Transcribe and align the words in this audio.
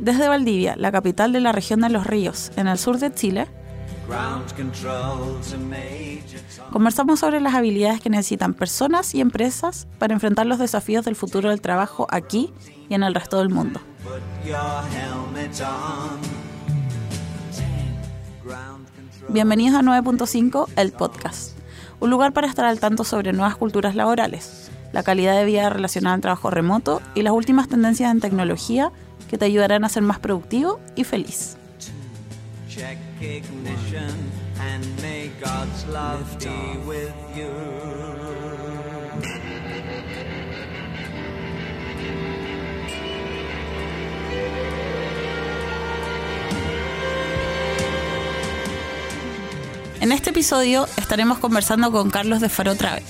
Desde 0.00 0.28
Valdivia, 0.28 0.74
la 0.76 0.90
capital 0.90 1.32
de 1.32 1.40
la 1.40 1.52
región 1.52 1.80
de 1.80 1.90
los 1.90 2.04
ríos, 2.06 2.50
en 2.56 2.66
el 2.66 2.76
sur 2.76 2.98
de 2.98 3.14
Chile, 3.14 3.46
conversamos 6.72 7.20
sobre 7.20 7.40
las 7.40 7.54
habilidades 7.54 8.00
que 8.00 8.10
necesitan 8.10 8.52
personas 8.52 9.14
y 9.14 9.20
empresas 9.20 9.86
para 9.98 10.12
enfrentar 10.12 10.46
los 10.46 10.58
desafíos 10.58 11.04
del 11.04 11.14
futuro 11.14 11.50
del 11.50 11.60
trabajo 11.60 12.08
aquí 12.10 12.52
y 12.88 12.94
en 12.94 13.04
el 13.04 13.14
resto 13.14 13.38
del 13.38 13.50
mundo. 13.50 13.80
Bienvenidos 19.28 19.78
a 19.78 19.82
9.5, 19.82 20.68
el 20.74 20.90
podcast, 20.90 21.56
un 22.00 22.10
lugar 22.10 22.32
para 22.32 22.48
estar 22.48 22.64
al 22.64 22.80
tanto 22.80 23.04
sobre 23.04 23.32
nuevas 23.32 23.56
culturas 23.56 23.94
laborales, 23.94 24.70
la 24.92 25.02
calidad 25.02 25.36
de 25.36 25.44
vida 25.44 25.70
relacionada 25.70 26.14
al 26.14 26.20
trabajo 26.20 26.50
remoto 26.50 27.00
y 27.14 27.22
las 27.22 27.32
últimas 27.32 27.68
tendencias 27.68 28.10
en 28.10 28.20
tecnología 28.20 28.90
que 29.28 29.38
te 29.38 29.44
ayudarán 29.44 29.84
a 29.84 29.88
ser 29.88 30.02
más 30.02 30.18
productivo 30.18 30.80
y 30.96 31.04
feliz. 31.04 31.56
En 50.00 50.12
este 50.12 50.30
episodio 50.30 50.86
estaremos 50.96 51.38
conversando 51.38 51.90
con 51.90 52.10
Carlos 52.10 52.40
de 52.40 52.48
Faro 52.48 52.76
Travel. 52.76 53.02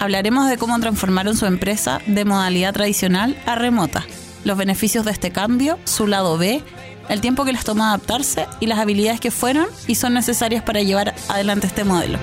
Hablaremos 0.00 0.48
de 0.48 0.58
cómo 0.58 0.78
transformaron 0.78 1.36
su 1.36 1.46
empresa 1.46 2.00
de 2.06 2.24
modalidad 2.24 2.72
tradicional 2.72 3.36
a 3.46 3.56
remota, 3.56 4.06
los 4.44 4.56
beneficios 4.56 5.04
de 5.04 5.10
este 5.10 5.32
cambio, 5.32 5.78
su 5.84 6.06
lado 6.06 6.38
B, 6.38 6.62
el 7.08 7.20
tiempo 7.20 7.44
que 7.44 7.52
les 7.52 7.64
toma 7.64 7.88
adaptarse 7.88 8.46
y 8.60 8.66
las 8.66 8.78
habilidades 8.78 9.20
que 9.20 9.30
fueron 9.30 9.66
y 9.88 9.96
son 9.96 10.14
necesarias 10.14 10.62
para 10.62 10.82
llevar 10.82 11.14
adelante 11.28 11.66
este 11.66 11.82
modelo. 11.82 12.18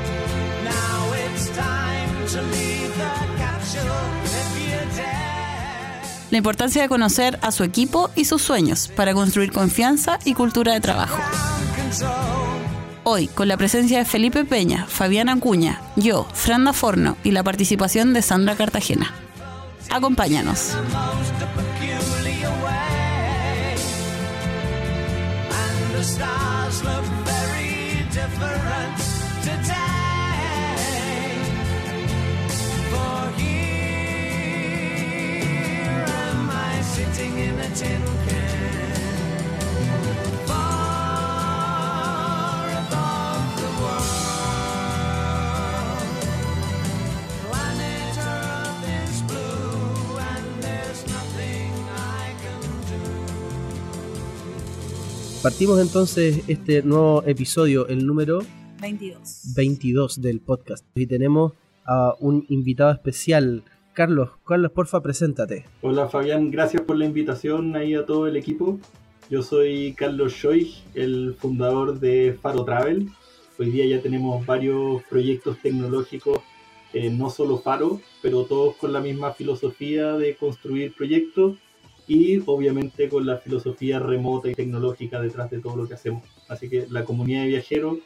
La 6.32 6.38
importancia 6.38 6.82
de 6.82 6.90
conocer 6.90 7.40
a 7.42 7.52
su 7.52 7.64
equipo 7.64 8.10
y 8.16 8.26
sus 8.26 8.42
sueños 8.42 8.90
para 8.96 9.14
construir 9.14 9.52
confianza 9.52 10.20
y 10.26 10.34
cultura 10.34 10.74
de 10.74 10.82
trabajo. 10.82 11.18
Hoy, 13.08 13.28
con 13.28 13.48
la 13.48 13.56
presencia 13.56 14.00
de 14.00 14.06
Felipe 14.06 14.46
Peña, 14.46 14.88
Fabián 14.88 15.30
Acuña, 15.30 15.80
yo, 15.96 16.28
Franda 16.34 16.74
Forno 16.74 17.18
y 17.24 17.30
la 17.30 17.44
participación 17.44 18.14
de 18.14 18.24
Sandra 18.24 18.56
Cartagena. 18.56 19.14
Acompáñanos. 19.92 20.76
Partimos 55.46 55.80
entonces 55.80 56.42
este 56.48 56.82
nuevo 56.82 57.22
episodio, 57.24 57.88
el 57.88 58.08
número 58.08 58.40
22. 58.82 59.54
22 59.56 60.20
del 60.20 60.42
podcast. 60.42 60.84
Y 60.96 61.06
tenemos 61.06 61.54
a 61.86 62.16
un 62.20 62.48
invitado 62.50 62.92
especial. 62.92 63.64
Carlos, 63.94 64.32
Carlos, 64.44 64.72
porfa, 64.72 65.04
preséntate. 65.04 65.66
Hola 65.84 66.08
Fabián, 66.08 66.50
gracias 66.50 66.82
por 66.82 66.98
la 66.98 67.06
invitación 67.06 67.76
ahí 67.76 67.94
a 67.94 68.08
todo 68.08 68.26
el 68.26 68.38
equipo. 68.38 68.80
Yo 69.30 69.44
soy 69.44 69.94
Carlos 69.94 70.34
Schoig, 70.34 70.84
el 70.96 71.36
fundador 71.38 72.00
de 72.00 72.36
Faro 72.42 72.66
Travel. 72.66 73.10
Hoy 73.60 73.70
día 73.70 73.86
ya 73.86 74.02
tenemos 74.02 74.44
varios 74.48 75.04
proyectos 75.04 75.60
tecnológicos, 75.62 76.40
eh, 76.92 77.12
no 77.12 77.30
solo 77.30 77.60
Faro, 77.60 78.02
pero 78.24 78.46
todos 78.46 78.78
con 78.78 78.92
la 78.92 79.00
misma 79.00 79.32
filosofía 79.34 80.14
de 80.14 80.36
construir 80.38 80.96
proyectos 80.96 81.58
y 82.08 82.42
obviamente 82.46 83.10
con 83.10 83.26
la 83.26 83.38
filosofía 83.38 84.00
remota 84.00 84.50
y 84.50 84.56
tecnológica 84.56 85.20
detrás 85.22 85.50
de 85.50 85.60
todo 85.60 85.76
lo 85.76 85.88
que 85.88 85.96
hacemos. 85.96 86.24
Así 86.48 86.70
que 86.70 86.86
la 86.90 87.04
comunidad 87.04 87.42
de 87.42 87.48
viajeros 87.48 87.98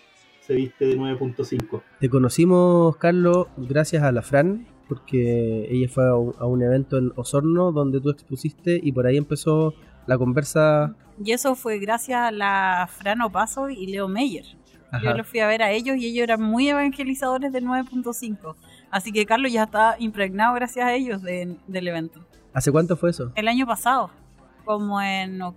se 0.42 0.56
viste 0.56 0.86
de 0.86 0.98
9.5. 0.98 1.82
Te 2.00 2.10
conocimos, 2.10 2.98
Carlos, 2.98 3.48
gracias 3.58 4.04
a 4.04 4.12
la 4.12 4.22
Fran, 4.22 4.68
porque 4.88 5.68
ella 5.70 5.88
fue 5.90 6.08
a 6.08 6.16
un, 6.16 6.64
evento 6.64 6.98
en 6.98 7.12
Osorno 7.16 7.72
donde 7.72 8.02
tú 8.02 8.10
expusiste 8.10 8.80
y 8.82 8.92
por 8.92 9.06
ahí 9.06 9.18
empezó 9.18 9.76
la 10.08 10.18
conversa. 10.18 10.96
Y 11.24 11.34
eso 11.34 11.56
fue 11.56 11.78
gracias 11.78 12.20
a 12.20 12.32
la 12.32 12.90
Fran 12.92 13.22
Opaso 13.22 13.70
y 13.70 13.88
Leo 13.88 14.08
Meyer. 14.08 14.46
Yo 15.04 15.14
los 15.14 15.28
fui 15.28 15.40
a 15.40 15.48
ver 15.48 15.62
a 15.62 15.72
ellos 15.72 15.98
y 15.98 16.08
ellos 16.08 16.24
eran 16.24 16.42
muy 16.42 16.68
evangelizadores 16.68 17.52
del 17.52 17.66
9.5. 17.66 18.56
Así 18.90 19.12
que 19.12 19.28
Carlos 19.28 19.52
ya 19.52 19.66
está 19.66 19.96
impregnado 20.00 20.56
gracias 20.56 20.84
a 20.84 20.96
ellos 20.96 21.22
del 21.22 21.88
evento. 21.88 22.26
¿Hace 22.54 22.72
cuánto 22.72 22.98
fue 22.98 23.12
eso? 23.12 23.32
El 23.36 23.48
año 23.48 23.66
pasado, 23.66 24.10
como 24.66 25.02
en 25.02 25.38
no, 25.38 25.56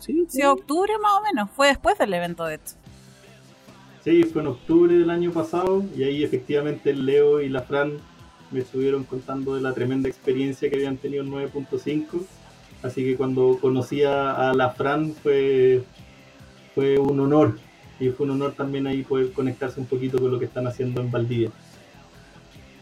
¿Sí? 0.00 0.26
sí, 0.28 0.42
octubre 0.42 0.92
más 1.02 1.12
o 1.14 1.22
menos, 1.22 1.50
fue 1.50 1.68
después 1.68 1.98
del 1.98 2.14
evento 2.14 2.44
de 2.44 2.56
esto. 2.56 2.72
Sí, 4.02 4.22
fue 4.24 4.42
en 4.42 4.48
octubre 4.48 4.94
del 4.94 5.10
año 5.10 5.30
pasado 5.30 5.82
y 5.96 6.02
ahí 6.02 6.24
efectivamente 6.24 6.90
el 6.90 7.06
Leo 7.06 7.40
y 7.40 7.48
la 7.48 7.62
Fran 7.62 7.92
me 8.50 8.60
estuvieron 8.60 9.04
contando 9.04 9.54
de 9.54 9.62
la 9.62 9.72
tremenda 9.72 10.08
experiencia 10.08 10.68
que 10.68 10.76
habían 10.76 10.98
tenido 10.98 11.24
en 11.24 11.30
9.5. 11.30 12.24
Así 12.82 13.02
que 13.02 13.16
cuando 13.16 13.58
conocí 13.60 14.02
a 14.02 14.52
la 14.54 14.70
Fran 14.70 15.14
fue, 15.14 15.82
fue 16.74 16.98
un 16.98 17.18
honor 17.20 17.58
y 18.00 18.10
fue 18.10 18.26
un 18.26 18.32
honor 18.32 18.52
también 18.52 18.86
ahí 18.86 19.02
poder 19.02 19.32
conectarse 19.32 19.80
un 19.80 19.86
poquito 19.86 20.18
con 20.18 20.30
lo 20.30 20.38
que 20.38 20.46
están 20.46 20.66
haciendo 20.66 21.00
en 21.00 21.10
Valdivia. 21.10 21.50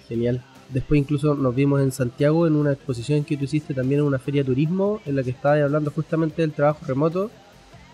Genial. 0.08 0.42
Después 0.72 0.98
incluso 0.98 1.34
nos 1.34 1.54
vimos 1.54 1.82
en 1.82 1.92
Santiago 1.92 2.46
en 2.46 2.56
una 2.56 2.72
exposición 2.72 3.24
que 3.24 3.36
tú 3.36 3.44
hiciste 3.44 3.74
también 3.74 4.00
en 4.00 4.06
una 4.06 4.18
feria 4.18 4.42
de 4.42 4.46
turismo 4.46 5.00
en 5.04 5.16
la 5.16 5.22
que 5.22 5.30
estabas 5.30 5.62
hablando 5.62 5.90
justamente 5.90 6.40
del 6.40 6.52
trabajo 6.52 6.86
remoto 6.86 7.30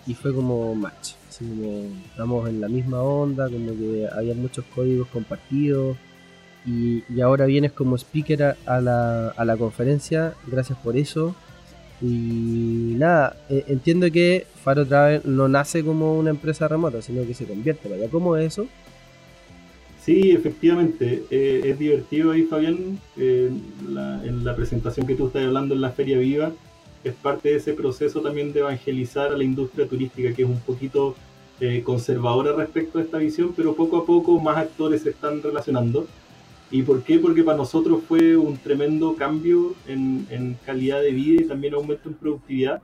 y 0.06 0.14
fue 0.14 0.32
como 0.32 0.74
match. 0.76 1.14
Así 1.28 1.44
como 1.44 1.88
estamos 2.06 2.48
en 2.48 2.60
la 2.60 2.68
misma 2.68 3.02
onda, 3.02 3.48
como 3.50 3.72
que 3.72 4.08
había 4.12 4.34
muchos 4.34 4.64
códigos 4.74 5.08
compartidos 5.08 5.96
y, 6.64 7.02
ahora 7.20 7.46
vienes 7.46 7.72
como 7.72 7.96
speaker 7.96 8.56
a, 8.66 8.80
la, 8.80 9.28
a 9.28 9.44
la 9.44 9.56
conferencia, 9.56 10.34
gracias 10.46 10.78
por 10.78 10.96
eso. 10.96 11.34
Y 12.00 12.94
nada, 12.96 13.36
eh, 13.48 13.64
entiendo 13.68 14.10
que 14.12 14.46
Faro 14.62 14.86
Travel 14.86 15.22
no 15.24 15.48
nace 15.48 15.84
como 15.84 16.16
una 16.16 16.30
empresa 16.30 16.68
remota, 16.68 17.02
sino 17.02 17.26
que 17.26 17.34
se 17.34 17.44
convierte. 17.44 17.88
¿Cómo 18.10 18.36
es 18.36 18.52
eso? 18.52 18.68
Sí, 20.08 20.30
efectivamente, 20.30 21.24
eh, 21.30 21.60
es 21.66 21.78
divertido 21.78 22.30
ahí, 22.30 22.44
Fabián, 22.44 22.98
eh, 23.18 23.50
en 24.24 24.42
la 24.42 24.56
presentación 24.56 25.06
que 25.06 25.14
tú 25.14 25.26
estás 25.26 25.44
hablando 25.44 25.74
en 25.74 25.82
la 25.82 25.90
Feria 25.90 26.16
Viva, 26.16 26.50
es 27.04 27.12
parte 27.12 27.50
de 27.50 27.56
ese 27.56 27.74
proceso 27.74 28.22
también 28.22 28.54
de 28.54 28.60
evangelizar 28.60 29.30
a 29.34 29.36
la 29.36 29.44
industria 29.44 29.86
turística, 29.86 30.32
que 30.32 30.44
es 30.44 30.48
un 30.48 30.60
poquito 30.60 31.14
eh, 31.60 31.82
conservadora 31.84 32.54
respecto 32.54 32.98
a 32.98 33.02
esta 33.02 33.18
visión, 33.18 33.52
pero 33.54 33.74
poco 33.74 33.98
a 33.98 34.06
poco 34.06 34.40
más 34.40 34.56
actores 34.56 35.02
se 35.02 35.10
están 35.10 35.42
relacionando. 35.42 36.06
¿Y 36.70 36.84
por 36.84 37.02
qué? 37.02 37.18
Porque 37.18 37.44
para 37.44 37.58
nosotros 37.58 38.00
fue 38.08 38.34
un 38.34 38.56
tremendo 38.56 39.14
cambio 39.14 39.74
en 39.86 40.56
calidad 40.64 41.02
de 41.02 41.10
vida 41.10 41.42
y 41.42 41.44
también 41.44 41.74
aumento 41.74 42.08
en 42.08 42.14
productividad. 42.14 42.80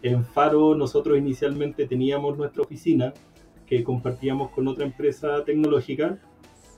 En 0.00 0.24
Faro 0.24 0.74
nosotros 0.74 1.18
inicialmente 1.18 1.86
teníamos 1.86 2.38
nuestra 2.38 2.62
oficina 2.62 3.12
que 3.66 3.84
compartíamos 3.84 4.50
con 4.52 4.66
otra 4.66 4.86
empresa 4.86 5.44
tecnológica 5.44 6.18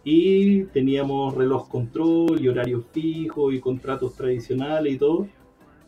y 0.04 0.64
teníamos 0.64 1.34
reloj 1.34 1.68
control 1.68 2.40
y 2.40 2.48
horarios 2.48 2.84
fijos 2.92 3.52
y 3.52 3.60
contratos 3.60 4.14
tradicionales 4.14 4.94
y 4.94 4.98
todo. 4.98 5.28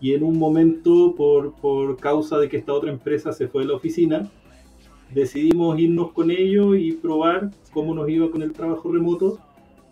Y 0.00 0.14
en 0.14 0.24
un 0.24 0.38
momento, 0.38 1.14
por, 1.16 1.54
por 1.54 1.96
causa 1.96 2.38
de 2.38 2.48
que 2.48 2.56
esta 2.56 2.72
otra 2.72 2.90
empresa 2.90 3.32
se 3.32 3.48
fue 3.48 3.62
de 3.62 3.68
la 3.68 3.76
oficina, 3.76 4.30
decidimos 5.14 5.78
irnos 5.78 6.12
con 6.12 6.30
ellos 6.30 6.76
y 6.76 6.92
probar 6.92 7.50
cómo 7.72 7.94
nos 7.94 8.08
iba 8.08 8.30
con 8.30 8.42
el 8.42 8.52
trabajo 8.52 8.90
remoto. 8.90 9.38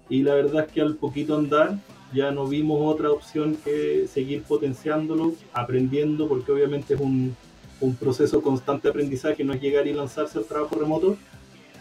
Y 0.08 0.22
la 0.22 0.34
verdad 0.34 0.66
es 0.66 0.72
que 0.72 0.80
al 0.80 0.96
poquito 0.96 1.36
andar 1.36 1.78
ya 2.12 2.32
no 2.32 2.46
vimos 2.46 2.80
otra 2.82 3.10
opción 3.12 3.56
que 3.64 4.06
seguir 4.08 4.42
potenciándolo, 4.42 5.34
aprendiendo, 5.52 6.26
porque 6.26 6.50
obviamente 6.50 6.94
es 6.94 7.00
un, 7.00 7.36
un 7.80 7.94
proceso 7.94 8.42
constante 8.42 8.88
de 8.88 8.90
aprendizaje, 8.90 9.44
no 9.44 9.52
es 9.52 9.60
llegar 9.60 9.86
y 9.86 9.92
lanzarse 9.92 10.38
al 10.38 10.44
trabajo 10.44 10.76
remoto, 10.76 11.16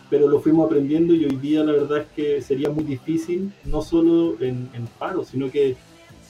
pero 0.09 0.27
lo 0.27 0.39
fuimos 0.39 0.65
aprendiendo 0.65 1.13
y 1.13 1.25
hoy 1.25 1.35
día 1.35 1.63
la 1.63 1.73
verdad 1.73 2.00
es 2.00 2.07
que 2.15 2.41
sería 2.41 2.69
muy 2.69 2.83
difícil, 2.83 3.51
no 3.65 3.81
solo 3.81 4.35
en, 4.41 4.69
en 4.73 4.88
paro, 4.97 5.23
sino 5.23 5.51
que 5.51 5.75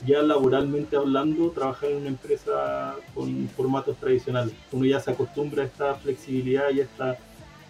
ya 0.05 0.21
laboralmente 0.21 0.95
hablando, 0.95 1.49
trabajar 1.51 1.91
en 1.91 1.97
una 1.97 2.07
empresa 2.07 2.95
con 3.13 3.49
formatos 3.49 3.97
tradicionales. 3.97 4.53
Uno 4.71 4.85
ya 4.85 4.99
se 4.99 5.11
acostumbra 5.11 5.63
a 5.63 5.65
esta 5.65 5.95
flexibilidad 5.95 6.69
y 6.71 6.81
a 6.81 6.83
esta 6.83 7.17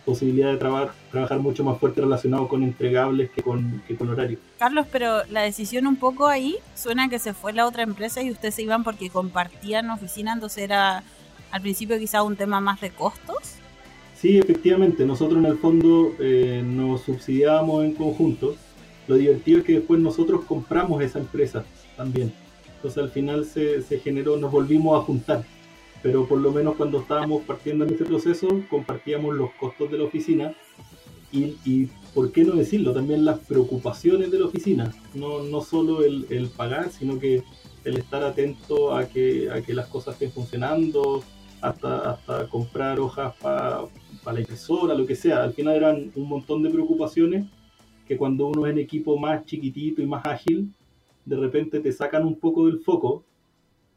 posibilidad 0.06 0.52
de 0.52 0.58
trabajar, 0.58 0.92
trabajar 1.12 1.40
mucho 1.40 1.64
más 1.64 1.78
fuerte 1.80 2.02
relacionado 2.02 2.48
con 2.48 2.64
entregables 2.64 3.30
que 3.32 3.42
con, 3.42 3.84
que 3.88 3.96
con 3.96 4.10
horario. 4.10 4.40
Carlos, 4.58 4.88
pero 4.92 5.24
la 5.26 5.42
decisión 5.42 5.88
un 5.88 5.98
poco 5.98 6.28
ahí 6.28 6.56
suena 6.76 7.10
que 7.10 7.20
se 7.20 7.34
fue 7.34 7.54
la 7.54 7.68
otra 7.68 7.84
empresa 7.84 8.22
y 8.22 8.32
ustedes 8.32 8.56
se 8.56 8.64
iban 8.64 8.84
porque 8.84 9.10
compartían 9.10 9.90
oficina, 9.90 10.34
entonces 10.34 10.64
era 10.64 11.04
al 11.52 11.62
principio 11.62 11.98
quizá 12.00 12.24
un 12.24 12.36
tema 12.36 12.60
más 12.60 12.82
de 12.82 12.92
costos. 12.92 13.59
Sí, 14.20 14.38
efectivamente, 14.38 15.06
nosotros 15.06 15.40
en 15.40 15.46
el 15.46 15.58
fondo 15.58 16.14
eh, 16.20 16.62
nos 16.66 17.02
subsidiábamos 17.02 17.86
en 17.86 17.94
conjunto. 17.94 18.56
Lo 19.08 19.16
divertido 19.16 19.60
es 19.60 19.64
que 19.64 19.74
después 19.74 20.00
nosotros 20.00 20.44
compramos 20.46 21.02
esa 21.02 21.20
empresa 21.20 21.64
también. 21.96 22.34
Entonces 22.76 23.02
al 23.02 23.10
final 23.10 23.46
se, 23.46 23.82
se 23.82 24.00
generó, 24.00 24.38
nos 24.38 24.52
volvimos 24.52 25.00
a 25.00 25.04
juntar 25.04 25.46
pero 26.02 26.28
por 26.28 26.40
lo 26.40 26.52
menos 26.52 26.76
cuando 26.76 27.00
estábamos 27.00 27.44
partiendo 27.44 27.86
en 27.86 27.92
este 27.92 28.06
proceso 28.06 28.48
compartíamos 28.70 29.36
los 29.36 29.52
costos 29.60 29.92
de 29.92 29.98
la 29.98 30.06
oficina 30.06 30.54
y, 31.32 31.58
y, 31.64 31.90
por 32.16 32.32
qué 32.32 32.44
no 32.44 32.56
decirlo, 32.56 32.92
también 32.92 33.24
las 33.24 33.38
preocupaciones 33.38 34.32
de 34.32 34.40
la 34.40 34.48
oficina, 34.48 34.92
no, 35.14 35.44
no 35.44 35.62
solo 35.62 36.04
el, 36.04 36.26
el 36.32 36.48
pagar, 36.48 36.90
sino 36.90 37.20
que 37.20 37.44
el 37.84 37.98
estar 37.98 38.24
atento 38.24 38.96
a 38.96 39.08
que, 39.08 39.48
a 39.52 39.62
que 39.62 39.76
las 39.76 39.86
cosas 39.88 40.16
estén 40.16 40.32
funcionando, 40.32 41.24
hasta, 41.62 42.14
hasta 42.14 42.48
comprar 42.48 43.00
hojas 43.00 43.36
para 43.40 43.82
la 44.34 44.40
impresora, 44.40 44.94
lo 44.94 45.06
que 45.06 45.16
sea. 45.16 45.44
Al 45.44 45.54
final 45.54 45.76
eran 45.76 46.12
un 46.16 46.28
montón 46.28 46.64
de 46.64 46.70
preocupaciones 46.70 47.48
que 48.08 48.18
cuando 48.18 48.48
uno 48.48 48.66
es 48.66 48.72
en 48.72 48.80
equipo 48.80 49.18
más 49.18 49.46
chiquitito 49.46 50.02
y 50.02 50.08
más 50.08 50.26
ágil, 50.26 50.74
de 51.26 51.38
repente 51.38 51.80
te 51.80 51.92
sacan 51.92 52.26
un 52.26 52.40
poco 52.40 52.66
del 52.66 52.80
foco 52.80 53.24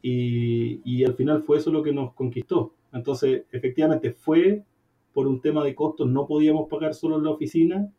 y, 0.02 1.04
al 1.04 1.14
final 1.14 1.42
fue 1.42 1.58
eso 1.58 1.70
lo 1.70 1.82
que 1.82 1.92
nos 1.92 2.12
conquistó. 2.12 2.72
Entonces, 2.92 3.44
efectivamente, 3.52 4.12
fue 4.12 4.64
por 5.14 5.26
un 5.26 5.40
tema 5.40 5.64
de 5.64 5.74
costos, 5.74 6.08
no 6.08 6.26
podíamos 6.26 6.68
pagar 6.68 6.94
solo 6.94 7.20
la 7.20 7.30
oficina. 7.30 7.90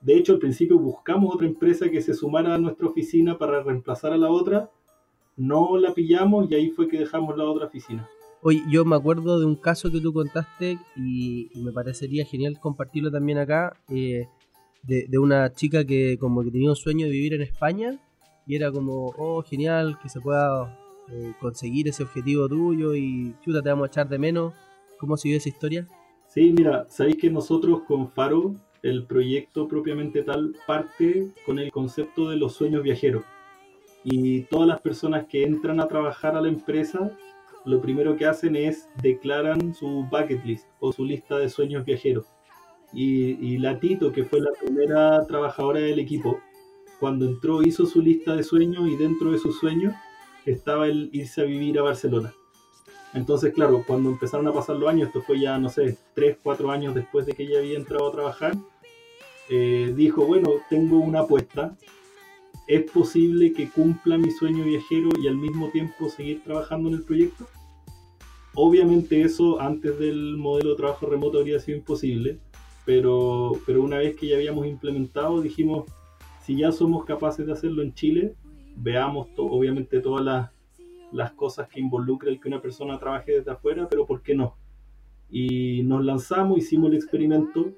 De 0.00 0.16
hecho, 0.16 0.32
al 0.34 0.38
principio 0.38 0.78
buscamos 0.78 1.34
otra 1.34 1.46
empresa 1.46 1.90
que 1.90 2.02
se 2.02 2.14
sumara 2.14 2.54
a 2.54 2.58
nuestra 2.58 2.86
oficina 2.86 3.38
para 3.38 3.62
reemplazar 3.62 4.12
a 4.12 4.16
la 4.16 4.30
otra. 4.30 4.70
No 5.36 5.76
la 5.76 5.94
pillamos 5.94 6.50
y 6.50 6.54
ahí 6.54 6.70
fue 6.70 6.88
que 6.88 6.98
dejamos 6.98 7.36
la 7.36 7.44
otra 7.44 7.66
oficina. 7.66 8.08
Oye, 8.42 8.62
yo 8.70 8.84
me 8.84 8.96
acuerdo 8.96 9.40
de 9.40 9.46
un 9.46 9.56
caso 9.56 9.90
que 9.90 10.00
tú 10.00 10.12
contaste 10.12 10.78
y, 10.96 11.50
y 11.52 11.62
me 11.62 11.72
parecería 11.72 12.24
genial 12.24 12.58
compartirlo 12.60 13.10
también 13.10 13.38
acá, 13.38 13.76
eh, 13.88 14.26
de, 14.84 15.06
de, 15.08 15.18
una 15.18 15.52
chica 15.52 15.84
que 15.84 16.16
como 16.18 16.44
que 16.44 16.50
tenía 16.52 16.70
un 16.70 16.76
sueño 16.76 17.06
de 17.06 17.12
vivir 17.12 17.34
en 17.34 17.42
España 17.42 17.98
y 18.46 18.56
era 18.56 18.72
como, 18.72 19.12
oh, 19.18 19.42
genial, 19.42 19.98
que 20.02 20.08
se 20.08 20.20
pueda 20.20 20.78
eh, 21.10 21.32
conseguir 21.40 21.88
ese 21.88 22.02
objetivo 22.02 22.48
tuyo 22.48 22.94
y 22.94 23.34
chuta, 23.42 23.62
te 23.62 23.68
vamos 23.68 23.84
a 23.84 23.88
echar 23.88 24.08
de 24.08 24.18
menos. 24.18 24.54
¿Cómo 24.98 25.16
siguió 25.16 25.36
esa 25.36 25.48
historia? 25.48 25.86
Sí, 26.26 26.52
mira, 26.56 26.86
sabéis 26.88 27.16
que 27.16 27.30
nosotros 27.30 27.82
con 27.86 28.10
Faro, 28.10 28.54
el 28.82 29.04
proyecto 29.04 29.68
propiamente 29.68 30.22
tal, 30.22 30.54
parte 30.66 31.28
con 31.44 31.58
el 31.58 31.70
concepto 31.70 32.30
de 32.30 32.36
los 32.36 32.54
sueños 32.54 32.82
viajeros. 32.82 33.24
Y 34.04 34.42
todas 34.44 34.68
las 34.68 34.80
personas 34.80 35.26
que 35.26 35.44
entran 35.44 35.80
a 35.80 35.88
trabajar 35.88 36.36
a 36.36 36.40
la 36.40 36.48
empresa, 36.48 37.16
lo 37.68 37.80
primero 37.80 38.16
que 38.16 38.26
hacen 38.26 38.56
es 38.56 38.88
declaran 39.02 39.74
su 39.74 40.06
bucket 40.10 40.44
list 40.44 40.66
o 40.80 40.90
su 40.92 41.04
lista 41.04 41.36
de 41.36 41.48
sueños 41.48 41.84
viajeros. 41.84 42.26
Y, 42.92 43.32
y 43.46 43.58
la 43.58 43.78
Tito, 43.78 44.10
que 44.10 44.24
fue 44.24 44.40
la 44.40 44.50
primera 44.58 45.26
trabajadora 45.26 45.80
del 45.80 45.98
equipo, 45.98 46.40
cuando 46.98 47.26
entró 47.26 47.62
hizo 47.62 47.84
su 47.84 48.00
lista 48.00 48.34
de 48.34 48.42
sueños 48.42 48.88
y 48.88 48.96
dentro 48.96 49.30
de 49.30 49.38
sus 49.38 49.58
sueños 49.58 49.94
estaba 50.46 50.86
el 50.86 51.10
irse 51.12 51.42
a 51.42 51.44
vivir 51.44 51.78
a 51.78 51.82
Barcelona. 51.82 52.32
Entonces, 53.14 53.52
claro, 53.52 53.84
cuando 53.86 54.10
empezaron 54.10 54.46
a 54.48 54.52
pasar 54.52 54.76
los 54.76 54.88
años, 54.88 55.08
esto 55.08 55.20
fue 55.22 55.40
ya, 55.40 55.58
no 55.58 55.68
sé, 55.68 55.98
3, 56.14 56.38
4 56.42 56.70
años 56.70 56.94
después 56.94 57.26
de 57.26 57.32
que 57.32 57.42
ella 57.44 57.58
había 57.58 57.78
entrado 57.78 58.08
a 58.08 58.12
trabajar, 58.12 58.54
eh, 59.50 59.92
dijo, 59.94 60.24
bueno, 60.24 60.50
tengo 60.68 60.98
una 60.98 61.20
apuesta, 61.20 61.76
¿es 62.66 62.90
posible 62.90 63.52
que 63.52 63.68
cumpla 63.70 64.18
mi 64.18 64.30
sueño 64.30 64.64
viajero 64.64 65.10
y 65.22 65.28
al 65.28 65.36
mismo 65.36 65.70
tiempo 65.70 66.08
seguir 66.08 66.42
trabajando 66.42 66.88
en 66.88 66.96
el 66.96 67.02
proyecto? 67.02 67.46
Obviamente 68.60 69.22
eso 69.22 69.60
antes 69.60 70.00
del 70.00 70.36
modelo 70.36 70.70
de 70.70 70.76
trabajo 70.78 71.06
remoto 71.06 71.38
habría 71.38 71.60
sido 71.60 71.78
imposible, 71.78 72.40
pero, 72.84 73.52
pero 73.64 73.84
una 73.84 73.98
vez 73.98 74.16
que 74.16 74.26
ya 74.26 74.34
habíamos 74.34 74.66
implementado, 74.66 75.40
dijimos, 75.40 75.84
si 76.42 76.56
ya 76.56 76.72
somos 76.72 77.04
capaces 77.04 77.46
de 77.46 77.52
hacerlo 77.52 77.82
en 77.82 77.94
Chile, 77.94 78.34
veamos 78.74 79.28
obviamente 79.36 80.00
todas 80.00 80.24
las, 80.24 80.50
las, 81.12 81.30
cosas 81.34 81.68
que 81.68 81.78
involucra 81.78 82.30
el 82.30 82.40
que 82.40 82.48
una 82.48 82.60
persona 82.60 82.98
trabaje 82.98 83.30
desde 83.30 83.52
afuera, 83.52 83.86
pero 83.88 84.06
¿por 84.06 84.22
qué 84.22 84.34
no? 84.34 84.56
Y 85.30 85.84
nos 85.84 86.04
lanzamos, 86.04 86.58
hicimos 86.58 86.90
el 86.90 86.96
experimento. 86.96 87.70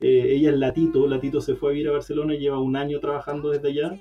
Eh, 0.00 0.36
ella 0.36 0.52
es 0.52 0.56
Latito, 0.56 1.06
Latito 1.06 1.42
se 1.42 1.54
fue 1.54 1.68
a 1.68 1.72
vivir 1.74 1.90
a 1.90 1.92
Barcelona, 1.92 2.32
lleva 2.32 2.60
un 2.60 2.76
año 2.76 2.98
trabajando 2.98 3.50
desde 3.50 3.68
allá 3.68 4.00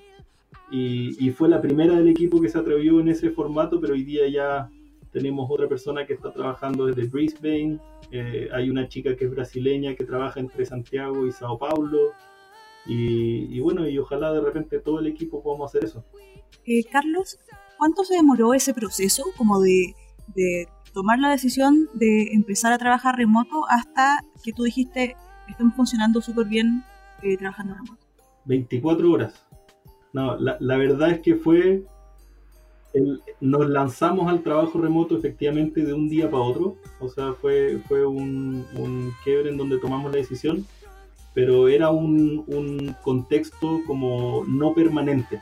y, 0.71 1.17
y, 1.19 1.31
fue 1.31 1.49
la 1.49 1.59
primera 1.59 1.97
del 1.97 2.07
equipo 2.07 2.39
que 2.39 2.47
se 2.47 2.59
atrevió 2.59 3.01
en 3.01 3.09
ese 3.09 3.29
formato, 3.29 3.81
pero 3.81 3.93
hoy 3.93 4.05
día 4.05 4.25
ya 4.29 4.71
tenemos 5.13 5.47
otra 5.49 5.69
persona 5.69 6.05
que 6.05 6.13
está 6.13 6.33
trabajando 6.33 6.87
desde 6.87 7.07
Brisbane, 7.07 7.79
eh, 8.11 8.49
hay 8.51 8.69
una 8.69 8.87
chica 8.89 9.15
que 9.15 9.25
es 9.25 9.31
brasileña 9.31 9.95
que 9.95 10.03
trabaja 10.03 10.39
entre 10.39 10.65
Santiago 10.65 11.27
y 11.27 11.31
Sao 11.31 11.57
Paulo, 11.57 12.11
y, 12.85 13.55
y, 13.55 13.59
bueno, 13.61 13.87
y 13.87 13.97
ojalá 13.97 14.33
de 14.33 14.41
repente 14.41 14.79
todo 14.79 14.99
el 14.99 15.07
equipo 15.07 15.41
podamos 15.41 15.71
hacer 15.71 15.85
eso. 15.85 16.03
Eh, 16.65 16.83
Carlos, 16.91 17.39
¿cuánto 17.77 18.03
se 18.03 18.15
demoró 18.15 18.53
ese 18.53 18.73
proceso 18.73 19.23
como 19.37 19.61
de, 19.61 19.95
de, 20.35 20.67
tomar 20.93 21.19
la 21.19 21.29
decisión 21.29 21.87
de 21.93 22.33
empezar 22.33 22.73
a 22.73 22.77
trabajar 22.77 23.15
remoto 23.15 23.63
hasta 23.69 24.19
que 24.43 24.51
tú 24.51 24.63
dijiste, 24.63 25.15
estamos 25.47 25.75
funcionando 25.75 26.21
súper 26.21 26.47
bien 26.47 26.83
eh, 27.21 27.37
trabajando 27.37 27.75
remoto? 27.75 28.05
24 28.45 29.11
horas. 29.11 29.47
No, 30.11 30.37
la, 30.37 30.57
la 30.59 30.77
verdad 30.77 31.11
es 31.11 31.19
que 31.21 31.35
fue, 31.35 31.85
el, 32.93 33.21
nos 33.41 33.67
lanzamos 33.69 34.31
al 34.31 34.43
trabajo 34.43 34.79
remoto 34.79 35.17
efectivamente 35.17 35.83
de 35.83 35.93
un 35.93 36.09
día 36.09 36.29
para 36.29 36.43
otro, 36.43 36.75
o 36.99 37.09
sea, 37.09 37.33
fue, 37.33 37.79
fue 37.87 38.05
un, 38.05 38.65
un 38.75 39.11
quiebre 39.23 39.49
en 39.49 39.57
donde 39.57 39.79
tomamos 39.79 40.11
la 40.11 40.17
decisión 40.17 40.65
pero 41.33 41.67
era 41.67 41.89
un, 41.89 42.43
un, 42.47 42.95
contexto 43.01 43.81
como 43.87 44.43
no 44.47 44.73
permanente. 44.73 45.41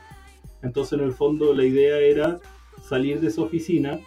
Entonces, 0.62 0.98
en 0.98 1.04
el 1.04 1.12
fondo, 1.12 1.52
la 1.52 1.64
idea 1.64 1.98
era 1.98 2.40
salir 2.82 3.20
de 3.20 3.28
esa 3.28 3.42
oficina. 3.42 4.00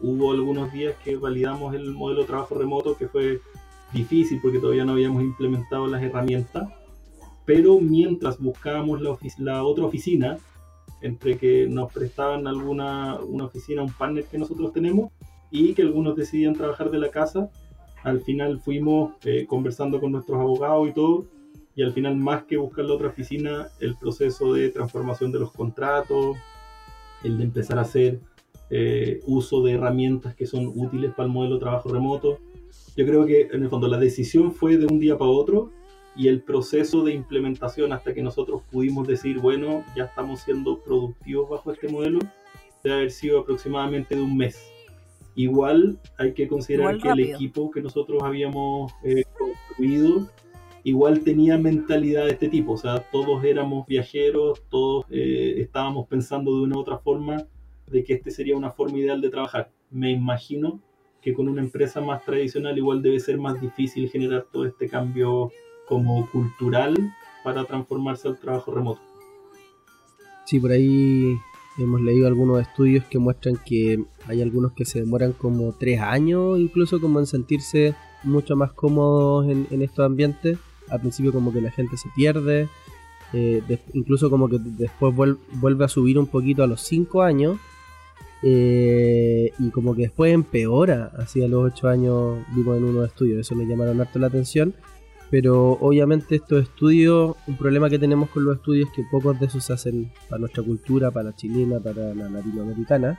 Hubo 0.00 0.32
algunos 0.32 0.72
días 0.72 0.94
que 1.04 1.16
validamos 1.16 1.74
el 1.74 1.92
modelo 1.92 2.22
de 2.22 2.26
trabajo 2.26 2.54
remoto, 2.54 2.96
que 2.96 3.08
fue 3.08 3.40
difícil 3.92 4.40
porque 4.40 4.58
todavía 4.58 4.84
no 4.84 4.92
habíamos 4.92 5.22
implementado 5.22 5.86
las 5.86 6.02
herramientas, 6.02 6.68
pero 7.44 7.80
mientras 7.80 8.38
buscábamos 8.38 9.00
la, 9.00 9.16
la 9.38 9.62
otra 9.62 9.84
oficina, 9.84 10.38
entre 11.00 11.36
que 11.38 11.66
nos 11.68 11.92
prestaban 11.92 12.46
alguna 12.46 13.18
una 13.20 13.44
oficina, 13.44 13.82
un 13.82 13.92
partner 13.92 14.24
que 14.24 14.38
nosotros 14.38 14.72
tenemos, 14.72 15.10
y 15.50 15.74
que 15.74 15.82
algunos 15.82 16.16
decidían 16.16 16.54
trabajar 16.54 16.90
de 16.90 16.98
la 16.98 17.10
casa, 17.10 17.50
al 18.02 18.20
final 18.20 18.60
fuimos 18.60 19.14
eh, 19.24 19.46
conversando 19.46 20.00
con 20.00 20.12
nuestros 20.12 20.38
abogados 20.38 20.88
y 20.88 20.92
todo, 20.92 21.26
y 21.74 21.82
al 21.82 21.92
final 21.92 22.16
más 22.16 22.44
que 22.44 22.56
buscar 22.56 22.84
la 22.84 22.94
otra 22.94 23.08
oficina, 23.08 23.68
el 23.80 23.96
proceso 23.96 24.54
de 24.54 24.70
transformación 24.70 25.30
de 25.30 25.40
los 25.40 25.52
contratos, 25.52 26.36
el 27.22 27.38
de 27.38 27.44
empezar 27.44 27.78
a 27.78 27.82
hacer 27.82 28.20
eh, 28.70 29.20
uso 29.26 29.62
de 29.62 29.72
herramientas 29.72 30.34
que 30.34 30.46
son 30.46 30.66
útiles 30.74 31.12
para 31.14 31.26
el 31.26 31.32
modelo 31.32 31.54
de 31.54 31.60
trabajo 31.60 31.88
remoto. 31.88 32.38
Yo 32.96 33.04
creo 33.04 33.26
que 33.26 33.42
en 33.52 33.62
el 33.62 33.68
fondo 33.68 33.88
la 33.88 33.98
decisión 33.98 34.52
fue 34.52 34.78
de 34.78 34.86
un 34.86 34.98
día 34.98 35.18
para 35.18 35.30
otro 35.30 35.70
y 36.16 36.28
el 36.28 36.42
proceso 36.42 37.04
de 37.04 37.12
implementación 37.12 37.92
hasta 37.92 38.14
que 38.14 38.22
nosotros 38.22 38.62
pudimos 38.70 39.06
decir, 39.06 39.38
bueno, 39.38 39.84
ya 39.96 40.04
estamos 40.04 40.40
siendo 40.40 40.82
productivos 40.82 41.48
bajo 41.50 41.72
este 41.72 41.88
modelo, 41.88 42.20
debe 42.82 42.96
haber 42.96 43.10
sido 43.10 43.40
aproximadamente 43.40 44.16
de 44.16 44.22
un 44.22 44.36
mes. 44.36 44.72
Igual 45.34 45.98
hay 46.18 46.32
que 46.32 46.48
considerar 46.48 46.94
igual 46.94 47.02
que 47.02 47.08
rápido. 47.08 47.26
el 47.28 47.34
equipo 47.34 47.70
que 47.70 47.82
nosotros 47.82 48.22
habíamos 48.22 48.92
eh, 49.04 49.24
construido 49.38 50.26
igual 50.86 51.24
tenía 51.24 51.58
mentalidad 51.58 52.26
de 52.26 52.30
este 52.30 52.48
tipo, 52.48 52.74
o 52.74 52.76
sea, 52.76 53.00
todos 53.10 53.42
éramos 53.42 53.88
viajeros, 53.88 54.62
todos 54.70 55.04
eh, 55.10 55.56
estábamos 55.58 56.06
pensando 56.06 56.56
de 56.56 56.62
una 56.62 56.76
u 56.76 56.78
otra 56.78 56.98
forma 56.98 57.44
de 57.88 58.04
que 58.04 58.12
este 58.14 58.30
sería 58.30 58.56
una 58.56 58.70
forma 58.70 58.96
ideal 58.98 59.20
de 59.20 59.28
trabajar. 59.28 59.72
Me 59.90 60.12
imagino 60.12 60.80
que 61.20 61.34
con 61.34 61.48
una 61.48 61.60
empresa 61.60 62.00
más 62.00 62.24
tradicional 62.24 62.78
igual 62.78 63.02
debe 63.02 63.18
ser 63.18 63.36
más 63.36 63.60
difícil 63.60 64.08
generar 64.08 64.46
todo 64.52 64.64
este 64.64 64.88
cambio 64.88 65.50
como 65.88 66.28
cultural 66.30 66.96
para 67.44 67.64
transformarse 67.64 68.28
al 68.28 68.38
trabajo 68.38 68.72
remoto. 68.72 69.00
Sí, 70.44 70.60
por 70.60 70.70
ahí 70.70 71.38
Hemos 71.78 72.00
leído 72.00 72.26
algunos 72.26 72.62
estudios 72.62 73.04
que 73.04 73.18
muestran 73.18 73.58
que 73.64 74.02
hay 74.26 74.40
algunos 74.40 74.72
que 74.72 74.86
se 74.86 75.00
demoran 75.00 75.32
como 75.32 75.74
tres 75.78 76.00
años, 76.00 76.58
incluso 76.58 77.00
como 77.02 77.20
en 77.20 77.26
sentirse 77.26 77.94
mucho 78.22 78.56
más 78.56 78.72
cómodos 78.72 79.46
en, 79.50 79.82
estos 79.82 80.06
ambientes. 80.06 80.58
Al 80.88 81.00
principio 81.00 81.32
como 81.32 81.52
que 81.52 81.60
la 81.60 81.70
gente 81.70 81.98
se 81.98 82.08
pierde, 82.16 82.68
eh, 83.34 83.62
incluso 83.92 84.30
como 84.30 84.48
que 84.48 84.56
después 84.58 85.14
vuelve 85.14 85.84
a 85.84 85.88
subir 85.88 86.18
un 86.18 86.28
poquito 86.28 86.62
a 86.62 86.66
los 86.66 86.80
5 86.82 87.22
años 87.22 87.58
eh, 88.42 89.52
y 89.58 89.70
como 89.70 89.94
que 89.94 90.02
después 90.02 90.32
empeora, 90.32 91.10
así 91.18 91.42
a 91.42 91.48
los 91.48 91.72
8 91.74 91.88
años 91.88 92.38
vimos 92.54 92.78
en 92.78 92.84
unos 92.84 93.08
estudios, 93.08 93.40
eso 93.40 93.54
me 93.54 93.66
llamaron 93.66 94.00
harto 94.00 94.18
la 94.18 94.28
atención, 94.28 94.74
pero 95.30 95.72
obviamente 95.80 96.36
estos 96.36 96.62
estudios, 96.62 97.36
un 97.46 97.56
problema 97.56 97.90
que 97.90 97.98
tenemos 97.98 98.30
con 98.30 98.44
los 98.44 98.56
estudios 98.56 98.88
es 98.88 98.94
que 98.94 99.02
pocos 99.10 99.38
de 99.40 99.46
esos 99.46 99.64
se 99.64 99.72
hacen 99.72 100.12
para 100.28 100.40
nuestra 100.40 100.62
cultura, 100.62 101.10
para 101.10 101.30
la 101.30 101.36
chilena, 101.36 101.80
para 101.80 102.14
la 102.14 102.28
latinoamericana, 102.28 103.18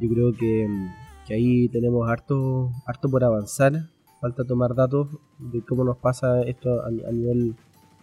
yo 0.00 0.08
creo 0.08 0.32
que, 0.32 0.68
ahí 1.30 1.68
tenemos 1.68 2.08
harto, 2.08 2.70
harto 2.86 3.08
por 3.08 3.24
avanzar, 3.24 3.88
falta 4.20 4.44
tomar 4.44 4.74
datos 4.74 5.08
de 5.38 5.62
cómo 5.62 5.84
nos 5.84 5.96
pasa 5.96 6.42
esto 6.42 6.82
a, 6.84 6.90
nivel 6.90 7.54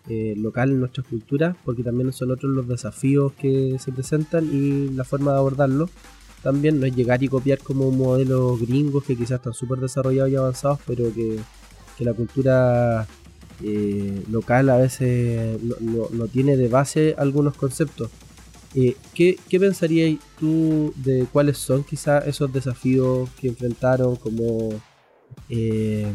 eh, 0.09 0.33
local 0.37 0.71
en 0.71 0.79
nuestras 0.79 1.07
culturas, 1.07 1.55
porque 1.63 1.83
también 1.83 2.11
son 2.11 2.31
otros 2.31 2.51
los 2.51 2.67
desafíos 2.67 3.33
que 3.33 3.77
se 3.79 3.91
presentan 3.91 4.49
y 4.51 4.89
la 4.89 5.03
forma 5.03 5.31
de 5.31 5.37
abordarlo. 5.37 5.89
También 6.41 6.79
no 6.79 6.85
es 6.85 6.95
llegar 6.95 7.23
y 7.23 7.29
copiar 7.29 7.59
como 7.59 7.89
modelos 7.91 8.59
gringos 8.59 9.05
que 9.05 9.15
quizás 9.15 9.37
están 9.37 9.53
súper 9.53 9.79
desarrollados 9.79 10.31
y 10.31 10.35
avanzados, 10.35 10.79
pero 10.85 11.13
que, 11.13 11.39
la 11.99 12.13
cultura 12.13 13.07
eh, 13.61 14.23
local 14.29 14.69
a 14.69 14.77
veces 14.77 15.59
no, 15.61 16.27
tiene 16.27 16.57
de 16.57 16.67
base 16.67 17.15
algunos 17.17 17.55
conceptos. 17.55 18.09
Eh, 18.75 18.95
¿qué, 19.13 19.37
¿Qué 19.49 19.59
pensarías 19.59 20.19
tú 20.39 20.93
de 20.95 21.27
cuáles 21.31 21.57
son 21.57 21.83
quizás 21.83 22.25
esos 22.27 22.51
desafíos 22.51 23.29
que 23.39 23.49
enfrentaron 23.49 24.15
como... 24.15 24.69
Eh, 25.49 26.11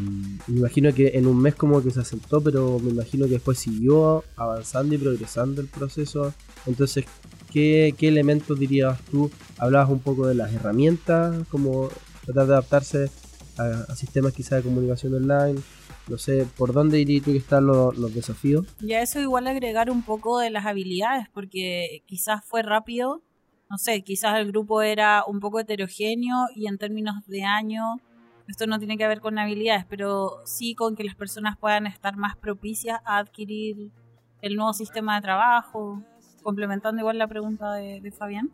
me 0.47 0.59
imagino 0.59 0.93
que 0.93 1.09
en 1.09 1.27
un 1.27 1.41
mes 1.41 1.53
como 1.53 1.83
que 1.83 1.91
se 1.91 1.99
asentó, 1.99 2.41
pero 2.41 2.79
me 2.79 2.89
imagino 2.89 3.25
que 3.25 3.33
después 3.33 3.59
siguió 3.59 4.23
avanzando 4.35 4.95
y 4.95 4.97
progresando 4.97 5.61
el 5.61 5.67
proceso. 5.67 6.33
Entonces, 6.65 7.05
¿Qué, 7.51 7.95
elementos 8.01 8.59
dirías 8.59 8.99
tú? 9.09 9.31
Hablabas 9.57 9.89
un 9.89 9.99
poco 9.99 10.27
de 10.27 10.35
las 10.35 10.53
herramientas, 10.53 11.47
como 11.49 11.89
tratar 12.25 12.47
de 12.47 12.53
adaptarse 12.53 13.11
a, 13.57 13.95
sistemas 13.95 14.33
quizá 14.33 14.57
de 14.57 14.61
comunicación 14.61 15.15
online. 15.15 15.59
No 16.09 16.17
sé, 16.17 16.47
¿por 16.57 16.73
dónde 16.73 16.97
dirías 16.97 17.23
tú 17.23 17.31
que 17.31 17.37
están 17.37 17.67
los, 17.67 17.95
los 17.97 18.13
desafíos? 18.13 18.65
Y 18.81 18.93
a 18.93 19.01
eso 19.01 19.19
igual 19.19 19.47
agregar 19.47 19.91
un 19.91 20.01
poco 20.01 20.39
de 20.39 20.49
las 20.49 20.65
habilidades, 20.65 21.27
porque 21.33 22.01
quizás 22.07 22.43
fue 22.43 22.63
rápido, 22.63 23.21
no 23.69 23.77
sé, 23.77 24.01
quizás 24.01 24.39
el 24.39 24.47
grupo 24.47 24.81
era 24.81 25.23
un 25.27 25.39
poco 25.39 25.59
heterogéneo 25.59 26.47
y 26.55 26.67
en 26.67 26.79
términos 26.79 27.15
de 27.27 27.43
año, 27.43 27.83
esto 28.47 28.65
no 28.65 28.79
tiene 28.79 28.97
que 28.97 29.07
ver 29.07 29.21
con 29.21 29.37
habilidades, 29.37 29.85
pero 29.87 30.31
sí 30.45 30.73
con 30.73 30.95
que 30.95 31.03
las 31.03 31.13
personas 31.13 31.57
puedan 31.57 31.85
estar 31.85 32.17
más 32.17 32.35
propicias 32.35 32.99
a 33.05 33.19
adquirir 33.19 33.91
el 34.41 34.55
nuevo 34.55 34.73
sistema 34.73 35.15
de 35.15 35.21
trabajo 35.21 36.01
complementando 36.41 37.01
igual 37.01 37.19
la 37.19 37.27
pregunta 37.27 37.73
de, 37.73 38.11
Fabián. 38.11 38.49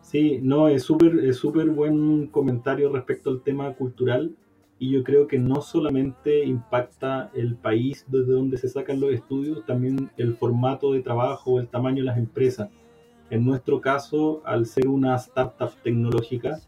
Sí, 0.00 0.40
no, 0.42 0.68
es 0.68 0.82
súper 0.82 1.18
es 1.18 1.36
súper 1.36 1.68
buen 1.68 2.28
comentario 2.28 2.90
respecto 2.90 3.30
al 3.30 3.42
tema 3.42 3.74
cultural 3.74 4.34
y 4.82 4.90
yo 4.90 5.04
creo 5.04 5.28
que 5.28 5.38
no 5.38 5.60
solamente 5.60 6.44
impacta 6.44 7.30
el 7.34 7.54
país 7.54 8.04
desde 8.08 8.32
donde 8.32 8.56
se 8.56 8.68
sacan 8.68 8.98
los 8.98 9.12
estudios, 9.12 9.64
también 9.64 10.10
el 10.16 10.34
formato 10.34 10.92
de 10.92 11.02
trabajo, 11.02 11.60
el 11.60 11.68
tamaño 11.68 11.98
de 11.98 12.06
las 12.06 12.18
empresas. 12.18 12.68
En 13.30 13.44
nuestro 13.44 13.80
caso, 13.80 14.42
al 14.44 14.66
ser 14.66 14.88
una 14.88 15.14
startup 15.14 15.70
tecnológica, 15.84 16.58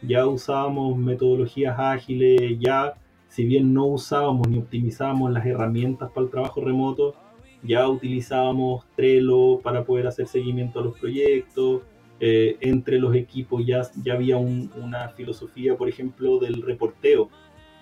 ya 0.00 0.28
usábamos 0.28 0.96
metodologías 0.96 1.76
ágiles, 1.76 2.56
ya 2.60 2.94
si 3.26 3.44
bien 3.44 3.74
no 3.74 3.86
usábamos 3.86 4.46
ni 4.46 4.58
optimizábamos 4.58 5.32
las 5.32 5.44
herramientas 5.44 6.12
para 6.12 6.26
el 6.26 6.30
trabajo 6.30 6.60
remoto, 6.60 7.16
ya 7.64 7.88
utilizábamos 7.88 8.86
Trello 8.94 9.58
para 9.58 9.82
poder 9.82 10.06
hacer 10.06 10.28
seguimiento 10.28 10.78
a 10.78 10.84
los 10.84 10.96
proyectos, 10.96 11.82
eh, 12.18 12.56
entre 12.60 12.98
los 12.98 13.14
equipos 13.14 13.66
ya, 13.66 13.82
ya 14.02 14.14
había 14.14 14.38
una 14.38 15.08
filosofía, 15.10 15.76
por 15.76 15.88
ejemplo, 15.88 16.38
del 16.38 16.62
reporteo. 16.62 17.28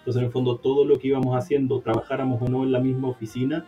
Entonces, 0.05 0.21
en 0.21 0.27
el 0.27 0.33
fondo, 0.33 0.59
todo 0.59 0.85
lo 0.85 0.99
que 0.99 1.09
íbamos 1.09 1.35
haciendo, 1.35 1.81
trabajáramos 1.81 2.43
o 2.43 2.49
no 2.51 2.63
en 2.63 2.73
la 2.73 2.79
misma 2.79 3.09
oficina, 3.09 3.65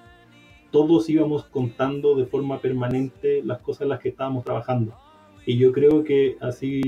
todos 0.70 1.08
íbamos 1.08 1.44
contando 1.44 2.14
de 2.14 2.26
forma 2.26 2.60
permanente 2.60 3.42
las 3.42 3.62
cosas 3.62 3.82
en 3.82 3.88
las 3.88 4.00
que 4.00 4.10
estábamos 4.10 4.44
trabajando. 4.44 4.92
Y 5.46 5.56
yo 5.56 5.72
creo 5.72 6.04
que 6.04 6.36
así, 6.42 6.82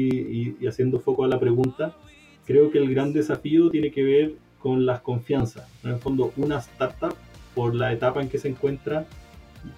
y, 0.60 0.66
haciendo 0.66 1.00
foco 1.00 1.24
a 1.24 1.28
la 1.28 1.40
pregunta, 1.40 1.96
creo 2.44 2.70
que 2.70 2.76
el 2.76 2.90
gran 2.92 3.14
desafío 3.14 3.70
tiene 3.70 3.90
que 3.90 4.02
ver 4.02 4.34
con 4.58 4.84
las 4.84 5.00
confianzas. 5.00 5.66
En 5.82 5.92
el 5.92 5.96
fondo, 5.96 6.30
una 6.36 6.58
startup 6.58 7.14
por 7.54 7.74
la 7.74 7.90
etapa 7.90 8.20
en 8.20 8.28
que 8.28 8.36
se 8.36 8.48
encuentra, 8.48 9.06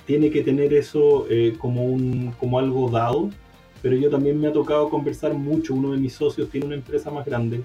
tiene 0.04 0.30
que 0.30 0.42
tener 0.42 0.74
eso 0.74 1.26
eh, 1.30 1.54
como, 1.60 1.84
un, 1.84 2.32
como 2.40 2.58
algo 2.58 2.90
dado, 2.90 3.30
pero 3.82 3.94
yo 3.94 4.10
también 4.10 4.40
me 4.40 4.48
ha 4.48 4.52
tocado 4.52 4.90
conversar 4.90 5.32
mucho, 5.34 5.74
uno 5.74 5.92
de 5.92 5.98
mis 5.98 6.14
socios 6.14 6.50
tiene 6.50 6.66
una 6.66 6.74
empresa 6.74 7.12
más 7.12 7.24
grande, 7.24 7.62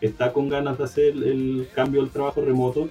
está 0.00 0.32
con 0.32 0.48
ganas 0.48 0.78
de 0.78 0.84
hacer 0.84 1.08
el 1.16 1.68
cambio 1.74 2.00
al 2.00 2.10
trabajo 2.10 2.40
remoto 2.40 2.88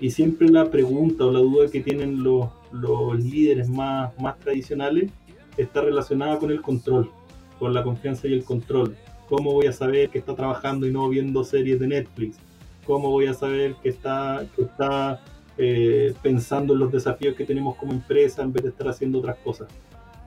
y 0.00 0.10
siempre 0.10 0.48
la 0.48 0.70
pregunta 0.70 1.24
o 1.24 1.32
la 1.32 1.40
duda 1.40 1.70
que 1.70 1.80
tienen 1.80 2.22
los, 2.22 2.48
los 2.72 3.18
líderes 3.18 3.68
más, 3.68 4.12
más 4.20 4.38
tradicionales 4.38 5.10
está 5.56 5.80
relacionada 5.80 6.38
con 6.38 6.50
el 6.50 6.62
control, 6.62 7.10
con 7.58 7.74
la 7.74 7.82
confianza 7.82 8.28
y 8.28 8.32
el 8.34 8.44
control. 8.44 8.96
¿Cómo 9.28 9.52
voy 9.52 9.66
a 9.66 9.72
saber 9.72 10.08
que 10.08 10.18
está 10.18 10.34
trabajando 10.34 10.86
y 10.86 10.92
no 10.92 11.08
viendo 11.08 11.44
series 11.44 11.80
de 11.80 11.88
Netflix? 11.88 12.38
¿Cómo 12.86 13.10
voy 13.10 13.26
a 13.26 13.34
saber 13.34 13.74
que 13.82 13.90
está, 13.90 14.46
que 14.56 14.62
está 14.62 15.20
eh, 15.60 16.14
pensando 16.22 16.74
en 16.74 16.78
los 16.78 16.92
desafíos 16.92 17.34
que 17.34 17.44
tenemos 17.44 17.74
como 17.74 17.92
empresa 17.92 18.42
en 18.42 18.52
vez 18.52 18.62
de 18.62 18.68
estar 18.68 18.86
haciendo 18.86 19.18
otras 19.18 19.38
cosas. 19.38 19.66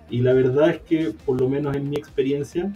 Y 0.10 0.20
la 0.20 0.34
verdad 0.34 0.72
es 0.72 0.82
que, 0.82 1.14
por 1.26 1.40
lo 1.40 1.48
menos 1.48 1.74
en 1.74 1.90
mi 1.90 1.96
experiencia, 1.96 2.70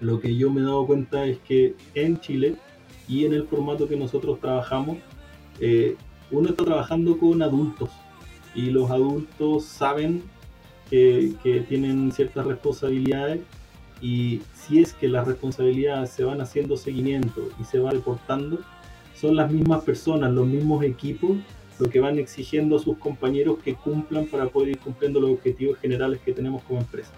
lo 0.00 0.20
que 0.20 0.36
yo 0.36 0.50
me 0.50 0.60
he 0.60 0.64
dado 0.64 0.86
cuenta 0.86 1.24
es 1.24 1.38
que 1.38 1.74
en 1.94 2.20
Chile 2.20 2.56
y 3.08 3.24
en 3.24 3.32
el 3.32 3.44
formato 3.46 3.88
que 3.88 3.96
nosotros 3.96 4.40
trabajamos, 4.40 4.98
eh, 5.60 5.96
uno 6.30 6.50
está 6.50 6.64
trabajando 6.64 7.18
con 7.18 7.42
adultos 7.42 7.90
y 8.54 8.70
los 8.70 8.90
adultos 8.90 9.64
saben 9.64 10.22
que, 10.88 11.32
que, 11.42 11.60
tienen 11.60 12.12
ciertas 12.12 12.46
responsabilidades 12.46 13.40
y 14.00 14.40
si 14.54 14.80
es 14.80 14.92
que 14.92 15.08
las 15.08 15.26
responsabilidades 15.26 16.10
se 16.10 16.24
van 16.24 16.40
haciendo 16.40 16.76
seguimiento 16.76 17.48
y 17.60 17.64
se 17.64 17.78
va 17.78 17.90
reportando, 17.90 18.58
son 19.14 19.36
las 19.36 19.52
mismas 19.52 19.84
personas, 19.84 20.32
los 20.32 20.46
mismos 20.46 20.82
equipos 20.84 21.36
lo 21.80 21.88
que 21.88 21.98
van 21.98 22.18
exigiendo 22.18 22.76
a 22.76 22.78
sus 22.78 22.98
compañeros 22.98 23.58
que 23.64 23.74
cumplan 23.74 24.26
para 24.26 24.46
poder 24.48 24.70
ir 24.70 24.78
cumpliendo 24.78 25.18
los 25.18 25.30
objetivos 25.30 25.78
generales 25.78 26.20
que 26.20 26.32
tenemos 26.32 26.62
como 26.64 26.80
empresa. 26.80 27.12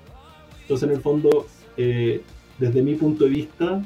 Entonces, 0.62 0.89
en 0.89 0.95
el 0.95 1.03
fondo, 1.03 1.47
eh, 1.77 2.23
desde 2.62 2.81
mi 2.81 2.95
punto 2.95 3.25
de 3.25 3.31
vista, 3.31 3.83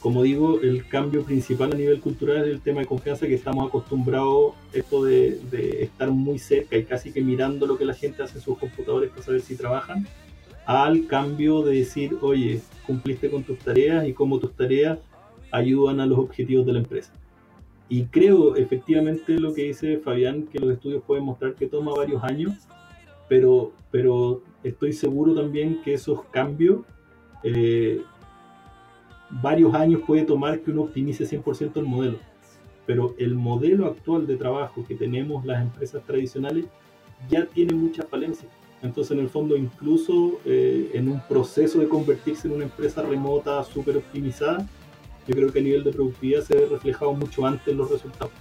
como 0.00 0.22
digo, 0.22 0.58
el 0.62 0.88
cambio 0.88 1.22
principal 1.22 1.72
a 1.72 1.76
nivel 1.76 2.00
cultural 2.00 2.38
es 2.38 2.54
el 2.54 2.62
tema 2.62 2.80
de 2.80 2.86
confianza 2.86 3.26
que 3.26 3.34
estamos 3.34 3.68
acostumbrados, 3.68 4.54
esto 4.72 5.04
de, 5.04 5.38
de, 5.50 5.82
estar 5.82 6.10
muy 6.10 6.38
cerca 6.38 6.78
y 6.78 6.84
casi 6.84 7.12
que 7.12 7.20
mirando 7.20 7.66
lo 7.66 7.76
que 7.76 7.84
la 7.84 7.92
gente 7.92 8.22
hace 8.22 8.38
en 8.38 8.44
sus 8.44 8.56
computadores 8.56 9.10
para 9.10 9.22
saber 9.22 9.42
si 9.42 9.54
trabajan, 9.54 10.06
al 10.64 11.06
cambio 11.08 11.60
de 11.60 11.74
decir, 11.76 12.16
oye, 12.22 12.62
cumpliste 12.86 13.30
con 13.30 13.42
tus 13.42 13.58
tareas 13.58 14.08
y 14.08 14.14
cómo 14.14 14.38
tus 14.38 14.54
tareas 14.54 14.98
ayudan 15.50 16.00
a 16.00 16.06
los 16.06 16.20
objetivos 16.20 16.64
de 16.64 16.72
la 16.72 16.78
empresa. 16.78 17.12
Y 17.90 18.04
creo 18.04 18.56
efectivamente 18.56 19.38
lo 19.38 19.52
que 19.52 19.64
dice 19.64 19.98
Fabián, 19.98 20.46
que 20.46 20.58
los 20.58 20.72
estudios 20.72 21.02
pueden 21.06 21.24
mostrar 21.26 21.54
que 21.54 21.66
toma 21.66 21.92
varios 21.92 22.24
años, 22.24 22.54
pero, 23.28 23.72
pero 23.90 24.42
estoy 24.64 24.94
seguro 24.94 25.34
también 25.34 25.82
que 25.82 25.92
esos 25.92 26.24
cambios, 26.30 26.80
eh, 27.42 28.02
varios 29.30 29.74
años 29.74 30.02
puede 30.06 30.24
tomar 30.24 30.60
que 30.60 30.70
uno 30.70 30.82
optimice 30.82 31.24
100% 31.24 31.76
el 31.76 31.86
modelo. 31.86 32.18
Pero 32.86 33.14
el 33.18 33.34
modelo 33.34 33.86
actual 33.86 34.26
de 34.26 34.36
trabajo 34.36 34.84
que 34.86 34.94
tenemos 34.94 35.44
las 35.44 35.62
empresas 35.62 36.02
tradicionales 36.04 36.66
ya 37.28 37.46
tiene 37.46 37.74
muchas 37.74 38.06
falencias. 38.08 38.50
Entonces, 38.82 39.12
en 39.12 39.20
el 39.20 39.28
fondo, 39.28 39.56
incluso 39.56 40.40
eh, 40.44 40.90
en 40.94 41.08
un 41.08 41.20
proceso 41.20 41.78
de 41.80 41.88
convertirse 41.88 42.48
en 42.48 42.54
una 42.54 42.64
empresa 42.64 43.02
remota 43.02 43.62
súper 43.62 43.98
optimizada, 43.98 44.66
yo 45.26 45.34
creo 45.34 45.52
que 45.52 45.58
a 45.58 45.62
nivel 45.62 45.84
de 45.84 45.92
productividad 45.92 46.42
se 46.42 46.56
ve 46.56 46.66
reflejado 46.66 47.12
mucho 47.12 47.44
antes 47.46 47.76
los 47.76 47.90
resultados. 47.90 48.32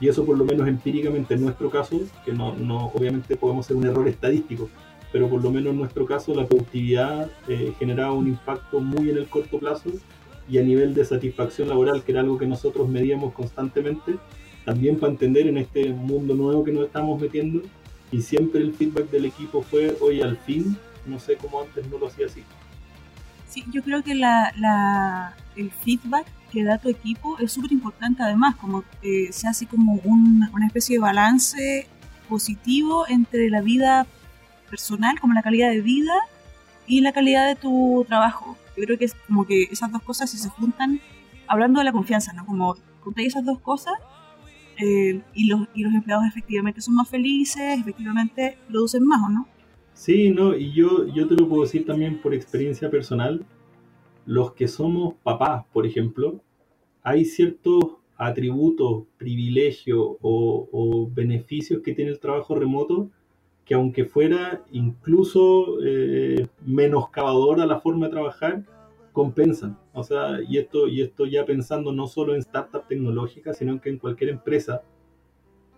Y 0.00 0.08
eso 0.08 0.24
por 0.24 0.36
lo 0.36 0.44
menos 0.44 0.66
empíricamente 0.66 1.34
en 1.34 1.42
nuestro 1.42 1.70
caso, 1.70 2.00
que 2.24 2.32
no, 2.32 2.56
no 2.56 2.86
obviamente 2.86 3.36
podemos 3.36 3.66
ser 3.66 3.76
un 3.76 3.86
error 3.86 4.08
estadístico, 4.08 4.68
pero 5.12 5.28
por 5.28 5.42
lo 5.42 5.50
menos 5.50 5.72
en 5.72 5.78
nuestro 5.78 6.06
caso 6.06 6.34
la 6.34 6.46
productividad 6.46 7.30
eh, 7.46 7.74
generaba 7.78 8.12
un 8.12 8.28
impacto 8.28 8.80
muy 8.80 9.10
en 9.10 9.18
el 9.18 9.28
corto 9.28 9.58
plazo 9.58 9.90
y 10.48 10.58
a 10.58 10.62
nivel 10.62 10.94
de 10.94 11.04
satisfacción 11.04 11.68
laboral, 11.68 12.02
que 12.02 12.12
era 12.12 12.22
algo 12.22 12.38
que 12.38 12.46
nosotros 12.46 12.88
medíamos 12.88 13.32
constantemente, 13.32 14.16
también 14.64 14.98
para 14.98 15.12
entender 15.12 15.46
en 15.46 15.58
este 15.58 15.90
mundo 15.90 16.34
nuevo 16.34 16.64
que 16.64 16.72
nos 16.72 16.86
estamos 16.86 17.20
metiendo, 17.20 17.62
y 18.10 18.22
siempre 18.22 18.60
el 18.60 18.74
feedback 18.74 19.10
del 19.10 19.26
equipo 19.26 19.62
fue, 19.62 19.96
oye, 20.00 20.22
al 20.22 20.36
fin, 20.36 20.76
no 21.06 21.18
sé 21.18 21.36
cómo 21.36 21.62
antes 21.62 21.86
no 21.88 21.98
lo 21.98 22.08
hacía 22.08 22.26
así. 22.26 22.42
Sí, 23.48 23.64
yo 23.72 23.82
creo 23.82 24.02
que 24.02 24.14
la, 24.14 25.34
el 25.56 25.70
feedback 25.70 26.26
que 26.50 26.64
da 26.64 26.78
tu 26.78 26.88
equipo 26.88 27.38
es 27.38 27.52
súper 27.52 27.72
importante 27.72 28.22
además, 28.22 28.56
como 28.56 28.84
que 29.00 29.32
se 29.32 29.46
hace 29.48 29.66
como 29.66 30.00
una 30.04 30.66
especie 30.66 30.96
de 30.96 31.00
balance 31.00 31.86
positivo 32.28 33.06
entre 33.08 33.48
la 33.48 33.60
vida 33.60 34.06
personal, 34.72 35.20
como 35.20 35.34
la 35.34 35.42
calidad 35.42 35.70
de 35.70 35.82
vida, 35.82 36.14
y 36.86 37.02
la 37.02 37.12
calidad 37.12 37.46
de 37.46 37.56
tu 37.56 38.04
trabajo. 38.08 38.56
Yo 38.76 38.84
creo 38.84 38.98
que 38.98 39.04
es 39.04 39.14
como 39.26 39.46
que 39.46 39.64
esas 39.64 39.92
dos 39.92 40.02
cosas 40.02 40.30
si 40.30 40.38
se 40.38 40.48
juntan, 40.48 40.98
hablando 41.46 41.78
de 41.80 41.84
la 41.84 41.92
confianza, 41.92 42.32
¿no? 42.32 42.46
Como 42.46 42.76
juntáis 43.02 43.28
esas 43.28 43.44
dos 43.44 43.58
cosas 43.60 43.94
eh, 44.78 45.20
y, 45.34 45.46
los, 45.46 45.68
y 45.74 45.82
los 45.82 45.92
empleados 45.92 46.24
efectivamente 46.26 46.80
son 46.80 46.94
más 46.94 47.08
felices, 47.08 47.78
efectivamente 47.78 48.56
producen 48.68 49.04
más, 49.04 49.20
¿o 49.22 49.28
no? 49.28 49.46
Sí, 49.92 50.30
no, 50.30 50.56
y 50.56 50.72
yo, 50.72 51.06
yo 51.14 51.28
te 51.28 51.34
lo 51.34 51.46
puedo 51.48 51.62
decir 51.62 51.84
también 51.84 52.20
por 52.22 52.32
experiencia 52.32 52.90
personal. 52.90 53.44
Los 54.24 54.52
que 54.54 54.68
somos 54.68 55.14
papás, 55.22 55.64
por 55.72 55.84
ejemplo, 55.86 56.40
hay 57.02 57.24
ciertos 57.26 57.98
atributos, 58.16 59.04
privilegios 59.18 60.16
o, 60.22 61.10
beneficios 61.12 61.82
que 61.82 61.92
tiene 61.92 62.12
el 62.12 62.20
trabajo 62.20 62.54
remoto 62.54 63.10
que 63.64 63.74
aunque 63.74 64.04
fuera 64.04 64.64
incluso 64.72 65.78
eh, 65.84 66.48
menoscabador 66.64 67.60
a 67.60 67.66
la 67.66 67.80
forma 67.80 68.06
de 68.06 68.12
trabajar, 68.12 68.64
compensan. 69.12 69.78
O 69.92 70.02
sea, 70.02 70.40
y 70.46 70.58
esto, 70.58 70.88
y 70.88 71.02
esto 71.02 71.26
ya 71.26 71.44
pensando 71.44 71.92
no 71.92 72.06
solo 72.06 72.34
en 72.34 72.40
startup 72.40 72.86
tecnológica, 72.88 73.52
sino 73.52 73.80
que 73.80 73.90
en 73.90 73.98
cualquier 73.98 74.30
empresa, 74.30 74.82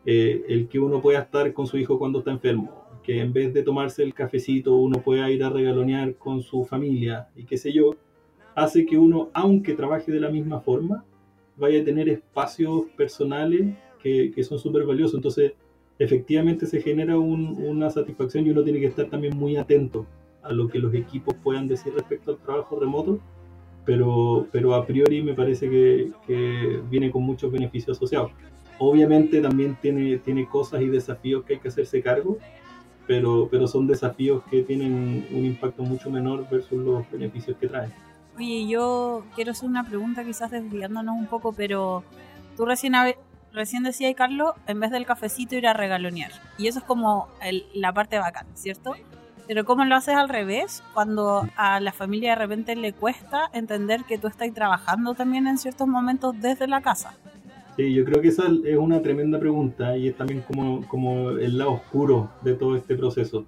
eh, 0.07 0.45
el 0.49 0.69
que 0.69 0.79
uno 0.79 1.01
pueda 1.01 1.21
estar 1.21 1.53
con 1.53 1.67
su 1.67 1.77
hijo 1.77 1.99
cuando 1.99 2.21
está 2.21 2.31
enfermo, 2.31 2.85
que 3.03 3.21
en 3.21 3.33
vez 3.33 3.53
de 3.53 3.63
tomarse 3.63 4.03
el 4.03 4.15
cafecito 4.15 4.77
uno 4.77 5.03
pueda 5.03 5.31
ir 5.31 5.45
a 5.45 5.51
regalonear 5.51 6.15
con 6.15 6.43
su 6.43 6.65
familia 6.65 7.29
y 7.37 7.45
qué 7.45 7.59
sé 7.59 7.73
yo, 7.73 7.97
hace 8.55 8.87
que 8.87 8.97
uno, 8.97 9.31
aunque 9.35 9.75
trabaje 9.75 10.13
de 10.13 10.21
la 10.21 10.31
misma 10.31 10.61
forma, 10.61 11.05
vaya 11.57 11.81
a 11.81 11.85
tener 11.85 12.09
espacios 12.09 12.87
personales 12.97 13.77
que, 14.03 14.31
que 14.33 14.45
son 14.45 14.59
súper 14.59 14.85
valiosos. 14.85 15.15
Entonces, 15.17 15.55
efectivamente 15.99 16.67
se 16.67 16.81
genera 16.81 17.19
una 17.19 17.91
satisfacción 17.91 18.47
y 18.47 18.51
uno 18.51 18.63
tiene 18.63 18.81
que 18.81 18.87
estar 18.87 19.07
también 19.07 19.37
muy 19.37 19.57
atento 19.57 20.07
a 20.43 20.53
lo 20.53 20.69
que 20.69 20.79
los 20.79 20.93
equipos 20.95 21.35
puedan 21.43 21.69
decir 21.69 21.95
respecto 21.95 22.33
al 22.33 22.39
trabajo 22.39 22.79
remoto, 22.79 23.19
pero, 23.85 24.47
pero 24.51 24.75
a 24.75 24.87
priori 24.87 25.23
me 25.23 25.35
parece 25.35 25.69
que, 25.71 26.11
que 26.27 26.81
viene 26.91 27.11
con 27.11 27.23
muchos 27.23 27.51
beneficios 27.51 27.97
asociados. 27.97 28.33
Obviamente 28.79 29.41
también 29.41 29.77
tiene, 29.81 30.19
tiene 30.19 30.49
cosas 30.49 30.83
y 30.83 30.89
desafíos 30.89 31.45
que 31.45 31.55
hay 31.55 31.61
que 31.61 31.69
hacerse 31.69 32.03
cargo, 32.03 32.39
pero, 33.07 33.49
pero 33.51 33.67
son 33.69 33.87
desafíos 33.87 34.43
que 34.51 34.63
tienen 34.63 35.27
un 35.31 35.45
impacto 35.45 35.83
mucho 35.83 36.11
menor 36.11 36.47
versus 36.51 36.79
los 36.79 37.11
beneficios 37.11 37.57
que 37.59 37.69
traen. 37.69 37.93
Oye, 38.37 38.67
yo 38.67 39.25
quiero 39.35 39.53
hacer 39.53 39.69
una 39.69 39.85
pregunta 39.85 40.25
quizás 40.25 40.51
desviándonos 40.51 41.17
un 41.17 41.27
poco, 41.27 41.53
pero 41.53 42.03
tú 42.57 42.65
recién, 42.65 42.95
recién 43.55 43.85
decías, 43.85 44.15
Carlos, 44.15 44.53
en 44.67 44.81
vez 44.81 44.91
del 44.91 45.07
cafecito 45.07 45.57
ir 45.57 45.67
a 45.67 45.73
regalonear. 45.73 46.33
Y 46.59 46.67
eso 46.67 46.81
es 46.81 46.85
como 46.85 47.29
la 47.73 47.93
parte 47.93 48.19
bacán, 48.19 48.47
¿cierto? 48.55 48.95
Pero 49.47 49.65
¿cómo 49.65 49.85
lo 49.85 49.95
haces 49.95 50.15
al 50.15 50.29
revés? 50.29 50.83
Cuando 50.95 51.47
a 51.57 51.81
la 51.81 51.93
familia 51.93 52.31
de 52.31 52.37
repente 52.37 52.77
le 52.77 52.93
cuesta 52.93 53.51
entender 53.53 54.05
que 54.05 54.19
tú 54.19 54.27
estás 54.27 54.53
trabajando 54.53 55.15
también 55.15 55.47
en 55.47 55.59
ciertos 55.59 55.87
momentos 55.87 56.35
desde 56.41 56.67
la 56.67 56.81
casa. 56.81 57.15
Sí, 57.77 57.93
yo 57.93 58.05
creo 58.05 58.23
que 58.23 58.29
esa 58.29 58.45
es 58.65 58.77
una 58.77 59.03
tremenda 59.03 59.39
pregunta 59.39 59.97
y 59.97 60.09
es 60.09 60.17
también 60.17 60.43
como, 60.43 60.87
como 60.87 61.31
el 61.31 61.59
lado 61.59 61.73
oscuro 61.73 62.31
de 62.43 62.55
todo 62.55 62.77
este 62.77 62.95
proceso. 62.95 63.45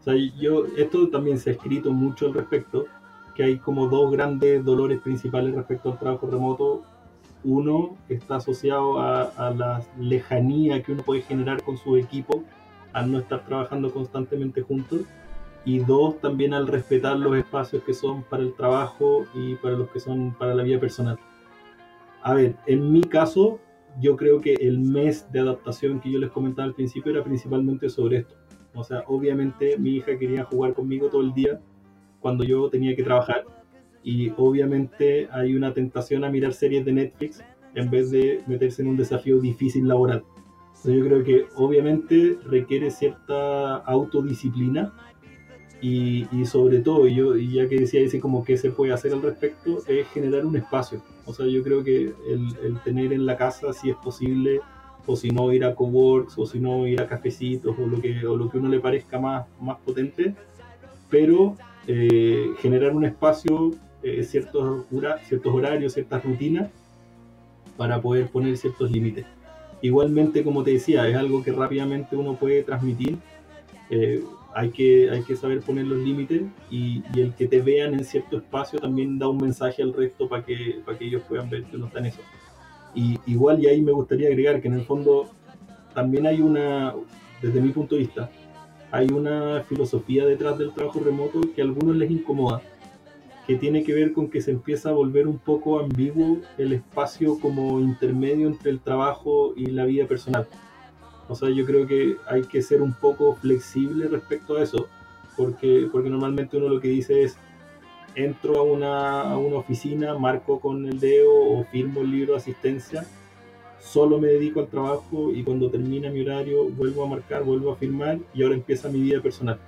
O 0.00 0.02
sea, 0.02 0.14
yo, 0.38 0.64
esto 0.76 1.08
también 1.08 1.38
se 1.38 1.50
ha 1.50 1.52
escrito 1.52 1.92
mucho 1.92 2.26
al 2.26 2.34
respecto, 2.34 2.86
que 3.34 3.44
hay 3.44 3.58
como 3.58 3.86
dos 3.86 4.10
grandes 4.10 4.64
dolores 4.64 5.00
principales 5.00 5.54
respecto 5.54 5.92
al 5.92 5.98
trabajo 5.98 6.28
remoto. 6.28 6.82
Uno 7.42 7.96
está 8.08 8.36
asociado 8.36 8.98
a, 9.00 9.22
a 9.22 9.50
la 9.50 9.82
lejanía 9.98 10.82
que 10.82 10.92
uno 10.92 11.02
puede 11.02 11.22
generar 11.22 11.62
con 11.62 11.76
su 11.76 11.96
equipo 11.96 12.44
al 12.92 13.10
no 13.10 13.18
estar 13.18 13.44
trabajando 13.44 13.92
constantemente 13.92 14.62
juntos 14.62 15.02
y 15.64 15.78
dos, 15.78 16.20
también 16.20 16.54
al 16.54 16.66
respetar 16.66 17.18
los 17.18 17.36
espacios 17.36 17.82
que 17.84 17.94
son 17.94 18.22
para 18.24 18.42
el 18.42 18.54
trabajo 18.54 19.26
y 19.34 19.56
para 19.56 19.76
los 19.76 19.88
que 19.90 20.00
son 20.00 20.34
para 20.38 20.54
la 20.54 20.62
vida 20.62 20.80
personal. 20.80 21.18
A 22.22 22.34
ver, 22.34 22.56
en 22.66 22.90
mi 22.92 23.02
caso, 23.02 23.60
yo 24.00 24.16
creo 24.16 24.40
que 24.40 24.54
el 24.54 24.78
mes 24.78 25.30
de 25.32 25.40
adaptación 25.40 26.00
que 26.00 26.10
yo 26.10 26.18
les 26.18 26.30
comentaba 26.30 26.66
al 26.66 26.74
principio 26.74 27.12
era 27.12 27.24
principalmente 27.24 27.88
sobre 27.88 28.18
esto. 28.18 28.34
O 28.74 28.84
sea, 28.84 29.04
obviamente 29.06 29.76
mi 29.78 29.96
hija 29.96 30.16
quería 30.18 30.44
jugar 30.44 30.74
conmigo 30.74 31.08
todo 31.08 31.22
el 31.22 31.34
día 31.34 31.60
cuando 32.20 32.44
yo 32.44 32.68
tenía 32.70 32.94
que 32.94 33.02
trabajar 33.02 33.44
y 34.02 34.32
obviamente 34.36 35.28
hay 35.30 35.54
una 35.54 35.74
tentación 35.74 36.24
a 36.24 36.30
mirar 36.30 36.52
series 36.52 36.84
de 36.84 36.92
Netflix 36.92 37.42
en 37.74 37.90
vez 37.90 38.10
de 38.10 38.42
meterse 38.46 38.82
en 38.82 38.88
un 38.88 38.96
desafío 38.96 39.38
difícil 39.38 39.86
laboral. 39.86 40.24
Entonces 40.68 40.94
yo 40.94 41.04
creo 41.04 41.24
que 41.24 41.46
obviamente 41.56 42.38
requiere 42.46 42.90
cierta 42.90 43.76
autodisciplina 43.76 44.92
y, 45.82 46.26
sobre 46.44 46.80
todo, 46.80 47.06
y 47.06 47.14
yo 47.14 47.36
y 47.36 47.52
ya 47.52 47.68
que 47.68 47.80
decía 47.80 48.00
ese 48.00 48.20
como 48.20 48.44
que 48.44 48.58
se 48.58 48.70
puede 48.70 48.92
hacer 48.92 49.12
al 49.12 49.22
respecto, 49.22 49.78
es 49.86 50.06
generar 50.08 50.44
un 50.44 50.56
espacio. 50.56 51.02
O 51.24 51.32
sea, 51.32 51.46
yo 51.46 51.62
creo 51.62 51.82
que 51.82 52.12
el, 52.28 52.80
tener 52.84 53.12
en 53.12 53.24
la 53.24 53.36
casa, 53.36 53.72
si 53.72 53.90
es 53.90 53.96
posible, 53.96 54.60
o 55.06 55.16
si 55.16 55.30
no 55.30 55.50
ir 55.52 55.64
a 55.64 55.74
coworks, 55.74 56.38
o 56.38 56.46
si 56.46 56.60
no 56.60 56.86
ir 56.86 57.00
a 57.00 57.06
cafecitos, 57.06 57.74
o 57.78 57.86
lo 57.86 58.00
que, 58.00 58.26
o 58.26 58.36
lo 58.36 58.50
que 58.50 58.58
uno 58.58 58.68
le 58.68 58.80
parezca 58.80 59.18
más, 59.18 59.46
más 59.60 59.78
potente, 59.78 60.34
pero 61.08 61.56
eh, 61.86 62.50
generar 62.58 62.94
un 62.94 63.04
espacio, 63.04 63.70
eh, 64.02 64.22
ciertos, 64.24 64.86
ciertos 65.26 65.54
horarios, 65.54 65.92
ciertas 65.92 66.24
rutinas, 66.24 66.70
para 67.76 68.00
poder 68.00 68.28
poner 68.28 68.56
ciertos 68.56 68.90
límites. 68.90 69.26
Igualmente, 69.82 70.44
como 70.44 70.62
te 70.62 70.72
decía, 70.72 71.08
es 71.08 71.16
algo 71.16 71.42
que 71.42 71.52
rápidamente 71.52 72.16
uno 72.16 72.34
puede 72.36 72.62
transmitir. 72.62 73.18
Eh, 73.88 74.22
hay 74.54 74.70
que, 74.70 75.10
hay 75.10 75.22
que 75.22 75.36
saber 75.36 75.60
poner 75.60 75.86
los 75.86 75.98
límites 75.98 76.42
y, 76.70 77.02
el 77.16 77.34
que 77.34 77.46
te 77.46 77.60
vean 77.60 77.94
en 77.94 78.04
cierto 78.04 78.38
espacio 78.38 78.78
también 78.78 79.18
da 79.18 79.28
un 79.28 79.38
mensaje 79.38 79.82
al 79.82 79.94
resto 79.94 80.28
para 80.28 80.44
que, 80.44 80.80
para 80.84 80.98
que 80.98 81.06
ellos 81.06 81.22
puedan 81.28 81.48
ver 81.48 81.64
que 81.64 81.76
uno 81.76 81.86
está 81.86 82.00
en 82.00 82.06
eso. 82.06 82.20
Y 82.94 83.18
igual, 83.26 83.62
y 83.62 83.68
ahí 83.68 83.80
me 83.80 83.92
gustaría 83.92 84.28
agregar 84.28 84.60
que 84.60 84.68
en 84.68 84.74
el 84.74 84.82
fondo 84.84 85.28
también 85.94 86.26
hay 86.26 86.40
una, 86.40 86.94
desde 87.40 87.60
mi 87.60 87.70
punto 87.70 87.94
de 87.94 88.02
vista, 88.02 88.30
hay 88.90 89.06
una 89.06 89.62
filosofía 89.68 90.26
detrás 90.26 90.58
del 90.58 90.72
trabajo 90.72 91.00
remoto 91.00 91.40
que 91.54 91.62
a 91.62 91.64
algunos 91.64 91.96
les 91.96 92.10
incomoda, 92.10 92.60
que 93.46 93.56
tiene 93.56 93.82
que 93.82 93.94
ver 93.94 94.12
con 94.12 94.30
que 94.30 94.40
se 94.40 94.50
empieza 94.50 94.90
a 94.90 94.92
volver 94.92 95.26
un 95.26 95.38
poco 95.38 95.80
ambiguo 95.80 96.38
el 96.58 96.72
espacio 96.72 97.38
como 97.38 97.80
intermedio 97.80 98.46
entre 98.46 98.70
el 98.70 98.80
trabajo 98.80 99.54
y 99.56 99.66
la 99.66 99.84
vida 99.84 100.06
personal. 100.06 100.46
O 101.28 101.34
sea, 101.34 101.48
yo 101.50 101.64
creo 101.64 101.86
que 101.86 102.16
hay 102.28 102.42
que 102.42 102.60
ser 102.62 102.82
un 102.82 102.92
poco 102.92 103.34
flexible 103.36 104.08
respecto 104.08 104.56
a 104.56 104.62
eso, 104.62 104.88
porque, 105.36 105.88
porque 105.90 106.10
normalmente 106.10 106.56
uno 106.56 106.68
lo 106.68 106.80
que 106.80 106.88
dice 106.88 107.22
es, 107.22 107.36
entro 108.14 108.58
a 108.58 108.62
una, 108.62 109.20
a 109.22 109.38
una 109.38 109.56
oficina, 109.56 110.18
marco 110.18 110.60
con 110.60 110.86
el 110.86 110.98
dedo 110.98 111.32
o 111.32 111.64
firmo 111.64 112.00
el 112.00 112.10
libro 112.10 112.32
de 112.32 112.38
asistencia, 112.38 113.06
solo 113.78 114.18
me 114.18 114.28
dedico 114.28 114.60
al 114.60 114.68
trabajo 114.68 115.32
y 115.32 115.42
cuando 115.42 115.70
termina 115.70 116.10
mi 116.10 116.20
horario 116.20 116.64
vuelvo 116.64 117.04
a 117.04 117.06
marcar, 117.06 117.44
vuelvo 117.44 117.72
a 117.72 117.76
firmar 117.76 118.18
y 118.34 118.42
ahora 118.42 118.56
empieza 118.56 118.88
mi 118.88 119.00
vida 119.00 119.20
personal. 119.20 119.58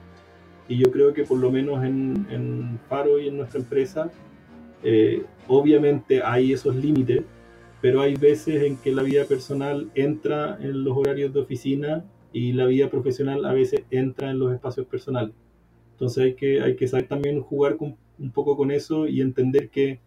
Y 0.72 0.78
yo 0.78 0.90
creo 0.90 1.12
que 1.12 1.24
por 1.24 1.38
lo 1.38 1.50
menos 1.50 1.84
en, 1.84 2.26
en 2.30 2.80
Faro 2.88 3.20
y 3.20 3.28
en 3.28 3.36
nuestra 3.36 3.60
empresa, 3.60 4.10
eh, 4.82 5.22
obviamente 5.46 6.22
hay 6.24 6.54
esos 6.54 6.74
límites, 6.74 7.24
pero 7.82 8.00
hay 8.00 8.16
veces 8.16 8.62
en 8.62 8.78
que 8.78 8.90
la 8.90 9.02
vida 9.02 9.26
personal 9.26 9.90
entra 9.94 10.56
en 10.62 10.82
los 10.82 10.96
horarios 10.96 11.34
de 11.34 11.40
oficina 11.40 12.06
y 12.32 12.54
la 12.54 12.64
vida 12.64 12.88
profesional 12.88 13.44
a 13.44 13.52
veces 13.52 13.84
entra 13.90 14.30
en 14.30 14.38
los 14.38 14.50
espacios 14.50 14.86
personales. 14.86 15.34
Entonces 15.90 16.24
hay 16.24 16.34
que, 16.36 16.62
hay 16.62 16.74
que 16.74 16.88
saber 16.88 17.06
también 17.06 17.42
jugar 17.42 17.76
un 17.78 18.30
poco 18.30 18.56
con 18.56 18.70
eso 18.70 19.06
y 19.06 19.20
entender 19.20 19.68
que 19.68 20.00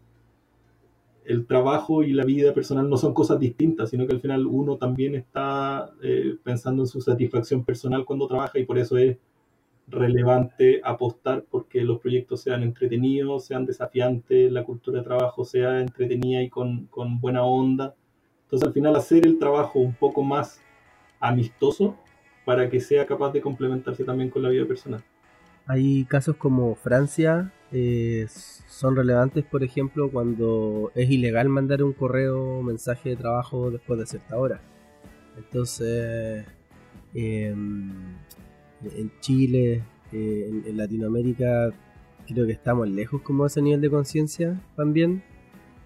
el 1.25 1.45
trabajo 1.45 2.01
y 2.01 2.11
la 2.11 2.25
vida 2.25 2.55
personal 2.55 2.89
no 2.89 2.97
son 2.97 3.13
cosas 3.13 3.39
distintas, 3.39 3.91
sino 3.91 4.07
que 4.07 4.13
al 4.13 4.19
final 4.19 4.47
uno 4.47 4.77
también 4.77 5.13
está 5.13 5.91
eh, 6.01 6.37
pensando 6.43 6.81
en 6.81 6.87
su 6.87 7.01
satisfacción 7.01 7.63
personal 7.63 8.03
cuando 8.03 8.25
trabaja 8.25 8.57
y 8.57 8.65
por 8.65 8.79
eso 8.79 8.97
es 8.97 9.17
relevante 9.87 10.81
apostar 10.83 11.45
porque 11.49 11.81
los 11.83 11.99
proyectos 11.99 12.41
sean 12.41 12.63
entretenidos, 12.63 13.45
sean 13.45 13.65
desafiantes, 13.65 14.51
la 14.51 14.63
cultura 14.63 14.99
de 14.99 15.05
trabajo 15.05 15.45
sea 15.45 15.79
entretenida 15.79 16.41
y 16.41 16.49
con, 16.49 16.87
con 16.87 17.19
buena 17.19 17.43
onda. 17.43 17.95
Entonces 18.43 18.67
al 18.67 18.73
final 18.73 18.95
hacer 18.95 19.25
el 19.25 19.37
trabajo 19.39 19.79
un 19.79 19.93
poco 19.93 20.23
más 20.23 20.61
amistoso 21.19 21.95
para 22.45 22.69
que 22.69 22.79
sea 22.79 23.05
capaz 23.05 23.31
de 23.31 23.41
complementarse 23.41 24.03
también 24.03 24.29
con 24.29 24.43
la 24.43 24.49
vida 24.49 24.65
personal. 24.65 25.03
Hay 25.67 26.05
casos 26.05 26.35
como 26.35 26.75
Francia, 26.75 27.51
eh, 27.71 28.27
son 28.67 28.95
relevantes, 28.95 29.43
por 29.43 29.63
ejemplo, 29.63 30.11
cuando 30.11 30.91
es 30.93 31.09
ilegal 31.09 31.49
mandar 31.49 31.81
un 31.81 31.93
correo 31.93 32.59
o 32.59 32.61
mensaje 32.61 33.09
de 33.09 33.15
trabajo 33.15 33.71
después 33.71 33.99
de 33.99 34.05
cierta 34.05 34.37
hora. 34.37 34.61
Entonces, 35.37 36.45
eh, 37.15 37.55
en 38.83 39.11
Chile, 39.19 39.83
eh, 40.11 40.61
en, 40.65 40.77
Latinoamérica, 40.77 41.71
creo 42.27 42.45
que 42.45 42.53
estamos 42.53 42.87
lejos 42.89 43.21
como 43.21 43.45
ese 43.45 43.61
nivel 43.61 43.81
de 43.81 43.89
conciencia 43.89 44.61
también. 44.75 45.23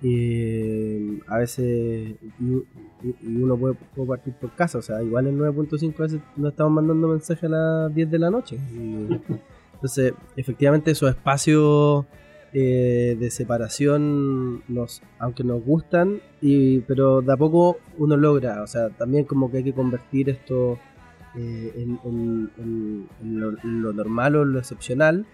eh, 0.02 1.20
a 1.28 1.40
veces 1.40 2.16
uno 2.40 3.58
puede, 3.58 3.76
partir 4.08 4.34
por 4.34 4.56
casa, 4.56 4.78
o 4.78 4.82
sea, 4.82 5.04
igual 5.04 5.28
en 5.28 5.38
9.5 5.38 6.00
a 6.00 6.04
veces 6.04 6.22
nos 6.38 6.52
estamos 6.52 6.74
mandando 6.74 7.08
mensajes 7.10 7.44
a 7.46 7.50
las 7.50 7.96
10 7.96 8.12
de 8.12 8.20
la 8.20 8.30
noche. 8.30 8.58
entonces, 9.74 10.14
efectivamente, 10.36 10.92
esos 10.92 11.10
espacios 11.10 12.06
eh, 12.52 13.16
de 13.20 13.30
separación, 13.30 14.64
nos, 14.68 15.04
aunque 15.20 15.44
nos 15.44 15.64
gustan, 15.64 16.20
y, 16.42 16.80
pero 16.80 17.22
de 17.22 17.32
a 17.32 17.38
poco 17.38 17.78
uno 18.00 18.18
logra, 18.18 18.64
o 18.64 18.68
sea, 18.68 18.90
también 18.90 19.26
como 19.26 19.52
que 19.52 19.58
hay 19.58 19.64
que 19.64 19.74
convertir 19.74 20.32
esto 20.32 20.80
eh, 21.40 21.88
en, 22.04 23.10
lo, 23.22 23.94
normal 23.94 24.36
o 24.36 24.46
lo 24.46 24.60
excepcional, 24.60 25.26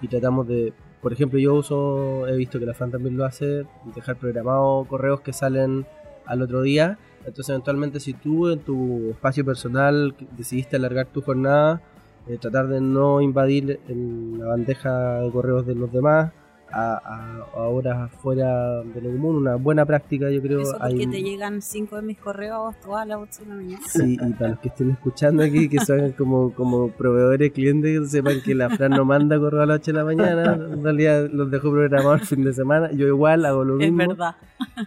y 0.00 0.08
tratamos 0.08 0.48
de 0.48 0.72
por 1.02 1.12
ejemplo, 1.12 1.36
yo 1.40 1.54
uso, 1.54 2.28
he 2.28 2.36
visto 2.36 2.60
que 2.60 2.64
la 2.64 2.74
Fran 2.74 2.92
también 2.92 3.16
lo 3.16 3.24
hace, 3.24 3.66
dejar 3.92 4.16
programados 4.16 4.86
correos 4.86 5.20
que 5.20 5.32
salen 5.32 5.84
al 6.26 6.42
otro 6.42 6.62
día. 6.62 6.96
Entonces, 7.26 7.48
eventualmente, 7.48 7.98
si 7.98 8.12
tú 8.12 8.48
en 8.48 8.60
tu 8.60 9.10
espacio 9.10 9.44
personal 9.44 10.14
decidiste 10.36 10.76
alargar 10.76 11.06
tu 11.06 11.20
jornada, 11.20 11.82
eh, 12.28 12.38
tratar 12.38 12.68
de 12.68 12.80
no 12.80 13.20
invadir 13.20 13.80
en 13.88 14.38
la 14.38 14.46
bandeja 14.46 15.22
de 15.22 15.30
correos 15.32 15.66
de 15.66 15.74
los 15.74 15.92
demás, 15.92 16.32
a, 16.72 17.44
a, 17.54 17.68
horas 17.68 18.10
fuera 18.22 18.82
de 18.82 19.00
lo 19.00 19.10
común, 19.10 19.36
una 19.36 19.56
buena 19.56 19.84
práctica, 19.84 20.30
yo 20.30 20.40
creo. 20.40 20.60
Eso 20.60 20.76
porque 20.78 21.06
te 21.06 21.22
llegan 21.22 21.62
cinco 21.62 21.96
de 21.96 22.02
mis 22.02 22.18
correos 22.18 22.74
todas 22.80 23.06
las 23.06 23.18
8 23.18 23.42
de 23.42 23.48
la 23.48 23.54
mañana. 23.54 23.80
Sí, 23.86 24.18
y 24.20 24.32
para 24.32 24.50
los 24.50 24.58
que 24.60 24.68
estén 24.68 24.90
escuchando 24.90 25.42
aquí, 25.42 25.68
que 25.68 25.80
son 25.80 26.12
como, 26.18 26.52
como 26.54 26.88
proveedores, 26.90 27.52
clientes, 27.52 28.10
sepan 28.10 28.40
que 28.44 28.54
la 28.54 28.70
Fran 28.70 28.92
no 28.92 29.04
manda 29.04 29.38
correo 29.38 29.62
a 29.62 29.66
las 29.66 29.80
8 29.80 29.92
de 29.92 29.98
la 29.98 30.04
mañana, 30.04 30.54
en 30.54 30.82
realidad 30.82 31.28
los 31.32 31.50
dejo 31.50 31.70
programados 31.70 32.22
el 32.22 32.26
fin 32.26 32.44
de 32.44 32.52
semana, 32.52 32.90
yo 32.92 33.06
igual 33.06 33.44
hago 33.44 33.64
lo 33.64 33.74
mismo. 33.76 34.02
Es 34.02 34.08
verdad. 34.08 34.36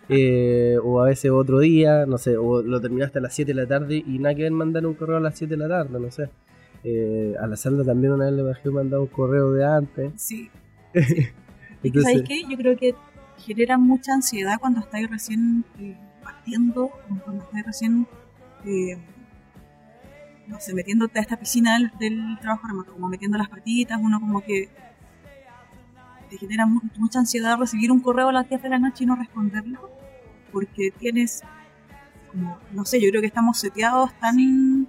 Eh, 0.09 0.77
o 0.83 1.01
a 1.01 1.05
veces 1.05 1.31
otro 1.31 1.59
día, 1.59 2.05
no 2.05 2.17
sé, 2.17 2.37
o 2.37 2.61
lo 2.61 2.81
terminaste 2.81 3.19
a 3.19 3.21
las 3.21 3.33
7 3.33 3.53
de 3.53 3.61
la 3.61 3.67
tarde 3.67 4.03
y 4.05 4.19
nada 4.19 4.35
que 4.35 4.43
ver 4.43 4.51
mandar 4.51 4.85
un 4.85 4.93
correo 4.93 5.17
a 5.17 5.21
las 5.21 5.37
7 5.37 5.55
de 5.55 5.57
la 5.57 5.67
tarde, 5.67 5.99
no 5.99 6.11
sé. 6.11 6.29
Eh, 6.83 7.33
a 7.39 7.47
la 7.47 7.55
Sandra 7.55 7.83
también 7.83 8.13
una 8.13 8.25
vez 8.25 8.33
le 8.35 8.43
bajé 8.43 8.69
mandar 8.69 8.99
un 8.99 9.07
correo 9.07 9.51
de 9.51 9.65
antes. 9.65 10.11
Sí. 10.17 10.49
¿Sabes 11.93 12.23
qué? 12.27 12.43
Yo 12.49 12.57
creo 12.57 12.77
que 12.77 12.95
genera 13.37 13.77
mucha 13.77 14.13
ansiedad 14.13 14.59
cuando 14.59 14.79
estáis 14.79 15.09
recién 15.09 15.65
eh, 15.79 15.97
partiendo, 16.23 16.89
cuando 17.23 17.43
estáis 17.43 17.65
recién, 17.65 18.07
eh, 18.65 18.97
no 20.47 20.59
sé, 20.59 20.73
metiéndote 20.73 21.19
a 21.19 21.21
esta 21.21 21.37
piscina 21.37 21.77
del, 21.99 22.39
trabajo 22.39 22.67
remoto, 22.67 22.93
como 22.93 23.07
metiendo 23.07 23.37
las 23.37 23.49
patitas, 23.49 23.99
uno 24.01 24.19
como 24.19 24.41
que 24.41 24.69
te 26.29 26.37
genera 26.37 26.65
mucha 26.65 27.19
ansiedad 27.19 27.57
recibir 27.57 27.91
un 27.91 27.99
correo 27.99 28.29
a 28.29 28.33
las 28.33 28.49
10 28.49 28.63
de 28.63 28.69
la 28.69 28.79
noche 28.79 29.03
y 29.03 29.07
no 29.07 29.15
responderlo, 29.15 29.89
porque 30.51 30.91
tienes, 30.91 31.41
como, 32.31 32.57
no 32.71 32.85
sé, 32.85 33.01
yo 33.01 33.09
creo 33.09 33.21
que 33.21 33.27
estamos 33.27 33.59
seteados 33.59 34.11
tan, 34.19 34.87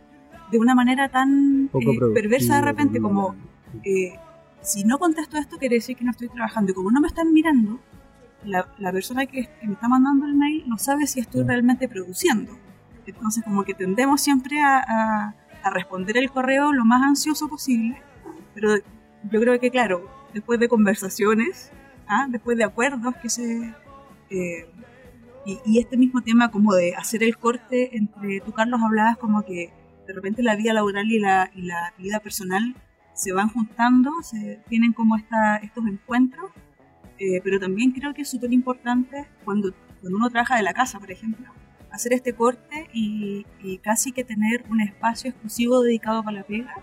de 0.50 0.58
una 0.58 0.74
manera 0.74 1.08
tan 1.08 1.70
eh, 1.74 1.98
perversa 2.14 2.56
de 2.56 2.62
repente, 2.62 3.00
como 3.00 3.34
si 4.66 4.82
no 4.82 4.98
contesto 4.98 5.38
esto, 5.38 5.58
quiere 5.58 5.76
decir 5.76 5.96
que 5.96 6.04
no 6.04 6.10
estoy 6.10 6.28
trabajando. 6.28 6.72
Y 6.72 6.74
como 6.74 6.90
no 6.90 7.00
me 7.00 7.06
están 7.06 7.32
mirando, 7.32 7.78
la, 8.44 8.92
persona 8.92 9.24
que, 9.26 9.48
me 9.62 9.74
está 9.74 9.88
mandando 9.88 10.26
el 10.26 10.34
mail 10.34 10.64
no 10.66 10.76
sabe 10.76 11.06
si 11.06 11.20
estoy 11.20 11.44
realmente 11.44 11.88
produciendo. 11.88 12.58
Entonces, 13.06 13.44
como 13.44 13.62
que 13.62 13.74
tendemos 13.74 14.20
siempre 14.20 14.60
a, 14.60 15.34
responder 15.72 16.16
el 16.16 16.30
correo 16.30 16.72
lo 16.72 16.84
más 16.84 17.02
ansioso 17.02 17.48
posible. 17.48 18.00
Pero 18.54 18.76
yo 19.30 19.40
creo 19.40 19.58
que, 19.58 19.70
claro, 19.70 20.08
después 20.32 20.60
de 20.60 20.68
conversaciones, 20.68 21.72
¿ah? 22.08 22.26
después 22.28 22.58
de 22.58 22.64
acuerdos 22.64 23.14
que 23.22 23.30
se... 23.30 23.74
Eh, 24.30 24.68
y, 25.44 25.78
este 25.78 25.96
mismo 25.96 26.22
tema 26.22 26.50
como 26.50 26.74
de 26.74 26.94
hacer 26.96 27.22
el 27.22 27.36
corte 27.38 27.96
entre, 27.96 28.40
tú 28.40 28.52
Carlos 28.52 28.80
hablabas 28.82 29.16
como 29.16 29.44
que 29.44 29.72
de 30.06 30.12
repente 30.12 30.42
la 30.42 30.56
vida 30.56 30.72
laboral 30.72 31.10
y 31.10 31.20
la, 31.20 31.50
y 31.54 31.62
la 31.62 31.94
vida 31.98 32.18
personal 32.18 32.74
se 33.16 33.32
van 33.32 33.48
juntando, 33.48 34.12
se 34.22 34.60
tienen 34.68 34.92
como 34.92 35.16
esta, 35.16 35.56
estos 35.56 35.86
encuentros, 35.86 36.50
eh, 37.18 37.40
pero 37.42 37.58
también 37.58 37.92
creo 37.92 38.12
que 38.12 38.22
es 38.22 38.28
súper 38.28 38.52
importante 38.52 39.26
cuando, 39.44 39.72
cuando 40.00 40.18
uno 40.18 40.28
trabaja 40.28 40.56
de 40.56 40.62
la 40.62 40.74
casa, 40.74 41.00
por 41.00 41.10
ejemplo, 41.10 41.46
hacer 41.90 42.12
este 42.12 42.34
corte 42.34 42.88
y, 42.92 43.46
casi 43.82 44.12
que 44.12 44.22
tener 44.22 44.64
un 44.70 44.80
espacio 44.80 45.30
exclusivo 45.30 45.80
dedicado 45.80 46.22
para 46.22 46.38
la 46.38 46.42
pega 46.44 46.74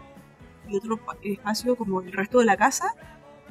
y 0.68 0.76
otro 0.76 1.00
espacio 1.24 1.76
como 1.76 2.02
el 2.02 2.12
resto 2.12 2.40
de 2.40 2.46
la 2.46 2.58
casa, 2.58 2.96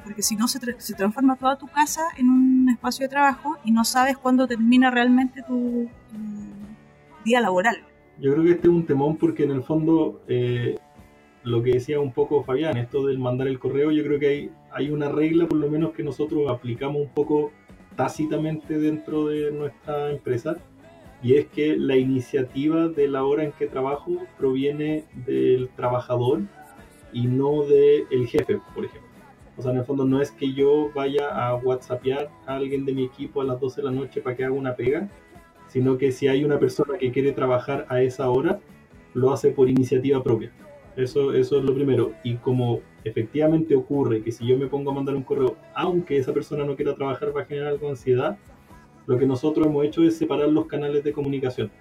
porque 0.03 0.21
si 0.21 0.35
no 0.35 0.47
se, 0.49 0.59
se 0.79 0.93
transforma 0.93 1.37
toda 1.37 1.57
tu 1.57 1.67
casa 1.67 2.01
en 2.17 2.29
un 2.29 2.69
espacio 2.69 3.05
de 3.05 3.09
trabajo 3.09 3.57
y 3.63 3.71
no 3.71 3.85
sabes 3.85 4.17
cuándo 4.17 4.45
termina 4.45 4.91
realmente 4.91 5.41
tu, 5.43 5.89
día 7.23 7.39
laboral. 7.39 7.77
Yo 8.19 8.33
creo 8.33 8.43
que 8.43 8.51
este 8.51 8.67
es 8.67 8.73
un 8.73 8.85
temón 8.85 9.15
porque 9.15 9.45
en 9.45 9.51
el 9.51 9.63
fondo 9.63 10.21
eh, 10.27 10.77
lo 11.43 11.61
que 11.61 11.73
decía 11.73 11.99
un 11.99 12.13
poco 12.13 12.43
Fabián, 12.43 12.77
esto 12.77 13.05
del 13.05 13.19
mandar 13.19 13.47
el 13.47 13.59
correo, 13.59 13.91
yo 13.91 14.03
creo 14.03 14.19
que 14.19 14.27
hay, 14.27 14.51
hay 14.71 14.89
una 14.89 15.09
regla 15.09 15.47
por 15.47 15.57
lo 15.57 15.69
menos 15.69 15.91
que 15.91 16.03
nosotros 16.03 16.49
aplicamos 16.49 17.01
un 17.01 17.09
poco 17.09 17.51
tácitamente 17.95 18.79
dentro 18.79 19.27
de 19.27 19.51
nuestra 19.51 20.11
empresa 20.11 20.57
y 21.21 21.35
es 21.35 21.47
que 21.47 21.77
la 21.77 21.95
iniciativa 21.95 22.89
de 22.89 23.07
la 23.07 23.23
hora 23.23 23.43
en 23.43 23.53
que 23.53 23.67
trabajo 23.67 24.11
proviene 24.37 25.05
del 25.25 25.69
trabajador 25.69 26.41
y 27.13 27.27
no 27.27 27.63
del 27.63 28.27
jefe, 28.27 28.59
por 28.75 28.85
ejemplo. 28.85 29.09
O 29.55 29.61
sea, 29.61 29.71
en 29.71 29.77
el 29.77 29.85
fondo 29.85 30.03
no 30.03 30.21
es 30.21 30.31
que 30.31 30.51
yo 30.51 30.91
vaya 30.93 31.29
a 31.29 31.55
whatsappear 31.55 32.29
a 32.45 32.55
alguien 32.55 32.85
de 32.85 32.93
mi 32.93 33.03
equipo 33.03 33.41
a 33.41 33.45
las 33.45 33.59
12 33.59 33.81
de 33.81 33.85
la 33.85 33.91
noche 33.91 34.19
para 34.19 34.35
que 34.35 34.43
haga 34.43 34.53
una 34.53 34.75
pega, 34.75 35.09
sino 35.67 35.97
que 35.97 36.11
si 36.11 36.27
hay 36.27 36.43
una 36.43 36.59
persona 36.59 36.97
que 36.97 37.11
quiere 37.11 37.31
trabajar 37.31 37.85
a 37.89 38.01
esa 38.01 38.29
hora, 38.29 38.59
lo 39.13 39.31
hace 39.31 39.51
por 39.51 39.69
iniciativa 39.69 40.23
propia. 40.23 40.51
Eso, 40.95 41.33
eso 41.33 41.57
es 41.57 41.63
lo 41.63 41.73
primero. 41.73 42.13
Y 42.23 42.35
como 42.35 42.81
efectivamente 43.03 43.75
ocurre 43.75 44.21
que 44.21 44.31
si 44.31 44.45
yo 44.45 44.57
me 44.57 44.67
pongo 44.67 44.91
a 44.91 44.93
mandar 44.93 45.15
un 45.15 45.23
correo, 45.23 45.57
aunque 45.75 46.17
esa 46.17 46.33
persona 46.33 46.65
no 46.65 46.75
quiera 46.75 46.95
trabajar, 46.95 47.35
va 47.35 47.41
a 47.41 47.45
generar 47.45 47.69
algo 47.69 47.87
de 47.87 47.91
ansiedad, 47.91 48.37
lo 49.05 49.17
que 49.17 49.25
nosotros 49.25 49.67
hemos 49.67 49.85
hecho 49.85 50.03
es 50.03 50.17
separar 50.17 50.49
los 50.49 50.65
canales 50.67 51.03
de 51.03 51.11
comunicación. 51.11 51.71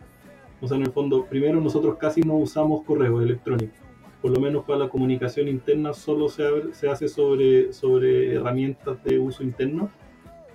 O 0.61 0.66
sea, 0.66 0.77
en 0.77 0.85
el 0.85 0.92
fondo, 0.92 1.27
primero 1.27 1.61
nosotros 1.61 1.96
casi 1.98 2.22
no 2.22 2.35
usamos 2.37 2.85
correo 2.85 3.20
electrónico. 3.20 3.72
Por 4.20 4.31
lo 4.31 4.40
menos 4.40 4.64
para 4.64 4.79
la 4.79 4.88
comunicación 4.88 5.48
interna 5.48 5.92
solo 5.92 6.29
se, 6.29 6.44
se 6.72 6.88
hace 6.88 7.09
sobre, 7.09 7.72
sobre 7.72 8.35
herramientas 8.35 9.03
de 9.05 9.18
uso 9.18 9.42
interno. 9.42 9.90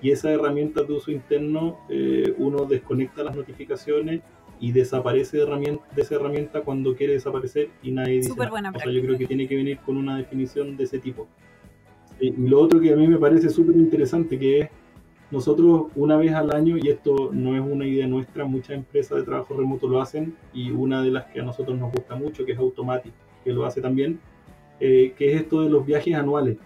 Y 0.01 0.11
esas 0.11 0.31
herramientas 0.31 0.87
de 0.87 0.93
uso 0.93 1.11
interno, 1.11 1.77
eh, 1.89 2.33
uno 2.37 2.65
desconecta 2.65 3.23
las 3.23 3.35
notificaciones 3.35 4.21
y 4.59 4.71
desaparece 4.71 5.37
de, 5.37 5.79
esa 5.95 6.15
herramienta 6.15 6.61
cuando 6.61 6.95
quiere 6.95 7.13
desaparecer 7.13 7.69
y 7.83 7.91
nadie 7.91 8.15
dice 8.15 8.33
nada. 8.35 8.71
O 8.75 8.79
sea, 8.79 8.91
yo 8.91 9.01
creo 9.01 9.17
que 9.17 9.27
tiene 9.27 9.47
que 9.47 9.55
venir 9.55 9.79
con 9.79 9.97
una 9.97 10.17
definición 10.17 10.77
de 10.77 10.83
ese 10.85 10.99
tipo. 10.99 11.27
Y, 12.19 12.31
lo 12.31 12.59
otro 12.59 12.79
que 12.79 12.93
a 12.93 12.95
mí 12.95 13.07
me 13.07 13.17
parece 13.17 13.49
súper 13.49 13.75
interesante 13.75 14.39
que 14.39 14.61
es 14.61 14.69
nosotros 15.29 15.87
una 15.95 16.15
vez 16.15 16.33
al 16.33 16.51
año, 16.51 16.77
y 16.77 16.87
esto 16.87 17.31
no 17.33 17.55
es 17.55 17.61
una 17.61 17.85
idea 17.85 18.07
nuestra, 18.07 18.45
muchas 18.45 18.77
empresas 18.77 19.17
de 19.17 19.23
trabajo 19.23 19.55
remoto 19.55 19.87
lo 19.87 20.01
hacen, 20.01 20.35
y 20.53 20.71
una 20.71 21.03
de 21.03 21.11
las 21.11 21.25
que 21.25 21.41
a 21.41 21.43
nosotros 21.43 21.77
nos 21.77 21.91
gusta 21.91 22.15
mucho, 22.15 22.45
que 22.45 22.53
es 22.53 22.57
Automatic, 22.57 23.13
que 23.43 23.51
lo 23.51 23.65
hace 23.65 23.81
también, 23.81 24.19
eh, 24.79 25.13
que 25.17 25.33
es 25.33 25.41
esto 25.41 25.61
de 25.61 25.69
los 25.69 25.85
viajes 25.85 26.15
anuales. 26.15 26.57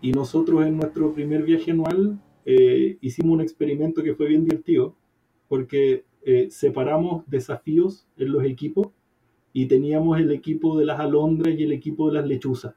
Y 0.00 0.12
nosotros 0.12 0.64
en 0.64 0.78
nuestro 0.78 1.12
primer 1.12 1.42
viaje 1.42 1.72
anual 1.72 2.18
eh, 2.46 2.96
hicimos 3.02 3.34
un 3.34 3.42
experimento 3.42 4.02
que 4.02 4.14
fue 4.14 4.28
bien 4.28 4.44
divertido, 4.44 4.94
porque 5.46 6.04
eh, 6.22 6.48
separamos 6.50 7.24
desafíos 7.26 8.06
en 8.16 8.32
los 8.32 8.44
equipos 8.44 8.88
y 9.52 9.66
teníamos 9.66 10.18
el 10.18 10.30
equipo 10.30 10.78
de 10.78 10.84
las 10.86 11.00
alondras 11.00 11.58
y 11.58 11.64
el 11.64 11.72
equipo 11.72 12.08
de 12.08 12.18
las 12.18 12.26
lechuzas. 12.26 12.74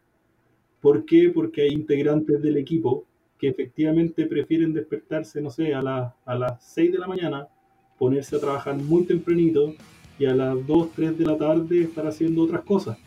¿Por 0.81 1.05
qué? 1.05 1.29
Porque 1.29 1.61
hay 1.63 1.69
integrantes 1.69 2.41
del 2.41 2.57
equipo 2.57 3.05
que 3.37 3.49
efectivamente 3.49 4.25
prefieren 4.25 4.73
despertarse, 4.73 5.41
no 5.41 5.49
sé, 5.49 5.73
a, 5.73 6.15
a 6.25 6.35
las 6.35 6.63
6 6.63 6.93
de 6.93 6.99
la 6.99 7.07
mañana, 7.07 7.47
ponerse 7.97 8.35
a 8.35 8.39
trabajar 8.39 8.75
muy 8.75 9.03
tempranito 9.03 9.73
y 10.17 10.25
a 10.25 10.33
las 10.33 10.65
2, 10.65 10.89
3 10.95 11.17
de 11.17 11.25
la 11.25 11.37
tarde 11.37 11.81
estar 11.81 12.07
haciendo 12.07 12.43
otras 12.43 12.61
cosas. 12.63 12.97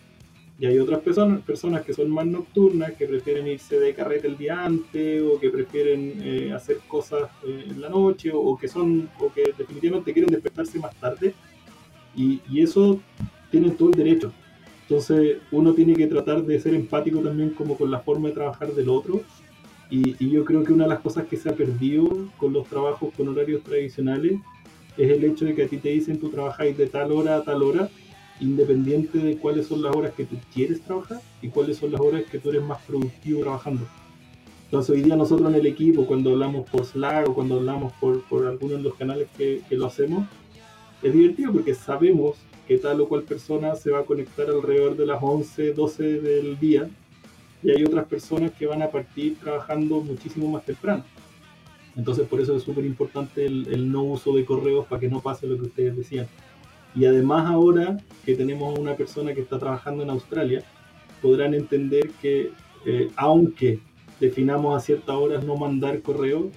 Y 0.59 0.65
hay 0.65 0.79
otras 0.79 1.01
personas, 1.01 1.43
personas 1.43 1.85
que 1.85 1.93
son 1.93 2.11
más 2.11 2.27
nocturnas, 2.27 2.93
que 2.93 3.07
prefieren 3.07 3.47
irse 3.47 3.79
de 3.79 3.93
carrete 3.93 4.27
el 4.27 4.39
día 4.39 4.65
antes, 4.65 5.23
o 5.23 5.39
que 5.39 5.51
prefieren 5.51 6.15
eh, 6.23 6.53
hacer 6.55 6.79
cosas 6.89 7.29
eh, 7.47 7.67
en 7.69 7.81
la 7.81 7.91
noche, 7.91 8.31
o, 8.33 8.57
que 8.57 8.67
son, 8.67 9.11
o 9.21 9.31
que 9.31 9.53
definitivamente 9.57 10.15
quieren 10.15 10.33
despertarse 10.33 10.79
más 10.79 10.95
tarde. 10.97 11.35
Y, 12.17 12.41
y, 12.49 12.63
eso 12.63 12.99
tienen 13.51 13.77
todo 13.77 13.91
el 13.91 13.97
derecho. 13.97 14.33
Entonces 14.89 15.39
uno 15.51 15.75
tiene 15.75 15.95
que 15.95 16.07
tratar 16.07 16.43
de 16.43 16.59
ser 16.59 16.75
empático 16.75 17.21
también 17.21 17.51
como 17.51 17.77
con 17.77 17.91
la 17.91 18.01
forma 18.01 18.29
de 18.29 18.35
trabajar 18.35 18.73
del 18.73 18.89
otro. 18.89 19.21
Y, 19.91 20.17
y 20.25 20.31
yo 20.31 20.45
creo 20.47 20.65
que 20.65 20.73
una 20.73 20.85
de 20.85 20.91
las 20.91 21.01
cosas 21.01 21.27
que 21.27 21.37
se 21.37 21.51
ha 21.51 21.55
perdido 21.55 22.09
con 22.39 22.55
los 22.55 22.67
trabajos 22.67 23.13
con 23.15 23.29
horarios 23.29 23.63
tradicionales 23.63 24.41
es 24.97 25.11
el 25.11 25.23
hecho 25.25 25.45
de 25.45 25.55
que 25.55 25.65
a 25.65 25.69
ti 25.69 25.77
te 25.77 25.91
dicen 25.91 26.19
tú 26.19 26.31
trabajáis 26.31 26.77
de 26.79 26.87
tal 26.87 27.13
hora 27.13 27.37
a 27.37 27.43
tal 27.43 27.63
hora 27.63 27.91
independiente 28.41 29.19
de 29.19 29.37
cuáles 29.39 29.67
son 29.67 29.83
las 29.83 29.95
horas 29.95 30.13
que 30.15 30.25
tú 30.25 30.37
quieres 30.53 30.81
trabajar 30.83 31.21
y 31.43 31.49
cuáles 31.49 31.79
son 31.79 31.93
las 31.93 32.01
horas 32.01 32.25
que 32.31 32.39
tú 32.39 32.51
eres 32.51 32.63
más 32.63 32.83
productivo 32.83 33.41
trabajando. 33.41 33.87
Entonces 34.65 34.91
hoy 34.91 35.03
día 35.03 35.17
nosotros 35.17 35.49
en 35.49 35.55
el 35.55 35.67
equipo, 35.67 36.07
cuando 36.07 36.31
hablamos 36.31 36.69
por 36.69 36.85
Slack 36.85 37.29
o 37.29 37.35
cuando 37.35 37.57
hablamos 37.57 37.93
por, 37.95 38.23
por 38.25 38.47
algunos 38.47 38.79
de 38.79 38.83
los 38.83 38.95
canales 38.95 39.29
que, 39.37 39.63
que 39.69 39.77
lo 39.77 39.87
hacemos, 39.87 40.27
es 41.03 41.13
divertido 41.13 41.53
porque 41.53 41.75
sabemos 41.75 42.37
que 42.67 42.79
tal 42.79 43.01
o 43.01 43.09
cual 43.09 43.23
persona 43.23 43.77
se 43.77 43.91
va 43.91 44.01
a 44.01 44.05
conectar 44.05 44.49
alrededor 44.49 44.97
de 44.97 45.07
las 45.07 45.23
11, 45.23 45.73
12 45.73 46.03
del 46.21 46.59
día 46.59 46.89
y 47.63 47.71
hay 47.71 47.85
otras 47.85 48.07
personas 48.07 48.53
que 48.53 48.67
van 48.67 48.83
a 48.83 48.91
partir 48.91 49.37
trabajando 49.39 50.01
muchísimo 50.01 50.49
más 50.49 50.65
temprano. 50.65 51.05
Entonces 51.97 52.27
por 52.27 52.41
eso 52.41 52.57
es 52.57 52.63
súper 52.63 52.85
importante 52.85 53.47
el, 53.47 53.69
el, 53.69 53.91
no 53.91 54.03
uso 54.03 54.35
de 54.35 54.45
correos 54.45 54.87
para 54.87 55.01
que 55.01 55.09
no 55.09 55.21
pase 55.21 55.47
lo 55.47 55.57
que 55.57 55.63
ustedes 55.63 55.97
decían. 55.97 56.27
Y 56.97 57.05
además 57.05 57.47
ahora 57.47 57.99
que 58.25 58.35
tenemos 58.35 58.79
una 58.79 58.97
persona 58.97 59.35
que 59.35 59.43
está 59.43 59.59
trabajando 59.59 60.03
en 60.03 60.11
Australia, 60.11 60.65
podrán 61.21 61.55
entender 61.55 62.11
que 62.23 62.53
eh, 62.87 63.11
aunque 63.17 63.81
definamos 64.19 64.77
a 64.77 64.81
ciertas 64.81 65.15
horas 65.15 65.45
no 65.45 65.57
mandar 65.57 66.01
correo, 66.01 66.51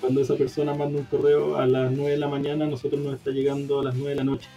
cuando 0.00 0.20
esa 0.20 0.36
persona 0.36 0.74
manda 0.74 0.98
un 0.98 1.04
correo 1.04 1.56
a 1.56 1.66
las 1.66 1.90
9 1.92 2.12
de 2.12 2.16
la 2.16 2.28
mañana, 2.28 2.66
nosotros 2.66 3.00
nos 3.02 3.14
está 3.14 3.32
llegando 3.32 3.80
a 3.80 3.84
las 3.84 3.94
9 3.94 4.10
de 4.10 4.16
la 4.16 4.24
noche. 4.24 4.48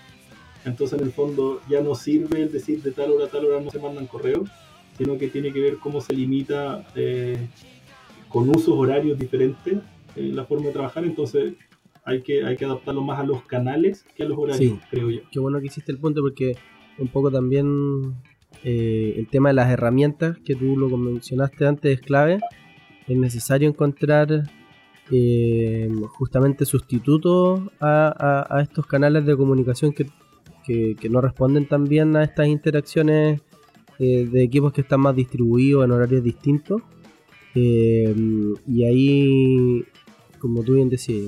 Entonces, 0.66 1.00
en 1.00 1.06
el 1.06 1.12
fondo, 1.12 1.62
ya 1.70 1.82
no 1.82 1.96
sirve 1.96 2.44
el 2.44 2.52
decir 2.52 2.82
de 2.82 2.92
tal 2.92 3.12
hora 3.12 3.26
a 3.26 3.28
tal 3.28 3.46
hora 3.46 3.60
no 3.60 3.70
se 3.70 3.80
mandan 3.80 4.08
correos, 4.08 4.50
sino 4.98 5.18
que 5.18 5.28
tiene 5.28 5.52
que 5.52 5.60
ver 5.60 5.78
cómo 5.78 6.00
se 6.00 6.14
limita 6.14 6.86
eh, 6.96 7.38
con 8.30 8.50
usos 8.50 8.74
horarios 8.78 9.20
diferentes 9.20 9.80
eh, 10.16 10.32
la 10.34 10.46
forma 10.46 10.68
de 10.68 10.74
trabajar. 10.74 11.04
Entonces, 11.04 11.54
hay 12.06 12.22
que, 12.22 12.44
hay 12.44 12.56
que 12.56 12.66
adaptarlo 12.66 13.02
más 13.02 13.20
a 13.20 13.24
los 13.24 13.44
canales 13.44 14.06
que 14.16 14.24
a 14.24 14.26
los 14.28 14.38
horarios, 14.38 14.80
creo 14.90 15.10
yo. 15.10 15.22
Qué 15.32 15.40
bueno 15.40 15.60
que 15.60 15.68
hiciste 15.68 15.92
el 15.92 16.00
punto 16.00 16.22
porque 16.22 16.56
un 16.98 17.08
poco 17.08 17.32
también 17.32 18.16
eh, 18.64 19.16
el 19.18 19.28
tema 19.28 19.50
de 19.50 19.56
las 19.56 19.70
herramientas, 19.70 20.38
que 20.46 20.56
tú 20.56 20.78
lo 20.78 20.96
mencionaste 20.98 21.66
antes, 21.66 22.00
es 22.00 22.02
clave. 22.02 22.40
Es 23.08 23.18
necesario 23.18 23.68
encontrar 23.68 24.50
eh, 25.12 25.90
justamente 26.18 26.66
sustitutos 26.66 27.62
a, 27.80 28.48
a, 28.50 28.62
estos 28.62 28.86
canales 28.86 29.26
de 29.26 29.36
comunicación 29.36 29.92
que, 29.92 30.06
que, 30.66 30.96
que, 30.96 31.10
no 31.10 31.20
responden 31.20 31.68
tan 31.68 31.84
bien 31.84 32.16
a 32.16 32.24
estas 32.24 32.48
interacciones 32.48 33.42
eh, 34.00 34.26
de 34.26 34.44
equipos 34.44 34.72
que 34.72 34.82
están 34.82 35.02
más 35.02 35.16
distribuidos 35.16 35.84
en 35.84 35.92
horarios 35.92 36.24
distintos. 36.24 36.82
Y 37.56 38.84
ahí, 38.84 39.84
como 40.44 40.62
tú 40.62 40.74
bien 40.74 40.90
decías, 40.90 41.24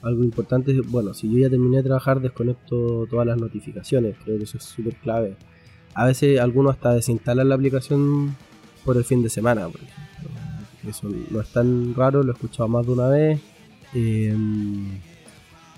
algo 0.00 0.24
importante 0.24 0.72
es, 0.72 0.90
bueno, 0.90 1.12
si 1.12 1.30
yo 1.30 1.38
ya 1.38 1.50
terminé 1.50 1.76
de 1.76 1.82
trabajar, 1.82 2.22
desconecto 2.22 3.06
todas 3.10 3.26
las 3.26 3.36
notificaciones. 3.36 4.16
Creo 4.24 4.38
que 4.38 4.44
eso 4.44 4.56
es 4.56 4.64
súper 4.64 4.94
clave. 4.94 5.36
A 5.92 6.06
veces 6.06 6.40
algunos 6.40 6.72
hasta 6.72 6.94
desinstalan 6.94 7.50
la 7.50 7.56
aplicación 7.56 8.34
por 8.82 8.96
el 8.96 9.04
fin 9.04 9.22
de 9.22 9.28
semana, 9.28 9.68
por 9.68 9.82
ejemplo. 9.82 10.30
Eso 10.88 11.10
no 11.30 11.42
es 11.42 11.52
tan 11.52 11.94
raro, 11.94 12.22
lo 12.22 12.32
he 12.32 12.34
escuchado 12.34 12.66
más 12.70 12.86
de 12.86 12.92
una 12.92 13.08
vez. 13.08 13.38
Eh, 13.92 14.34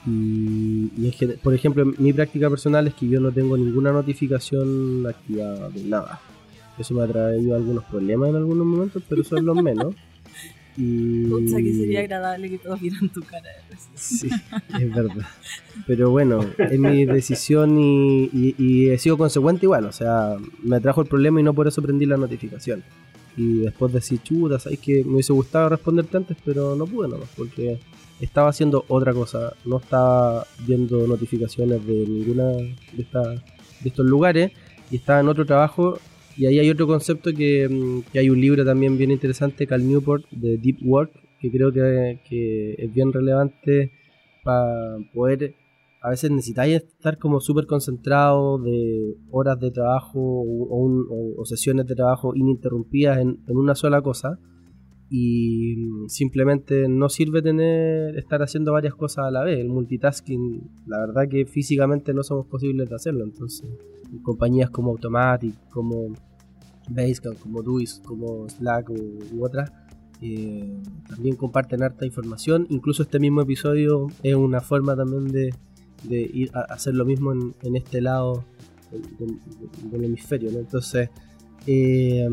y, 0.06 1.36
por 1.42 1.54
ejemplo, 1.54 1.84
mi 1.98 2.12
práctica 2.12 2.48
personal 2.48 2.86
es 2.86 2.94
que 2.94 3.08
yo 3.08 3.18
no 3.18 3.32
tengo 3.32 3.56
ninguna 3.56 3.90
notificación 3.90 5.04
activada 5.08 5.70
de 5.70 5.82
nada. 5.82 6.20
Eso 6.78 6.94
me 6.94 7.02
ha 7.02 7.08
traído 7.08 7.56
algunos 7.56 7.82
problemas 7.82 8.28
en 8.28 8.36
algunos 8.36 8.64
momentos, 8.64 9.02
pero 9.08 9.24
son 9.24 9.44
los 9.44 9.60
menos. 9.60 9.96
Y... 10.76 11.24
Pucha, 11.26 11.56
que 11.56 11.72
sería 11.72 12.00
agradable 12.00 12.50
que 12.50 12.58
todos 12.58 12.80
vieran 12.80 13.08
tu 13.08 13.22
cara. 13.22 13.48
Sí, 13.94 14.28
es 14.80 14.94
verdad. 14.94 15.26
Pero 15.86 16.10
bueno, 16.10 16.44
es 16.58 16.78
mi 16.78 17.06
decisión 17.06 17.78
y, 17.78 18.24
y, 18.32 18.54
y, 18.58 18.90
he 18.90 18.98
sido 18.98 19.16
consecuente 19.16 19.66
igual. 19.66 19.86
O 19.86 19.92
sea, 19.92 20.36
me 20.62 20.80
trajo 20.80 21.00
el 21.00 21.08
problema 21.08 21.40
y 21.40 21.42
no 21.42 21.54
por 21.54 21.66
eso 21.66 21.82
prendí 21.82 22.06
la 22.06 22.16
notificación. 22.16 22.82
Y 23.36 23.60
después 23.60 23.92
decir, 23.92 24.22
chuta, 24.22 24.58
sabes 24.58 24.78
que 24.78 25.04
me 25.04 25.14
hubiese 25.14 25.32
gustado 25.32 25.68
responderte 25.68 26.16
antes, 26.16 26.36
pero 26.44 26.74
no 26.74 26.86
pude 26.86 27.08
nomás, 27.08 27.28
porque 27.36 27.78
estaba 28.20 28.48
haciendo 28.48 28.84
otra 28.88 29.12
cosa. 29.12 29.54
No 29.64 29.78
estaba 29.78 30.46
viendo 30.66 31.06
notificaciones 31.06 31.86
de 31.86 32.06
ninguna 32.06 32.44
de, 32.44 32.76
esta, 32.98 33.22
de 33.22 33.88
estos 33.88 34.06
lugares 34.06 34.52
y 34.90 34.96
estaba 34.96 35.20
en 35.20 35.28
otro 35.28 35.44
trabajo 35.44 35.98
y 36.36 36.46
ahí 36.46 36.58
hay 36.58 36.70
otro 36.70 36.86
concepto 36.86 37.30
que, 37.32 37.68
mm, 37.68 38.12
que, 38.12 38.18
hay 38.18 38.30
un 38.30 38.40
libro 38.40 38.64
también 38.64 38.98
bien 38.98 39.10
interesante, 39.10 39.66
Cal 39.66 39.86
Newport, 39.86 40.28
de 40.30 40.58
Deep 40.58 40.78
Work, 40.84 41.12
que 41.40 41.50
creo 41.50 41.72
que, 41.72 42.74
es 42.78 42.92
bien 42.92 43.12
relevante 43.12 43.92
para 44.44 44.96
poder, 45.14 45.54
a 46.02 46.10
veces 46.10 46.30
necesitáis 46.30 46.76
estar 46.76 47.18
como 47.18 47.40
súper 47.40 47.66
concentrado 47.66 48.58
de 48.58 49.16
horas 49.30 49.58
de 49.60 49.70
trabajo 49.70 50.20
o, 50.20 51.34
o, 51.38 51.44
sesiones 51.44 51.86
de 51.86 51.94
trabajo 51.94 52.34
ininterrumpidas 52.34 53.18
en, 53.18 53.40
en, 53.46 53.56
una 53.56 53.74
sola 53.74 54.02
cosa 54.02 54.38
y 55.08 55.88
simplemente 56.08 56.88
no 56.88 57.08
sirve 57.08 57.42
tener 57.42 58.18
estar 58.18 58.42
haciendo 58.42 58.72
varias 58.72 58.94
cosas 58.94 59.26
a 59.26 59.30
la 59.30 59.44
vez. 59.44 59.58
El 59.58 59.68
multitasking, 59.68 60.70
la 60.86 61.00
verdad 61.00 61.28
que 61.28 61.46
físicamente 61.46 62.12
no 62.12 62.22
somos 62.22 62.46
posibles 62.46 62.88
de 62.88 62.94
hacerlo, 62.96 63.24
entonces 63.24 63.68
compañías 64.22 64.70
como 64.70 64.90
Automatic, 64.90 65.54
como 65.70 66.14
Basecamp, 66.88 67.38
como 67.38 67.62
Duis, 67.62 68.00
como 68.04 68.48
Slack 68.48 68.90
u, 68.90 69.18
u 69.32 69.44
otras, 69.44 69.72
eh, 70.22 70.80
también 71.08 71.36
comparten 71.36 71.82
harta 71.82 72.06
información. 72.06 72.66
Incluso 72.70 73.02
este 73.02 73.18
mismo 73.18 73.42
episodio 73.42 74.06
es 74.22 74.34
una 74.34 74.60
forma 74.60 74.96
también 74.96 75.26
de, 75.28 75.54
de 76.04 76.30
ir 76.32 76.50
a 76.54 76.60
hacer 76.72 76.94
lo 76.94 77.04
mismo 77.04 77.32
en, 77.32 77.76
este 77.76 78.00
lado 78.00 78.44
del, 79.90 80.04
hemisferio. 80.04 80.50
Entonces, 80.50 81.10
eh, 81.66 82.28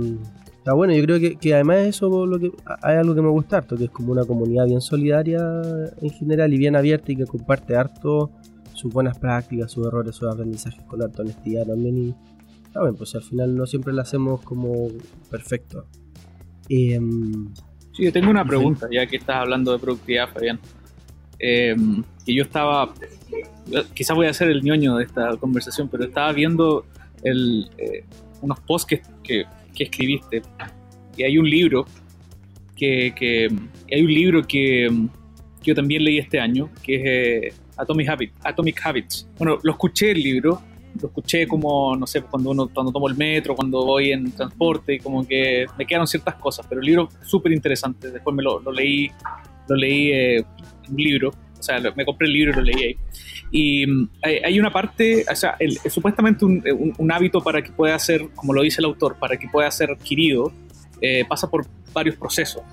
está 0.64 0.74
bueno. 0.74 0.94
Yo 0.94 1.04
creo 1.04 1.20
que, 1.20 1.36
que 1.36 1.54
además 1.54 1.80
eso 1.80 2.26
lo 2.26 2.40
que 2.40 2.54
hay 2.82 2.96
algo 2.96 3.14
que 3.14 3.22
me 3.22 3.28
gusta 3.28 3.58
harto, 3.58 3.76
que 3.76 3.86
es 3.86 3.90
como 3.92 4.14
una 4.14 4.24
comunidad 4.24 4.66
bien 4.66 4.80
solidaria 4.80 5.38
en 6.02 6.10
general 6.12 6.54
y 6.54 6.58
bien 6.58 6.78
abierta 6.78 7.12
y 7.12 7.18
que 7.18 7.26
comparte 7.26 7.76
harto 7.76 8.32
sus 8.74 8.94
buenas 8.94 9.20
prácticas, 9.20 9.70
sus 9.70 9.86
errores, 9.86 10.16
sus 10.16 10.32
aprendizajes 10.32 10.82
con 10.86 11.02
harta 11.02 11.22
honestidad 11.22 11.66
también. 11.68 11.98
Y, 11.98 12.16
está 12.66 12.80
bueno, 12.80 12.96
pues 12.96 13.14
al 13.14 13.24
final 13.24 13.54
no 13.58 13.66
siempre 13.66 13.92
lo 13.92 14.02
hacemos 14.02 14.40
como 14.42 14.88
perfecto. 15.30 15.86
Eh, 16.70 16.98
sí, 17.92 18.06
yo 18.06 18.14
tengo 18.14 18.32
una 18.32 18.46
pregunta, 18.46 18.88
ya 18.90 19.06
que 19.06 19.18
estás 19.18 19.36
hablando 19.36 19.74
de 19.74 19.80
productividad, 19.80 20.30
Fabián. 20.30 20.60
Eh, 21.40 21.76
que 22.26 22.34
yo 22.34 22.44
estaba, 22.44 22.94
quizás 23.94 24.16
voy 24.16 24.28
a 24.28 24.34
ser 24.34 24.50
el 24.50 24.64
ñoño 24.64 24.96
de 24.96 25.04
esta 25.04 25.36
conversación, 25.36 25.90
pero 25.90 26.06
estaba 26.06 26.32
viendo 26.32 26.86
el, 27.22 27.70
eh, 27.78 28.06
unos 28.42 28.62
posts 28.62 28.88
que, 28.88 29.02
que, 29.22 29.44
que, 29.76 29.84
escribiste 29.84 30.42
y 31.18 31.24
hay 31.24 31.38
un 31.38 31.50
libro 31.50 31.86
que, 32.76 33.14
que 33.16 33.50
hay 33.92 34.02
un 34.02 34.14
libro 34.14 34.42
que, 34.44 34.90
yo 35.64 35.74
también 35.74 36.04
leí 36.04 36.20
este 36.20 36.40
año, 36.40 36.70
que 36.84 36.96
es 36.96 37.02
eh, 37.06 37.54
Atomic, 37.78 38.10
Habit, 38.10 38.34
Atomic 38.44 38.86
Habits. 38.86 39.28
Bueno, 39.38 39.58
lo 39.64 39.72
escuché 39.72 40.12
el 40.12 40.22
libro, 40.22 40.62
lo 41.02 41.08
escuché 41.08 41.48
como, 41.48 41.96
no 41.96 42.06
sé, 42.06 42.22
cuando 42.22 42.52
uno 42.52 42.70
cuando 42.72 42.92
tomo 42.92 43.08
el 43.08 43.16
metro, 43.16 43.56
cuando 43.56 43.86
voy 43.86 44.12
en 44.12 44.32
transporte 44.32 44.96
y 44.96 45.00
como 45.00 45.26
que 45.26 45.66
me 45.78 45.86
quedaron 45.86 46.08
ciertas 46.08 46.36
cosas, 46.36 46.66
pero 46.68 46.82
el 46.82 46.88
libro 46.88 47.10
súper 47.24 47.54
interesante, 47.54 48.12
después 48.12 48.36
me 48.36 48.44
lo, 48.44 48.60
lo, 48.60 48.72
leí, 48.72 49.10
lo 49.68 49.76
leí 49.76 50.12
eh, 50.12 50.46
un 50.90 50.98
libro, 50.98 51.32
o 51.64 51.66
sea, 51.66 51.80
me 51.96 52.04
compré 52.04 52.28
el 52.28 52.34
libro 52.34 52.52
y 52.52 52.56
lo 52.56 52.62
leí 52.62 52.84
ahí. 52.84 52.98
Y 53.52 53.86
hay, 54.22 54.38
hay 54.44 54.60
una 54.60 54.72
parte, 54.72 55.26
o 55.32 55.36
sea, 55.36 55.56
el, 55.60 55.78
supuestamente 55.78 56.44
un, 56.44 56.62
un, 56.78 56.94
un, 56.98 57.12
hábito 57.12 57.42
para 57.42 57.62
que 57.62 57.72
pueda 57.72 57.98
ser, 58.00 58.28
como 58.36 58.54
lo 58.54 58.64
dice 58.64 58.82
el 58.82 58.86
autor, 58.86 59.18
para 59.18 59.38
que 59.38 59.48
pueda 59.48 59.72
ser 59.72 59.92
adquirido, 59.92 60.52
eh, 61.00 61.24
pasa 61.28 61.50
por 61.50 61.66
varios 61.94 62.18
procesos. 62.18 62.64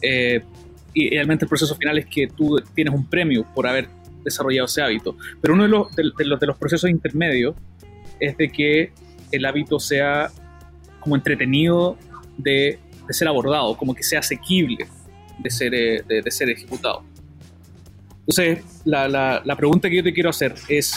Eh, 0.00 0.42
y 0.92 1.10
realmente 1.10 1.44
el 1.44 1.48
proceso 1.48 1.76
final 1.76 1.98
es 1.98 2.06
que 2.06 2.26
tú 2.26 2.60
tienes 2.74 2.92
un 2.92 3.08
premio 3.08 3.46
por 3.54 3.66
haber 3.66 3.88
desarrollado 4.24 4.66
ese 4.66 4.82
hábito. 4.82 5.16
Pero 5.40 5.54
uno 5.54 5.62
de 5.62 5.68
los, 5.68 5.94
de, 5.94 6.10
de 6.18 6.24
los, 6.24 6.40
de 6.40 6.46
los 6.48 6.56
procesos 6.56 6.90
intermedios 6.90 7.54
es 8.18 8.36
de 8.36 8.50
que 8.50 8.92
el 9.30 9.44
hábito 9.44 9.78
sea 9.78 10.30
como 10.98 11.14
entretenido 11.14 11.96
de, 12.38 12.80
de 13.06 13.14
ser 13.14 13.28
abordado, 13.28 13.76
como 13.76 13.94
que 13.94 14.02
sea 14.02 14.18
asequible 14.18 14.88
de 15.38 15.50
ser, 15.50 15.70
de, 15.70 16.22
de 16.22 16.30
ser 16.30 16.50
ejecutado. 16.50 17.04
Entonces, 18.26 18.64
la, 18.84 19.08
la, 19.08 19.42
la, 19.44 19.56
pregunta 19.56 19.90
que 19.90 19.96
yo 19.96 20.02
te 20.02 20.12
quiero 20.12 20.30
hacer 20.30 20.54
es, 20.68 20.94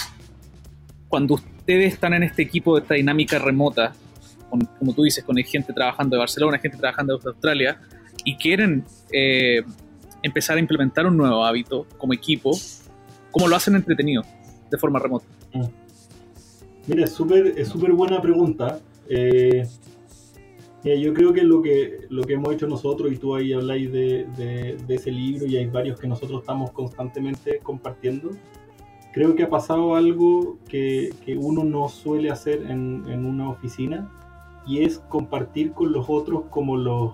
cuando 1.08 1.36
ustedes 1.36 1.94
están 1.94 2.14
en 2.14 2.24
este 2.24 2.44
equipo 2.44 2.76
de 2.76 2.82
esta 2.82 2.94
dinámica 2.94 3.40
remota, 3.40 3.94
con, 4.50 4.62
como 4.80 4.94
tú 4.94 5.04
dices, 5.04 5.24
con 5.24 5.36
gente 5.38 5.74
trabajando 5.74 6.16
de 6.16 6.20
Barcelona, 6.20 6.60
gente 6.60 6.78
trabajando 6.78 7.18
de 7.18 7.30
Australia, 7.30 7.80
y 8.24 8.36
quieren 8.36 8.86
eh, 9.12 9.64
empezar 10.22 10.58
a 10.58 10.60
implementar 10.60 11.08
un 11.08 11.18
nuevo 11.18 11.44
hábito 11.44 11.88
como 11.98 12.14
equipo, 12.14 12.52
¿cómo 13.32 13.48
lo 13.48 13.56
hacen 13.56 13.76
entretenido 13.76 14.24
de 14.70 14.78
forma 14.78 15.00
remota? 15.00 15.26
Mira, 16.88 17.06
es 17.06 17.14
súper 17.14 17.92
buena 17.94 18.22
pregunta. 18.22 18.80
Eh, 19.10 19.68
yo 20.94 21.14
creo 21.16 21.34
que 21.34 21.44
lo 21.44 21.64
que 21.64 22.06
lo 22.10 22.24
que 22.24 22.34
hemos 22.34 22.54
hecho 22.54 22.68
nosotros, 22.68 23.12
y 23.12 23.18
tú 23.18 23.36
ahí 23.36 23.54
habláis 23.54 23.92
de, 23.92 24.26
de, 24.38 24.78
de, 24.86 24.96
ese 24.96 25.12
libro, 25.12 25.48
y 25.48 25.58
hay 25.58 25.66
varios 25.66 26.00
que 26.00 26.08
nosotros 26.08 26.42
estamos 26.42 26.72
constantemente 26.72 27.60
compartiendo, 27.64 28.30
creo 29.12 29.34
que 29.36 29.44
ha 29.44 29.50
pasado 29.50 29.96
algo 29.96 30.60
que, 30.70 31.12
que 31.26 31.38
uno 31.38 31.64
no 31.64 31.90
suele 31.90 32.30
hacer 32.30 32.70
en, 32.70 33.04
en, 33.08 33.26
una 33.26 33.50
oficina, 33.50 34.12
y 34.68 34.84
es 34.84 35.00
compartir 35.10 35.72
con 35.72 35.92
los 35.92 36.06
otros 36.08 36.44
como 36.52 36.78
los, 36.78 37.14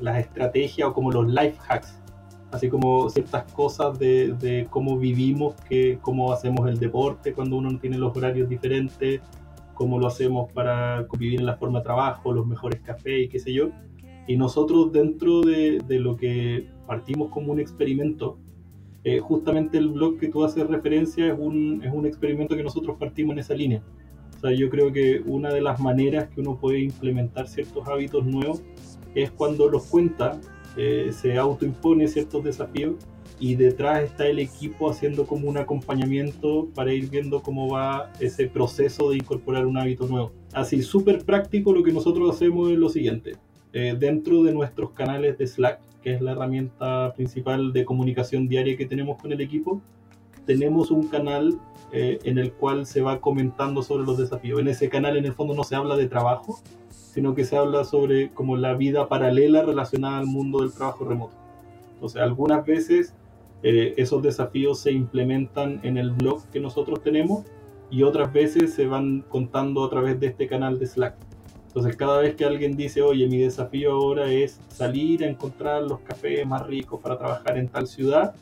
las 0.00 0.18
estrategias 0.18 0.88
o 0.88 0.92
como 0.92 1.12
los 1.12 1.28
life 1.28 1.58
hacks, 1.68 2.00
así 2.50 2.68
como 2.68 3.08
ciertas 3.10 3.44
cosas 3.52 3.98
de, 3.98 4.66
cómo 4.70 4.98
vivimos, 4.98 5.54
que, 5.68 5.98
cómo 6.02 6.32
hacemos 6.32 6.68
el 6.68 6.78
deporte 6.78 7.32
cuando 7.32 7.56
uno 7.56 7.78
tiene 7.78 7.98
los 7.98 8.16
horarios 8.16 8.48
diferentes, 8.48 9.20
cómo 9.76 10.00
lo 10.00 10.08
hacemos 10.08 10.50
para 10.52 11.06
convivir 11.06 11.38
en 11.38 11.46
la 11.46 11.56
forma 11.56 11.78
de 11.78 11.84
trabajo, 11.84 12.32
los 12.32 12.46
mejores 12.46 12.80
cafés 12.80 13.26
y 13.26 13.28
qué 13.28 13.38
sé 13.38 13.52
yo. 13.52 13.70
Y 14.26 14.36
nosotros 14.36 14.90
dentro 14.90 15.42
de, 15.42 15.80
lo 15.88 16.16
que 16.16 16.66
partimos 16.86 17.30
como 17.30 17.52
un 17.52 17.60
experimento, 17.60 18.38
eh, 19.04 19.20
justamente 19.20 19.78
el 19.78 19.90
blog 19.90 20.18
que 20.18 20.28
tú 20.28 20.42
haces 20.42 20.66
referencia 20.66 21.28
es 21.32 21.38
un, 21.38 21.80
es 21.84 21.92
un 21.92 22.06
experimento 22.06 22.56
que 22.56 22.64
nosotros 22.64 22.96
partimos 22.98 23.34
en 23.34 23.38
esa 23.38 23.54
línea. 23.54 23.82
O 24.36 24.40
sea, 24.40 24.52
yo 24.52 24.68
creo 24.68 24.92
que 24.92 25.22
una 25.24 25.50
de 25.50 25.60
las 25.60 25.78
maneras 25.78 26.28
que 26.28 26.40
uno 26.40 26.56
puede 26.56 26.80
implementar 26.80 27.46
ciertos 27.46 27.86
hábitos 27.86 28.26
nuevos 28.26 28.62
es 29.14 29.30
cuando 29.30 29.68
los 29.68 29.86
cuenta, 29.86 30.40
eh, 30.76 31.10
se 31.12 31.38
autoimpone 31.38 32.08
ciertos 32.08 32.42
desafíos 32.42 32.96
y 33.38 33.54
detrás 33.54 34.02
está 34.02 34.26
el 34.26 34.38
equipo 34.38 34.90
haciendo 34.90 35.26
como 35.26 35.48
un 35.48 35.58
acompañamiento 35.58 36.68
para 36.74 36.92
ir 36.92 37.10
viendo 37.10 37.42
cómo 37.42 37.68
va 37.68 38.10
ese 38.18 38.46
proceso 38.46 39.10
de 39.10 39.16
incorporar 39.16 39.66
un 39.66 39.76
hábito 39.76 40.06
nuevo. 40.06 40.32
Así, 40.52 40.82
súper 40.82 41.24
práctico, 41.24 41.72
lo 41.72 41.82
que 41.82 41.92
nosotros 41.92 42.34
hacemos 42.34 42.70
es 42.70 42.78
lo 42.78 42.88
siguiente. 42.88 43.36
Eh, 43.72 43.94
dentro 43.98 44.42
de 44.42 44.54
nuestros 44.54 44.92
canales 44.92 45.36
de 45.36 45.46
Slack, 45.46 45.80
que 46.02 46.14
es 46.14 46.22
la 46.22 46.32
herramienta 46.32 47.12
principal 47.14 47.72
de 47.72 47.84
comunicación 47.84 48.48
diaria 48.48 48.76
que 48.76 48.86
tenemos 48.86 49.20
con 49.20 49.32
el 49.32 49.40
equipo, 49.40 49.82
tenemos 50.46 50.90
un 50.90 51.08
canal 51.08 51.58
eh, 51.92 52.18
en 52.24 52.38
el 52.38 52.52
cual 52.52 52.86
se 52.86 53.02
va 53.02 53.20
comentando 53.20 53.82
sobre 53.82 54.04
los 54.04 54.16
desafíos. 54.16 54.60
En 54.60 54.68
ese 54.68 54.88
canal 54.88 55.16
en 55.16 55.26
el 55.26 55.34
fondo 55.34 55.54
no 55.54 55.64
se 55.64 55.76
habla 55.76 55.96
de 55.96 56.08
trabajo, 56.08 56.58
sino 56.88 57.34
que 57.34 57.44
se 57.44 57.56
habla 57.56 57.84
sobre 57.84 58.30
como 58.30 58.56
la 58.56 58.74
vida 58.74 59.08
paralela 59.08 59.62
relacionada 59.62 60.18
al 60.18 60.26
mundo 60.26 60.60
del 60.60 60.72
trabajo 60.72 61.04
remoto. 61.04 61.34
Entonces, 61.94 62.20
algunas 62.20 62.64
veces 62.64 63.14
eh, 63.62 63.94
esos 63.96 64.22
desafíos 64.22 64.80
se 64.80 64.92
implementan 64.92 65.80
en 65.82 65.96
el 65.96 66.10
blog 66.10 66.44
que 66.50 66.60
nosotros 66.60 67.02
tenemos 67.02 67.44
y 67.90 68.02
otras 68.02 68.32
veces 68.32 68.74
se 68.74 68.86
van 68.86 69.24
contando 69.28 69.84
a 69.84 69.90
través 69.90 70.18
de 70.20 70.28
este 70.28 70.46
canal 70.46 70.78
de 70.78 70.86
Slack. 70.86 71.16
Entonces 71.68 71.96
cada 71.96 72.20
vez 72.20 72.34
que 72.34 72.44
alguien 72.44 72.76
dice, 72.76 73.02
oye, 73.02 73.26
mi 73.28 73.38
desafío 73.38 73.92
ahora 73.92 74.30
es 74.30 74.60
salir 74.68 75.24
a 75.24 75.28
encontrar 75.28 75.82
los 75.82 76.00
cafés 76.00 76.46
más 76.46 76.66
ricos 76.66 77.00
para 77.00 77.18
trabajar 77.18 77.58
en 77.58 77.68
tal 77.68 77.86
ciudad, 77.86 78.34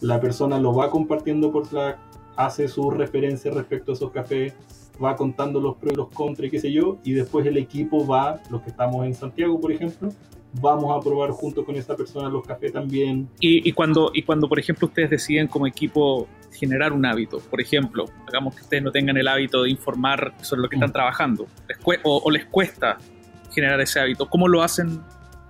la 0.00 0.20
persona 0.20 0.60
lo 0.60 0.72
va 0.72 0.90
compartiendo 0.90 1.50
por 1.50 1.66
Slack, 1.66 1.98
hace 2.36 2.68
su 2.68 2.90
referencia 2.90 3.50
respecto 3.50 3.90
a 3.90 3.94
esos 3.94 4.12
cafés, 4.12 4.54
va 5.02 5.16
contando 5.16 5.60
los 5.60 5.76
pros 5.76 5.92
y 5.92 5.96
los 5.96 6.08
contras 6.10 6.46
y 6.46 6.50
qué 6.50 6.60
sé 6.60 6.72
yo, 6.72 6.98
y 7.02 7.12
después 7.12 7.44
el 7.46 7.56
equipo 7.56 8.06
va, 8.06 8.40
los 8.50 8.62
que 8.62 8.70
estamos 8.70 9.04
en 9.06 9.14
Santiago, 9.14 9.60
por 9.60 9.72
ejemplo, 9.72 10.10
vamos 10.60 10.96
a 10.96 11.02
probar 11.02 11.30
junto 11.30 11.64
con 11.64 11.76
esa 11.76 11.96
persona 11.96 12.28
los 12.28 12.46
cafés 12.46 12.72
también. 12.72 13.28
Y, 13.40 13.72
cuando, 13.72 14.10
y 14.14 14.22
cuando, 14.22 14.48
por 14.48 14.58
ejemplo, 14.58 14.88
ustedes 14.88 15.10
deciden 15.10 15.46
como 15.46 15.66
equipo 15.66 16.28
generar 16.52 16.92
un 16.92 17.04
hábito, 17.06 17.38
por 17.38 17.60
ejemplo, 17.60 18.06
digamos 18.26 18.54
que 18.54 18.62
ustedes 18.62 18.82
no 18.82 18.90
tengan 18.90 19.16
el 19.16 19.28
hábito 19.28 19.62
de 19.62 19.70
informar 19.70 20.34
sobre 20.42 20.62
lo 20.62 20.68
que 20.68 20.76
están 20.76 20.90
mm. 20.90 20.92
trabajando, 20.92 21.46
o, 22.04 22.30
les 22.30 22.46
cuesta 22.46 22.98
generar 23.52 23.80
ese 23.80 24.00
hábito, 24.00 24.28
¿cómo 24.28 24.48
lo 24.48 24.62
hacen, 24.62 25.00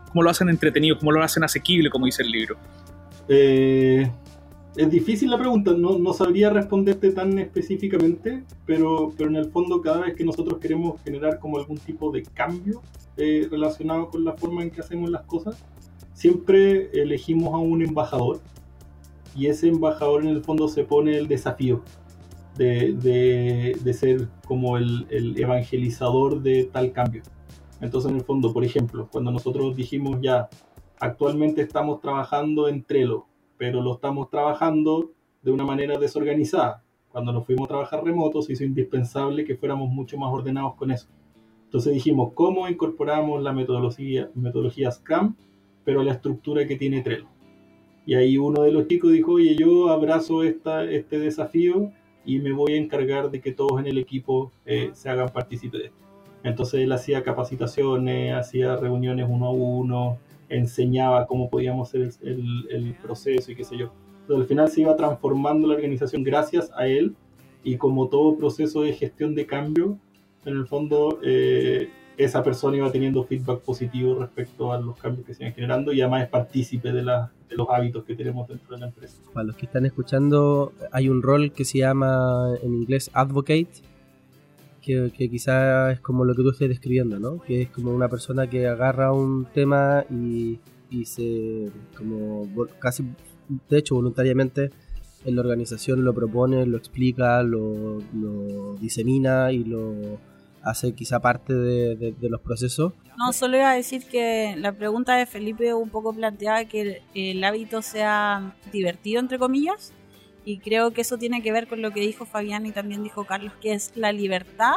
cómo 0.09 0.23
lo 0.23 0.31
hacen 0.31 0.49
entretenido, 0.49 0.99
cómo 0.99 1.13
lo 1.13 1.23
hacen 1.23 1.45
asequible, 1.45 1.91
como 1.91 2.07
dice 2.07 2.23
el 2.23 2.31
libro? 2.31 2.57
Eh, 3.29 4.11
es 4.77 4.91
difícil 4.91 5.31
la 5.31 5.39
pregunta, 5.39 5.73
no, 5.77 5.99
no, 5.99 6.13
sabría 6.13 6.51
responderte 6.51 7.11
tan 7.11 7.39
específicamente, 7.39 8.45
pero, 8.65 9.13
pero 9.17 9.31
en 9.31 9.37
el 9.37 9.51
fondo 9.51 9.81
cada 9.81 10.03
vez 10.03 10.15
que 10.15 10.25
nosotros 10.25 10.59
queremos 10.59 11.01
generar 11.03 11.39
como 11.39 11.59
algún 11.59 11.79
tipo 11.79 12.13
de 12.13 12.23
cambio 12.23 12.83
eh, 13.19 13.49
relacionado 13.51 14.09
con 14.09 14.25
la 14.25 14.33
forma 14.35 14.63
en 14.63 14.71
que 14.71 14.81
hacemos 14.81 15.11
las 15.11 15.23
cosas, 15.23 15.65
siempre 16.13 16.91
elegimos 16.93 17.55
a 17.55 17.59
un 17.59 17.83
embajador 17.83 18.41
y 19.37 19.47
ese 19.47 19.69
embajador 19.69 20.23
en 20.23 20.31
el 20.31 20.43
fondo 20.43 20.69
se 20.69 20.85
pone 20.85 21.17
el 21.17 21.29
desafío 21.29 21.83
de, 22.57 23.75
de, 23.83 23.93
ser 23.93 24.29
como 24.47 24.77
el, 24.77 25.07
el, 25.11 25.39
evangelizador 25.39 26.43
de 26.43 26.65
tal 26.65 26.93
cambio. 26.93 27.23
Entonces, 27.81 28.11
en 28.11 28.17
el 28.17 28.25
fondo, 28.25 28.53
por 28.53 28.65
ejemplo, 28.65 29.09
cuando 29.11 29.31
nosotros 29.31 29.77
dijimos 29.77 30.19
ya, 30.21 30.49
actualmente 30.99 31.63
estamos 31.63 32.01
trabajando 32.01 32.69
en 32.69 32.83
Trello, 32.83 33.27
pero 33.57 33.81
lo 33.81 33.95
estamos 33.95 34.29
trabajando 34.29 35.13
de 35.43 35.53
una 35.53 35.65
manera 35.65 35.99
desorganizada. 35.99 36.83
Cuando 37.11 37.33
nos 37.33 37.47
fuimos 37.47 37.67
a 37.67 37.69
trabajar 37.69 38.05
remotos, 38.05 38.51
hizo 38.51 38.65
indispensable 38.65 39.45
que 39.45 39.57
fuéramos 39.57 39.89
mucho 39.91 40.19
más 40.19 40.33
ordenados 40.33 40.75
con 40.75 40.91
eso. 40.91 41.09
Entonces 41.69 41.93
dijimos, 41.93 42.33
¿cómo 42.33 42.67
incorporamos 42.67 43.43
la 43.43 43.53
metodología, 43.53 44.31
metodología 44.35 44.91
Scrum, 44.91 45.35
pero 45.85 46.03
la 46.03 46.13
estructura 46.13 46.67
que 46.67 46.77
tiene 46.77 47.03
Trello? 47.03 47.27
Y 48.07 48.15
ahí 48.15 48.39
uno 48.39 48.63
de 48.63 48.73
los 48.73 48.89
chicos 48.89 49.13
dijo, 49.13 49.33
oye, 49.33 49.55
yo 49.55 49.91
abrazo 49.91 50.43
esta, 50.43 50.83
este 50.85 51.19
desafío 51.19 51.93
y 52.25 52.39
me 52.39 52.53
voy 52.53 52.73
a 52.73 52.79
encargar 52.79 53.31
de 53.31 53.43
que 53.43 53.53
todos 53.53 53.79
en 53.81 53.87
el 53.87 53.99
equipo 53.99 54.51
eh, 54.65 54.89
se 54.95 55.11
hagan 55.11 55.29
partícipes 55.29 55.79
de 55.79 55.87
esto. 55.89 56.05
Entonces 56.43 56.81
él 56.81 56.93
hacía 56.93 57.23
capacitaciones, 57.23 58.33
hacía 58.33 58.77
reuniones 58.77 59.27
uno 59.29 59.49
a 59.49 59.51
uno, 59.51 60.19
enseñaba 60.49 61.27
cómo 61.27 61.51
podíamos 61.51 61.91
hacer 61.91 62.11
el, 62.23 62.67
el, 62.71 62.95
proceso 62.95 63.53
y 63.53 63.57
qué 63.57 63.65
sé 63.65 63.77
yo. 63.77 63.93
Entonces 64.23 64.45
al 64.45 64.49
final 64.49 64.71
se 64.71 64.81
iba 64.81 64.97
transformando 64.97 65.69
la 65.69 65.75
organización 65.75 66.23
gracias 66.23 66.71
a 66.75 66.87
él 66.87 67.15
y 67.63 67.77
como 67.77 68.09
todo 68.09 68.39
proceso 68.39 68.81
de 68.81 68.95
gestión 68.95 69.35
de 69.35 69.45
cambio, 69.45 69.99
en 70.45 70.57
el 70.57 70.67
fondo 70.67 71.21
eh, 71.23 71.89
esa 72.19 72.43
persona 72.43 72.77
iba 72.77 72.91
teniendo 72.91 73.25
feedback 73.25 73.61
positivo 73.61 74.19
respecto 74.19 74.73
a 74.73 74.81
los 74.81 74.99
cambios 74.99 75.25
que 75.25 75.35
se 75.35 75.45
iban 75.45 75.55
generando 75.55 75.93
y 75.93 76.01
además 76.01 76.25
es 76.25 76.29
partícipe 76.29 76.93
de, 76.93 77.03
la, 77.03 77.31
de 77.49 77.57
los 77.57 77.69
hábitos 77.71 78.05
que 78.05 78.17
tenemos 78.17 78.49
dentro 78.49 78.75
de 78.75 78.81
la 78.81 78.87
empresa. 78.89 79.19
Para 79.33 79.47
los 79.47 79.57
que 79.57 79.67
están 79.67 79.87
escuchando, 79.87 80.73
hay 80.91 81.09
un 81.09 81.23
rol 81.23 81.53
que 81.53 81.65
se 81.65 81.79
llama 81.79 82.57
en 82.61 82.75
inglés 82.75 83.11
advocate, 83.13 83.69
que, 84.83 85.13
que 85.17 85.31
quizás 85.31 85.93
es 85.95 86.01
como 86.01 86.25
lo 86.25 86.35
que 86.35 86.43
tú 86.43 86.51
estás 86.51 86.69
describiendo, 86.69 87.21
¿no? 87.21 87.41
Que 87.41 87.63
es 87.63 87.71
como 87.71 87.93
una 87.93 88.09
persona 88.09 88.49
que 88.49 88.67
agarra 88.67 89.13
un 89.13 89.47
tema 89.47 90.05
y, 90.11 90.59
y 90.91 91.05
se, 91.05 91.71
como 91.97 92.49
casi, 92.81 93.05
de 93.69 93.79
hecho, 93.79 93.95
voluntariamente 93.95 94.71
en 95.25 95.37
la 95.37 95.43
organización 95.43 96.05
lo 96.05 96.15
propone, 96.15 96.67
lo 96.67 96.79
explica, 96.79 97.43
lo, 97.45 97.99
lo 98.15 98.75
disemina 98.81 99.53
y 99.53 99.63
lo 99.63 100.19
hace 100.63 100.95
quizá 100.95 101.21
parte 101.21 101.55
de, 101.55 102.15
los 102.21 102.41
procesos. 102.41 102.93
No, 103.17 103.33
solo 103.33 103.57
iba 103.57 103.71
a 103.71 103.75
decir 103.75 104.05
que 104.05 104.55
la 104.57 104.73
pregunta 104.73 105.17
de 105.17 105.27
Felipe 105.27 105.75
un 105.75 105.91
poco 105.91 106.13
planteaba 106.13 106.65
que 106.65 107.03
el, 107.15 107.45
hábito 107.45 107.83
sea 107.83 108.57
divertido, 108.73 109.21
entre 109.21 109.39
comillas, 109.39 109.93
y 110.45 110.59
creo 110.59 110.93
que 110.93 111.03
eso 111.03 111.19
tiene 111.19 111.43
que 111.43 111.53
ver 111.53 111.67
con 111.67 111.83
lo 111.83 111.91
que 111.91 112.01
dijo 112.01 112.25
Fabián 112.25 112.67
y 112.67 112.73
también 112.73 113.03
dijo 113.03 113.25
Carlos, 113.25 113.53
que 113.61 113.73
es 113.73 113.93
la 113.97 114.13
libertad 114.13 114.77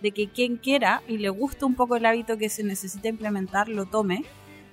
de 0.00 0.12
que 0.12 0.28
quien 0.28 0.56
quiera 0.56 1.02
y 1.06 1.18
le 1.18 1.28
guste 1.28 1.64
un 1.64 1.74
poco 1.74 1.96
el 1.96 2.06
hábito 2.06 2.38
que 2.38 2.48
se 2.48 2.64
necesita 2.64 3.08
implementar, 3.08 3.68
lo 3.68 3.84
tome. 3.86 4.24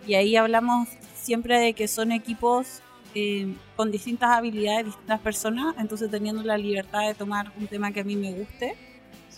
Y 0.06 0.14
ahí 0.14 0.38
hablamos 0.38 0.88
siempre 1.16 1.60
de 1.60 1.74
que 1.74 1.90
son 1.90 2.14
equipos 2.14 2.82
eh, 3.14 3.54
con 3.76 3.92
distintas 3.92 4.30
habilidades, 4.30 4.86
distintas 4.86 5.20
personas, 5.20 5.76
entonces 5.80 6.10
teniendo 6.10 6.44
la 6.44 6.58
libertad 6.58 7.08
de 7.08 7.14
tomar 7.14 7.52
un 7.58 7.68
tema 7.68 7.92
que 7.92 8.00
a 8.00 8.04
mí 8.06 8.16
me 8.16 8.32
guste 8.32 8.76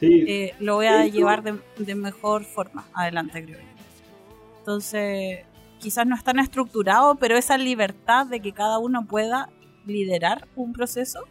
eh, 0.02 0.54
lo 0.60 0.76
voy 0.76 0.88
a 0.88 1.06
llevar 1.08 1.44
de, 1.44 1.96
mejor 1.96 2.44
forma 2.44 2.88
adelante, 2.94 3.44
creo. 3.44 3.58
Entonces, 4.60 5.40
quizás 5.80 6.06
no 6.06 6.16
es 6.16 6.24
tan 6.24 6.40
estructurado, 6.40 7.16
pero 7.16 7.38
esa 7.38 7.58
libertad 7.58 8.28
de 8.28 8.40
que 8.40 8.52
cada 8.52 8.80
uno 8.80 9.06
pueda 9.06 9.50
liderar 9.86 10.48
un 10.56 10.74
proceso, 10.74 11.26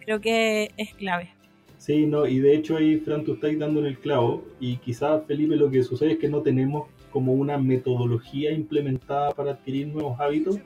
creo 0.00 0.20
que 0.20 0.70
es 0.76 0.94
clave. 0.94 1.30
Sí, 1.78 2.06
no, 2.06 2.26
y 2.26 2.38
de 2.38 2.56
hecho 2.56 2.76
ahí, 2.76 2.98
Fran, 2.98 3.24
tú 3.24 3.34
estás 3.34 3.58
dando 3.58 3.80
en 3.80 3.86
el 3.86 3.98
clavo, 3.98 4.44
y 4.58 4.76
quizás, 4.78 5.22
Felipe, 5.26 5.56
lo 5.56 5.70
que 5.70 5.82
sucede 5.82 6.12
es 6.12 6.18
que 6.18 6.28
no 6.28 6.40
tenemos 6.40 6.88
como 7.10 7.32
una 7.32 7.58
metodología 7.58 8.52
implementada 8.52 9.32
para 9.32 9.52
adquirir 9.52 9.88
nuevos 9.88 10.18
hábitos. 10.18 10.58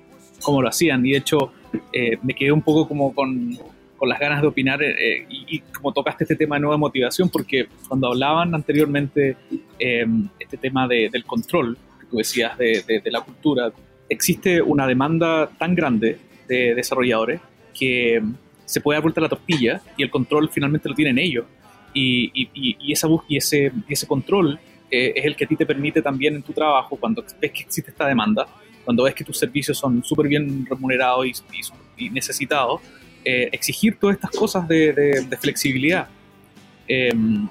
Como 0.42 0.62
lo 0.62 0.68
hacían, 0.68 1.04
y 1.04 1.12
de 1.12 1.18
hecho 1.18 1.52
eh, 1.92 2.18
me 2.22 2.34
quedé 2.34 2.52
un 2.52 2.62
poco 2.62 2.86
como 2.86 3.12
con, 3.14 3.58
con 3.98 4.08
las 4.08 4.18
ganas 4.18 4.40
de 4.40 4.48
opinar 4.48 4.82
eh, 4.82 4.94
eh, 4.98 5.26
y, 5.28 5.58
como 5.60 5.92
tocaste 5.92 6.24
este 6.24 6.36
tema 6.36 6.56
de 6.56 6.60
nueva 6.60 6.78
motivación, 6.78 7.28
porque 7.28 7.68
cuando 7.86 8.08
hablaban 8.08 8.54
anteriormente 8.54 9.36
em, 9.78 10.28
este 10.38 10.56
tema 10.56 10.88
del 10.88 11.24
control, 11.24 11.76
que 12.00 12.06
tú 12.06 12.16
decías 12.16 12.56
de, 12.56 12.82
de, 12.86 13.10
la 13.10 13.20
cultura, 13.20 13.70
existe 14.08 14.62
una 14.62 14.86
demanda 14.86 15.50
tan 15.58 15.74
grande 15.74 16.18
de 16.46 16.74
desarrolladores 16.74 17.40
que 17.78 18.22
se 18.64 18.80
puede 18.80 18.96
dar 18.96 19.02
vuelta 19.02 19.20
la 19.20 19.28
tortilla 19.28 19.82
y 19.96 20.02
el 20.02 20.10
control 20.10 20.48
finalmente 20.48 20.88
lo 20.88 20.94
tienen 20.94 21.18
ellos. 21.18 21.44
Y, 21.92 22.30
y, 22.34 22.76
y 22.80 22.92
esa, 22.92 23.08
y 23.28 23.36
ese, 23.36 23.72
ese 23.88 24.06
control 24.06 24.58
eh, 24.90 25.12
es 25.16 25.24
el 25.24 25.36
que 25.36 25.44
a 25.44 25.48
ti 25.48 25.56
te 25.56 25.66
permite 25.66 26.00
también 26.00 26.34
en 26.34 26.42
tu 26.42 26.52
trabajo, 26.52 26.96
cuando 26.96 27.22
ves 27.22 27.52
que 27.52 27.62
existe 27.62 27.90
esta 27.90 28.06
demanda, 28.06 28.46
cuando 28.84 29.02
ves 29.02 29.14
que 29.14 29.24
tus 29.24 29.38
servicios 29.38 29.76
son 29.76 30.02
súper 30.02 30.28
bien 30.28 30.64
remunerados 30.66 31.26
y, 31.96 32.10
necesitados, 32.10 32.80
eh, 33.24 33.48
exigir 33.52 33.98
todas 33.98 34.16
estas 34.16 34.30
cosas 34.30 34.66
de, 34.68 35.26
flexibilidad. 35.40 36.08
Em, 36.86 37.48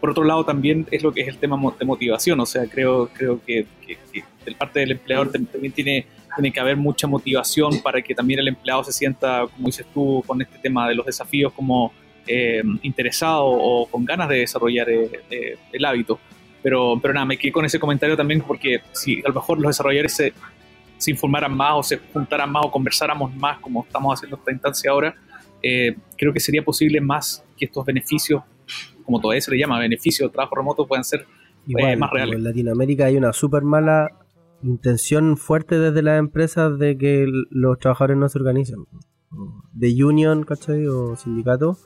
por 0.00 0.10
otro 0.10 0.24
lado 0.24 0.44
también 0.44 0.86
es 0.90 1.02
lo 1.02 1.12
que 1.12 1.20
es 1.20 1.28
el 1.28 1.36
tema 1.36 1.60
de 1.78 1.84
motivación, 1.84 2.40
o 2.40 2.46
sea, 2.46 2.66
creo, 2.66 3.08
creo 3.12 3.40
que, 3.44 3.66
que, 3.86 3.98
que 4.12 4.24
parte 4.54 4.80
del 4.80 4.92
empleador 4.92 5.30
también 5.30 5.72
tiene, 5.72 6.06
tiene 6.34 6.52
que 6.52 6.60
haber 6.60 6.76
mucha 6.76 7.06
motivación 7.06 7.80
para 7.82 8.00
que 8.00 8.14
también 8.14 8.40
el 8.40 8.48
empleado 8.48 8.82
se 8.84 8.92
sienta, 8.92 9.46
como 9.54 9.66
dices 9.66 9.86
tú, 9.92 10.24
con 10.26 10.40
este 10.40 10.58
tema 10.58 10.88
de 10.88 10.94
los 10.94 11.06
desafíos 11.06 11.52
como 11.52 11.92
eh, 12.26 12.62
interesado 12.82 13.46
o 13.46 13.86
con 13.86 14.04
ganas 14.04 14.28
de 14.28 14.38
desarrollar 14.38 14.88
eh, 14.88 15.58
el 15.72 15.84
hábito. 15.84 16.18
Pero, 16.62 16.98
pero 17.00 17.14
nada, 17.14 17.26
me 17.26 17.38
quedé 17.38 17.52
con 17.52 17.64
ese 17.64 17.80
comentario 17.80 18.16
también 18.16 18.42
porque 18.42 18.80
si 18.92 19.20
a 19.20 19.28
lo 19.28 19.34
mejor 19.34 19.58
los 19.58 19.70
desarrolladores 19.70 20.12
se, 20.12 20.32
se 21.00 21.10
informaran 21.10 21.56
más 21.56 21.72
o 21.74 21.82
se 21.82 21.98
juntaran 22.12 22.52
más 22.52 22.66
o 22.66 22.70
conversáramos 22.70 23.34
más 23.34 23.58
como 23.58 23.82
estamos 23.84 24.14
haciendo 24.14 24.36
esta 24.36 24.52
instancia 24.52 24.90
ahora, 24.90 25.14
eh, 25.62 25.96
creo 26.16 26.32
que 26.32 26.40
sería 26.40 26.62
posible 26.62 27.00
más 27.00 27.42
que 27.56 27.64
estos 27.64 27.84
beneficios, 27.86 28.42
como 29.04 29.18
todavía 29.18 29.40
se 29.40 29.50
le 29.50 29.58
llama, 29.58 29.78
beneficios 29.78 30.28
de 30.28 30.32
trabajo 30.34 30.56
remoto, 30.56 30.86
puedan 30.86 31.04
ser 31.04 31.26
eh, 31.66 31.96
más 31.96 32.10
reales. 32.10 32.36
En 32.36 32.44
Latinoamérica 32.44 33.06
hay 33.06 33.16
una 33.16 33.32
súper 33.32 33.62
mala 33.62 34.10
intención 34.62 35.38
fuerte 35.38 35.78
desde 35.78 36.02
las 36.02 36.18
empresas 36.18 36.78
de 36.78 36.98
que 36.98 37.26
los 37.50 37.78
trabajadores 37.78 38.18
no 38.18 38.28
se 38.28 38.38
organicen. 38.38 38.84
De 39.72 40.04
union, 40.04 40.44
¿cachai? 40.44 40.86
O 40.86 41.16
sindicato. 41.16 41.78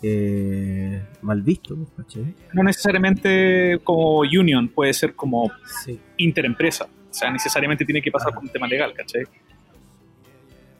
Eh, 0.00 1.02
mal 1.22 1.42
visto, 1.42 1.76
¿cachai? 1.96 2.34
No 2.54 2.62
necesariamente 2.62 3.78
como 3.84 4.20
union, 4.20 4.68
puede 4.68 4.94
ser 4.94 5.14
como 5.14 5.50
interempresa. 6.16 6.88
O 7.10 7.14
sea, 7.14 7.30
necesariamente 7.30 7.84
tiene 7.84 8.02
que 8.02 8.10
pasar 8.10 8.32
por 8.34 8.42
un 8.42 8.48
tema 8.48 8.66
legal, 8.66 8.92
¿cachai? 8.94 9.24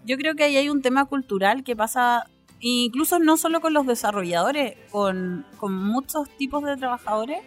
Yo 0.04 0.16
creo 0.16 0.34
que 0.34 0.44
ahí 0.44 0.56
hay 0.56 0.68
un 0.68 0.82
tema 0.82 1.04
cultural 1.04 1.64
que 1.64 1.76
pasa 1.76 2.24
incluso 2.60 3.18
no 3.18 3.36
solo 3.36 3.60
con 3.60 3.72
los 3.72 3.86
desarrolladores, 3.86 4.76
con, 4.90 5.44
muchos 5.62 6.28
tipos 6.36 6.64
de 6.64 6.76
trabajadores. 6.76 7.40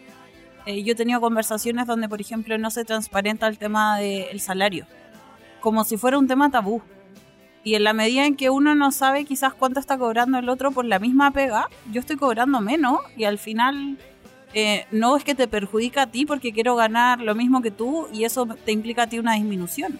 Eh, 0.65 0.83
yo 0.83 0.93
he 0.93 0.95
tenido 0.95 1.19
conversaciones 1.19 1.87
donde, 1.87 2.07
por 2.07 2.21
ejemplo, 2.21 2.57
no 2.57 2.69
se 2.69 2.85
transparenta 2.85 3.47
el 3.47 3.57
tema 3.57 3.97
del 3.97 4.39
salario, 4.39 4.85
como 5.59 5.83
si 5.83 5.97
fuera 5.97 6.17
un 6.17 6.27
tema 6.27 6.51
tabú. 6.51 6.81
Y 7.63 7.75
en 7.75 7.83
la 7.83 7.93
medida 7.93 8.25
en 8.25 8.35
que 8.35 8.49
uno 8.49 8.73
no 8.73 8.91
sabe 8.91 9.25
quizás 9.25 9.53
cuánto 9.53 9.79
está 9.79 9.97
cobrando 9.97 10.39
el 10.39 10.49
otro 10.49 10.71
por 10.71 10.85
la 10.85 10.97
misma 10.97 11.31
pega, 11.31 11.67
yo 11.91 11.99
estoy 11.99 12.15
cobrando 12.15 12.59
menos 12.59 12.99
y 13.15 13.25
al 13.25 13.37
final 13.37 13.97
eh, 14.53 14.85
no 14.91 15.15
es 15.15 15.23
que 15.23 15.35
te 15.35 15.47
perjudica 15.47 16.03
a 16.03 16.07
ti 16.11 16.25
porque 16.25 16.51
quiero 16.51 16.75
ganar 16.75 17.21
lo 17.21 17.35
mismo 17.35 17.61
que 17.61 17.71
tú 17.71 18.07
y 18.13 18.25
eso 18.25 18.45
te 18.45 18.71
implica 18.71 19.03
a 19.03 19.07
ti 19.07 19.19
una 19.19 19.35
disminución. 19.35 19.99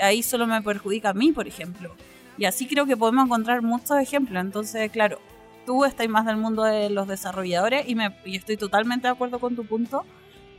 Ahí 0.00 0.22
solo 0.22 0.46
me 0.46 0.62
perjudica 0.62 1.10
a 1.10 1.14
mí, 1.14 1.32
por 1.32 1.46
ejemplo. 1.48 1.94
Y 2.38 2.44
así 2.44 2.66
creo 2.66 2.86
que 2.86 2.96
podemos 2.96 3.26
encontrar 3.26 3.62
muchos 3.62 3.98
ejemplos. 3.98 4.40
Entonces, 4.40 4.90
claro, 4.90 5.18
tú 5.66 5.84
estás 5.84 6.08
más 6.08 6.24
del 6.24 6.36
mundo 6.36 6.62
de 6.62 6.88
los 6.88 7.06
desarrolladores 7.06 7.88
y, 7.88 7.94
me, 7.94 8.14
y 8.24 8.36
estoy 8.36 8.56
totalmente 8.56 9.08
de 9.08 9.12
acuerdo 9.12 9.38
con 9.38 9.56
tu 9.56 9.64
punto 9.64 10.04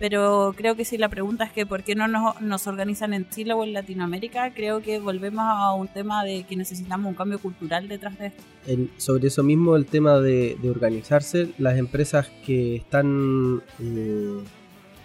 pero 0.02 0.56
creo 0.58 0.76
que 0.76 0.84
si 0.84 0.98
la 0.98 1.10
pregunta 1.10 1.44
es 1.44 1.52
que 1.52 1.68
por 1.68 1.84
qué 1.84 1.94
no 1.94 2.08
nos, 2.08 2.66
organizan 2.66 3.14
en 3.14 3.30
Chile 3.30 3.54
o 3.54 3.64
en 3.64 3.72
Latinoamérica, 3.72 4.52
creo 4.52 4.82
que 4.82 4.98
volvemos 4.98 5.44
a 5.46 5.76
un 5.76 5.88
tema 5.90 6.24
de 6.24 6.44
que 6.44 6.56
necesitamos 6.56 7.08
un 7.08 7.14
cambio 7.14 7.38
cultural 7.38 7.88
detrás 7.88 8.18
de 8.18 8.28
esto. 8.28 8.44
sobre 8.98 9.28
eso 9.28 9.44
mismo, 9.44 9.76
el 9.76 9.86
tema 9.86 10.20
de, 10.20 10.58
organizarse, 10.68 11.50
las 11.60 11.78
empresas 11.78 12.32
que 12.44 12.78
están... 12.78 13.62
Eh, 13.80 14.40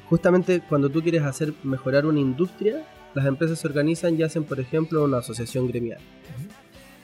justamente 0.09 0.63
cuando 0.67 0.89
tú 0.89 1.03
quieres 1.03 1.25
hacer 1.25 1.53
mejorar 1.63 2.07
una 2.07 2.21
industria, 2.21 2.83
las 3.13 3.27
empresas 3.27 3.59
se 3.59 3.69
organizan 3.69 4.19
y 4.19 4.23
hacen, 4.23 4.45
por 4.45 4.61
ejemplo, 4.61 5.05
una 5.05 5.19
asociación 5.19 5.69
gremial. 5.69 6.01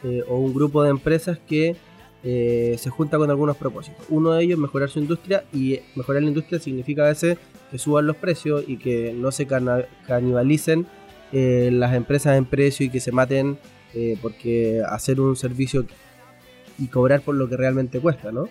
Eh, 0.03 0.23
o 0.29 0.39
un 0.39 0.55
grupo 0.55 0.83
de 0.83 0.89
empresas 0.89 1.39
que 1.47 1.77
eh, 2.25 2.77
se 2.79 2.91
junta 2.91 3.19
con 3.19 3.31
algunos 3.31 3.57
propósitos. 3.57 4.07
Uno 4.09 4.33
de 4.33 4.45
ellos 4.45 4.55
es 4.55 4.61
mejorar 4.61 4.89
su 4.89 5.01
industria 5.01 5.45
y 5.53 5.81
mejorar 5.97 6.23
la 6.23 6.29
industria 6.29 6.61
significa 6.61 7.05
a 7.05 7.09
veces 7.09 7.39
que 7.71 7.79
suban 7.79 8.07
los 8.07 8.17
precios 8.17 8.65
y 8.67 8.77
que 8.77 9.13
no 9.13 9.33
se 9.33 9.47
canibalicen 9.47 10.87
eh, 11.33 11.71
las 11.73 11.95
empresas 11.95 12.37
en 12.37 12.45
precio 12.45 12.87
y 12.87 12.91
que 12.91 13.01
se 13.01 13.11
maten 13.11 13.59
eh, 13.95 14.17
porque 14.23 14.83
hacer 14.89 15.21
un 15.21 15.35
servicio 15.35 15.85
y 16.79 16.87
cobrar 16.87 17.23
por 17.23 17.35
lo 17.35 17.49
que 17.49 17.57
realmente 17.57 17.99
cuesta, 17.99 18.31
¿no? 18.31 18.49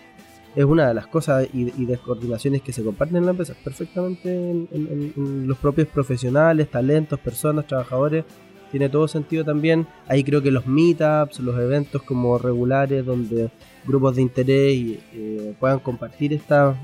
Es 0.53 0.65
una 0.65 0.89
de 0.89 0.93
las 0.93 1.07
cosas 1.07 1.47
y, 1.53 1.71
y 1.81 1.85
descoordinaciones 1.85 2.61
que 2.61 2.73
se 2.73 2.83
comparten 2.83 3.17
en 3.17 3.25
la 3.25 3.31
empresa 3.31 3.55
perfectamente 3.63 4.33
en 4.33 5.47
los 5.47 5.57
propios 5.57 5.87
profesionales, 5.87 6.69
talentos, 6.69 7.19
personas, 7.21 7.67
trabajadores 7.67 8.25
tiene 8.71 8.89
todo 8.89 9.07
sentido 9.07 9.43
también. 9.43 9.85
Ahí 10.07 10.23
creo 10.23 10.41
que 10.41 10.51
los 10.51 10.65
meetups, 10.65 11.39
los 11.41 11.59
eventos 11.59 12.01
como 12.03 12.37
regulares 12.37 13.05
donde 13.05 13.51
grupos 13.85 14.15
de 14.15 14.21
interés 14.21 14.99
eh, 15.13 15.55
puedan 15.59 15.79
compartir 15.79 16.33
estas 16.33 16.77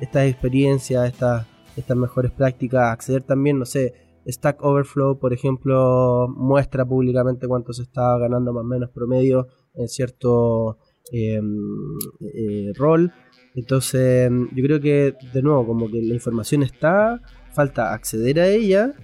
experiencias, 0.00 1.06
estas, 1.06 1.46
estas 1.76 1.96
mejores 1.96 2.32
prácticas, 2.32 2.92
acceder 2.92 3.22
también, 3.22 3.58
no 3.58 3.66
sé, 3.66 3.92
Stack 4.26 4.62
Overflow, 4.62 5.18
por 5.18 5.34
ejemplo, 5.34 6.28
muestra 6.28 6.84
públicamente 6.84 7.46
cuánto 7.46 7.72
se 7.74 7.82
está 7.82 8.16
ganando 8.18 8.52
más 8.54 8.62
o 8.62 8.66
menos 8.66 8.90
promedio 8.90 9.48
en 9.74 9.88
cierto 9.88 10.78
em, 11.12 11.98
eh, 12.20 12.72
rol. 12.74 13.12
Entonces, 13.54 14.30
yo 14.52 14.64
creo 14.64 14.80
que, 14.80 15.14
de 15.32 15.42
nuevo, 15.42 15.66
como 15.66 15.90
que 15.90 16.00
la 16.02 16.14
información 16.14 16.62
está, 16.62 17.20
falta 17.52 17.92
acceder 17.92 18.40
a 18.40 18.48
ella 18.48 18.94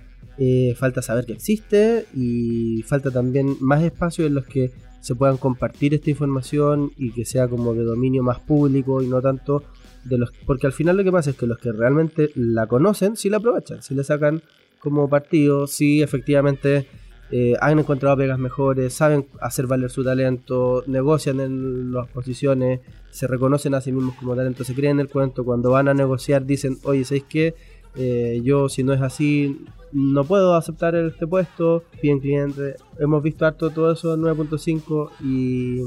eh, 0.42 0.74
falta 0.74 1.02
saber 1.02 1.26
que 1.26 1.34
existe 1.34 2.06
y 2.14 2.82
falta 2.84 3.10
también 3.10 3.58
más 3.60 3.82
espacios 3.82 4.26
en 4.26 4.34
los 4.34 4.46
que 4.46 4.72
se 5.02 5.14
puedan 5.14 5.36
compartir 5.36 5.92
esta 5.92 6.08
información 6.08 6.92
y 6.96 7.12
que 7.12 7.26
sea 7.26 7.46
como 7.46 7.74
de 7.74 7.84
dominio 7.84 8.22
más 8.22 8.40
público 8.40 9.02
y 9.02 9.06
no 9.06 9.20
tanto 9.20 9.62
de 10.04 10.16
los 10.16 10.32
porque 10.46 10.66
al 10.66 10.72
final 10.72 10.96
lo 10.96 11.04
que 11.04 11.12
pasa 11.12 11.28
es 11.28 11.36
que 11.36 11.46
los 11.46 11.58
que 11.58 11.72
realmente 11.72 12.30
la 12.34 12.66
conocen 12.66 13.16
sí 13.16 13.28
la 13.28 13.36
aprovechan, 13.36 13.82
sí 13.82 13.94
le 13.94 14.02
sacan 14.02 14.40
como 14.78 15.10
partido, 15.10 15.66
sí 15.66 16.00
efectivamente 16.00 16.86
eh, 17.32 17.54
han 17.60 17.78
encontrado 17.78 18.16
pegas 18.16 18.38
mejores, 18.38 18.94
saben 18.94 19.26
hacer 19.40 19.66
valer 19.66 19.90
su 19.90 20.02
talento, 20.02 20.82
negocian 20.86 21.38
en 21.40 21.92
las 21.92 22.08
posiciones, 22.08 22.80
se 23.10 23.26
reconocen 23.26 23.74
a 23.74 23.80
sí 23.80 23.92
mismos 23.92 24.16
como 24.16 24.34
talento, 24.34 24.64
se 24.64 24.74
creen 24.74 25.00
el 25.00 25.08
cuento, 25.08 25.44
cuando 25.44 25.70
van 25.70 25.88
a 25.88 25.94
negociar 25.94 26.46
dicen, 26.46 26.78
oye, 26.82 27.04
¿sabéis 27.04 27.24
qué? 27.28 27.54
Eh, 27.96 28.40
yo 28.44 28.68
si 28.68 28.82
no 28.82 28.92
es 28.92 29.00
así 29.00 29.64
no 29.92 30.24
puedo 30.24 30.54
aceptar 30.54 30.94
este 30.94 31.26
puesto, 31.26 31.84
bien 32.02 32.20
cliente. 32.20 32.76
Hemos 32.98 33.22
visto 33.22 33.44
harto 33.46 33.70
todo 33.70 33.92
eso 33.92 34.14
en 34.14 34.20
9.5 34.20 35.10
y 35.24 35.80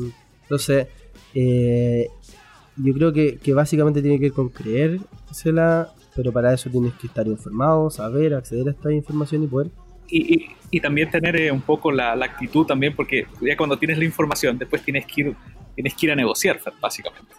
entonces 0.44 0.88
eh, 1.34 2.08
yo 2.78 2.94
creo 2.94 3.14
que, 3.14 3.54
básicamente 3.54 4.02
tiene 4.02 4.18
que 4.18 4.26
ver 4.26 4.34
con 4.34 4.50
creérsela, 4.50 5.94
pero 6.16 6.32
para 6.32 6.54
eso 6.54 6.70
tienes 6.70 6.94
que 6.96 7.08
estar 7.08 7.28
informado, 7.28 7.90
saber, 7.90 8.34
acceder 8.34 8.68
a 8.68 8.72
esta 8.72 8.92
información 8.92 9.44
y 9.44 9.48
poder. 9.48 9.72
Y, 10.10 10.48
y, 10.70 10.80
también 10.80 11.10
tener 11.10 11.36
eh, 11.36 11.52
un 11.52 11.62
poco 11.62 11.92
la, 11.92 12.14
actitud 12.14 12.66
también, 12.66 12.96
porque 12.96 13.26
ya 13.42 13.56
cuando 13.56 13.78
tienes 13.78 13.98
la 13.98 14.06
información, 14.06 14.58
después 14.58 14.84
tienes 14.84 15.06
que 15.06 15.22
ir, 15.22 15.36
tienes 15.76 15.94
que 15.96 16.06
ir 16.06 16.12
a 16.12 16.16
negociar, 16.16 16.60
básicamente. 16.82 17.34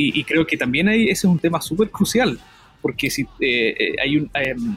Y, 0.00 0.22
creo 0.22 0.46
que 0.46 0.56
también 0.56 0.86
ahí 0.86 1.04
ese 1.04 1.12
es 1.12 1.24
un 1.24 1.40
tema 1.40 1.60
súper 1.60 1.90
crucial, 1.90 2.38
porque 2.80 3.10
si 3.10 3.26
eh, 3.40 3.94
hay 4.02 4.16
un... 4.16 4.30
Em, 4.34 4.76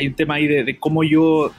hay 0.00 0.06
un 0.06 0.14
tema 0.14 0.34
ahí 0.34 0.46
de, 0.46 0.78
cómo 0.78 1.04
yo 1.04 1.52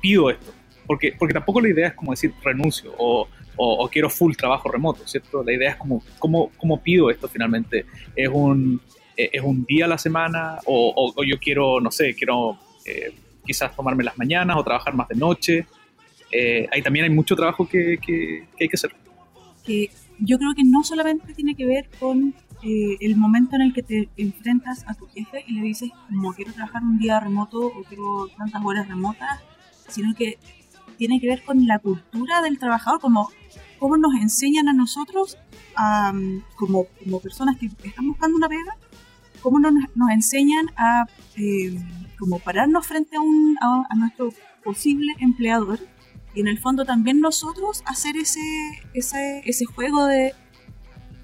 pido 0.00 0.30
esto. 0.30 0.52
Porque, 0.86 1.14
porque 1.18 1.34
tampoco 1.34 1.60
la 1.60 1.68
idea 1.68 1.88
es 1.88 1.94
como 1.94 2.12
decir 2.12 2.32
renuncio 2.42 2.94
o, 2.96 3.28
o, 3.56 3.88
quiero 3.88 4.08
full 4.08 4.34
trabajo 4.34 4.70
remoto, 4.70 5.06
¿cierto? 5.06 5.42
La 5.42 5.52
idea 5.52 5.70
es 5.70 5.76
como 5.76 6.02
cómo, 6.18 6.50
cómo 6.56 6.82
pido 6.82 7.10
esto 7.10 7.28
finalmente. 7.28 7.84
¿Es 8.14 8.28
un, 8.28 8.80
eh, 9.16 9.30
es 9.32 9.42
un 9.42 9.64
día 9.64 9.84
a 9.84 9.88
la 9.88 9.98
semana 9.98 10.58
o, 10.64 11.12
o 11.14 11.24
yo 11.24 11.38
quiero, 11.38 11.80
no 11.80 11.90
sé, 11.90 12.14
quiero 12.14 12.58
eh, 12.86 13.12
quizás 13.44 13.74
tomarme 13.74 14.04
las 14.04 14.16
mañanas 14.16 14.56
o 14.56 14.64
trabajar 14.64 14.94
más 14.94 15.08
de 15.08 15.16
noche? 15.16 15.66
Eh, 16.30 16.66
ahí 16.70 16.82
también 16.82 17.04
hay 17.04 17.10
mucho 17.10 17.34
trabajo 17.36 17.68
que, 17.68 17.98
que, 17.98 18.46
que 18.56 18.64
hay 18.64 18.68
que 18.68 18.76
hacer. 18.76 18.92
Que 19.64 19.90
yo 20.20 20.38
creo 20.38 20.54
que 20.54 20.64
no 20.64 20.84
solamente 20.84 21.34
tiene 21.34 21.54
que 21.54 21.66
ver 21.66 21.88
con 21.98 22.34
eh, 22.62 22.96
el 23.00 23.16
momento 23.16 23.56
en 23.56 23.62
el 23.62 23.72
que 23.72 23.82
te 23.82 24.08
enfrentas 24.16 24.84
a 24.86 24.94
tu 24.94 25.06
jefe 25.06 25.44
y 25.46 25.54
le 25.54 25.62
dices, 25.62 25.90
como 26.08 26.32
quiero 26.32 26.52
trabajar 26.52 26.82
un 26.82 26.98
día 26.98 27.20
remoto 27.20 27.66
o 27.66 27.84
quiero 27.88 28.28
tantas 28.36 28.64
horas 28.64 28.88
remotas, 28.88 29.40
sino 29.88 30.14
que 30.14 30.38
tiene 30.96 31.20
que 31.20 31.28
ver 31.28 31.44
con 31.44 31.66
la 31.66 31.78
cultura 31.78 32.42
del 32.42 32.58
trabajador, 32.58 33.00
como 33.00 33.28
cómo 33.78 33.96
nos 33.96 34.14
enseñan 34.14 34.68
a 34.68 34.72
nosotros, 34.72 35.38
como, 36.56 36.86
como 37.02 37.20
personas 37.20 37.56
que 37.56 37.66
están 37.84 38.08
buscando 38.08 38.36
una 38.36 38.48
pega, 38.48 38.76
cómo 39.40 39.60
nos, 39.60 39.72
nos 39.94 40.10
enseñan 40.10 40.66
a 40.76 41.06
eh, 41.36 41.78
como 42.18 42.40
pararnos 42.40 42.86
frente 42.86 43.16
a, 43.16 43.20
un, 43.20 43.56
a, 43.60 43.94
nuestro 43.94 44.30
posible 44.64 45.14
empleador 45.20 45.78
y 46.34 46.40
en 46.40 46.48
el 46.48 46.58
fondo 46.58 46.84
también 46.84 47.20
nosotros 47.20 47.82
hacer 47.86 48.16
ese, 48.16 48.40
ese, 48.92 49.42
ese 49.44 49.64
juego 49.66 50.06
de 50.06 50.34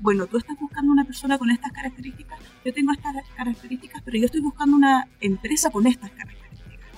bueno, 0.00 0.26
tú 0.26 0.38
estás 0.38 0.58
buscando 0.58 0.92
una 0.92 1.04
persona 1.04 1.38
con 1.38 1.50
estas 1.50 1.72
características, 1.72 2.38
yo 2.64 2.72
tengo 2.72 2.92
estas 2.92 3.14
características, 3.36 4.02
pero 4.02 4.18
yo 4.18 4.26
estoy 4.26 4.40
buscando 4.40 4.76
una 4.76 5.08
empresa 5.20 5.70
con 5.70 5.86
estas 5.86 6.10
características. 6.10 6.88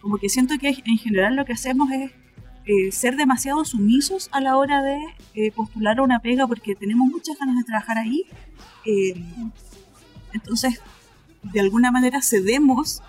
Como 0.00 0.18
que 0.18 0.28
siento 0.28 0.54
que 0.58 0.68
en 0.84 0.98
general 0.98 1.36
lo 1.36 1.44
que 1.44 1.52
hacemos 1.52 1.90
es 1.90 2.10
eh, 2.66 2.92
ser 2.92 3.16
demasiado 3.16 3.64
sumisos 3.64 4.28
a 4.32 4.40
la 4.40 4.56
hora 4.56 4.82
de 4.82 4.98
eh, 5.34 5.50
postular 5.52 6.00
una 6.00 6.20
pega 6.20 6.46
porque 6.46 6.74
tenemos 6.74 7.08
muchas 7.08 7.38
ganas 7.38 7.56
de 7.56 7.64
trabajar 7.64 7.98
ahí. 7.98 8.24
Eh, 8.86 9.14
Entonces, 10.32 10.80
de 11.42 11.60
alguna 11.60 11.90
manera 11.90 12.20
cedemos 12.22 13.02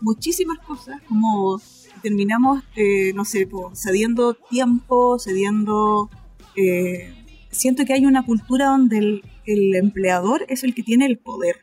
muchísimas 0.00 0.58
cosas, 0.58 1.00
como 1.08 1.60
terminamos, 2.02 2.64
eh, 2.74 3.12
no 3.14 3.24
sé, 3.24 3.48
cediendo 3.74 4.34
tiempo, 4.34 5.18
cediendo... 5.18 6.10
Eh, 6.56 7.21
siento 7.52 7.84
que 7.84 7.92
hay 7.92 8.04
una 8.04 8.24
cultura 8.24 8.66
donde 8.66 9.22
el, 9.46 9.74
empleador 9.76 10.44
es 10.48 10.64
el 10.64 10.74
que 10.74 10.82
tiene 10.82 11.06
el 11.06 11.18
poder. 11.18 11.56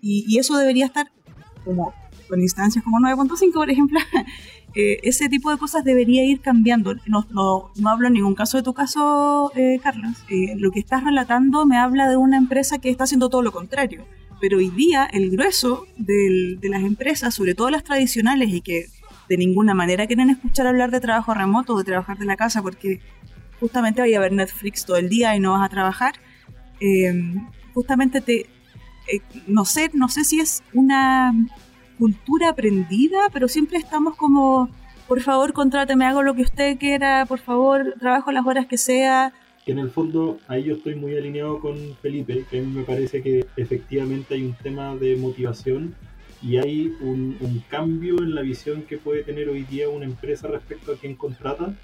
Y, 0.00 0.38
eso 0.38 0.56
debería 0.56 0.86
estar 0.86 1.10
como 1.64 1.92
con 2.28 2.40
instancias 2.40 2.84
como 2.84 2.98
9.5, 2.98 3.52
por 3.52 3.70
ejemplo, 3.70 3.98
eh, 4.74 5.00
ese 5.02 5.28
tipo 5.28 5.50
de 5.50 5.58
cosas 5.58 5.84
debería 5.84 6.24
ir 6.24 6.40
cambiando. 6.40 6.94
No, 7.06 7.26
no, 7.30 7.72
no 7.76 7.88
hablo 7.90 8.06
en 8.06 8.14
ningún 8.14 8.34
caso 8.34 8.56
de 8.56 8.62
tu 8.62 8.72
caso, 8.72 9.52
Carlos. 9.82 10.16
lo 10.56 10.70
que 10.70 10.80
estás 10.80 11.04
relatando 11.04 11.66
me 11.66 11.76
habla 11.76 12.08
de 12.08 12.16
una 12.16 12.36
empresa 12.36 12.78
que 12.78 12.90
está 12.90 13.04
haciendo 13.04 13.28
todo 13.28 13.42
lo 13.42 13.52
contrario 13.52 14.04
pero 14.42 14.58
hoy 14.58 14.70
día 14.70 15.04
el 15.04 15.30
grueso 15.30 15.86
de 15.96 16.58
las 16.64 16.82
empresas, 16.82 17.32
sobre 17.32 17.54
todo 17.54 17.70
las 17.70 17.84
tradicionales 17.84 18.48
y 18.48 18.60
que 18.60 18.86
de 19.28 19.36
ninguna 19.36 19.72
manera 19.72 20.08
quieren 20.08 20.30
escuchar 20.30 20.66
hablar 20.66 20.90
de 20.90 20.98
trabajo 20.98 21.32
remoto 21.32 21.74
o 21.74 21.78
de 21.78 21.84
trabajar 21.84 22.18
de 22.18 22.24
la 22.24 22.36
casa 22.36 22.60
porque 22.60 23.00
justamente 23.62 24.00
vaya 24.00 24.18
a 24.18 24.20
ver 24.20 24.32
Netflix 24.32 24.84
todo 24.84 24.96
el 24.96 25.08
día 25.08 25.36
y 25.36 25.40
no 25.40 25.52
vas 25.52 25.64
a 25.64 25.68
trabajar, 25.68 26.14
em, 26.80 27.48
justamente 27.74 28.20
te... 28.20 28.40
Eh, 29.12 29.20
no 29.46 29.64
sé, 29.64 29.90
no 29.94 30.08
sé 30.08 30.24
si 30.24 30.40
es 30.40 30.62
una 30.74 31.32
cultura 31.98 32.50
aprendida, 32.50 33.30
pero 33.32 33.46
siempre 33.46 33.78
estamos 33.78 34.16
como, 34.16 34.68
por 35.06 35.20
favor, 35.20 35.52
contráteme, 35.52 36.04
hago 36.06 36.22
lo 36.22 36.34
que 36.34 36.42
usted 36.42 36.78
quiera, 36.78 37.24
por 37.26 37.38
favor, 37.38 37.94
trabajo 38.00 38.32
las 38.32 38.46
horas 38.46 38.66
que 38.66 38.78
sea, 38.78 39.32
que 39.64 39.72
en 39.72 39.78
el 39.78 39.90
fondo 39.90 40.38
ahí 40.48 40.64
yo 40.64 40.74
estoy 40.74 40.96
muy 40.96 41.16
alineado 41.16 41.60
con 41.60 41.76
Felipe, 42.02 42.44
que 42.50 42.58
a 42.58 42.62
mí 42.62 42.66
me 42.66 42.82
parece 42.82 43.22
que 43.22 43.46
efectivamente 43.56 44.34
hay 44.34 44.42
un 44.42 44.54
tema 44.54 44.96
de 44.96 45.14
motivación 45.16 45.94
y 46.42 46.56
hay 46.56 46.92
un, 47.00 47.62
cambio 47.70 48.18
en 48.18 48.34
la 48.34 48.42
visión 48.42 48.82
que 48.82 48.98
puede 48.98 49.22
tener 49.22 49.48
hoy 49.48 49.62
día 49.62 49.88
una 49.88 50.04
empresa 50.04 50.48
respecto 50.48 50.92
a 50.92 50.96
quien 50.96 51.14
contrata, 51.14 51.74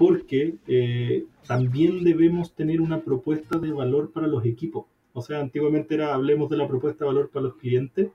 porque 0.00 0.54
eh, 0.66 1.26
también 1.46 2.02
debemos 2.04 2.54
tener 2.54 2.80
una 2.80 3.02
propuesta 3.02 3.58
de 3.58 3.70
valor 3.70 4.12
para 4.12 4.28
los 4.28 4.46
equipos. 4.46 4.86
O 5.12 5.20
sea, 5.20 5.40
antiguamente 5.40 5.94
era 5.94 6.14
hablemos 6.14 6.48
de 6.48 6.56
la 6.56 6.66
propuesta 6.66 7.04
de 7.04 7.10
valor 7.10 7.28
para 7.28 7.42
los 7.42 7.56
clientes, 7.56 8.08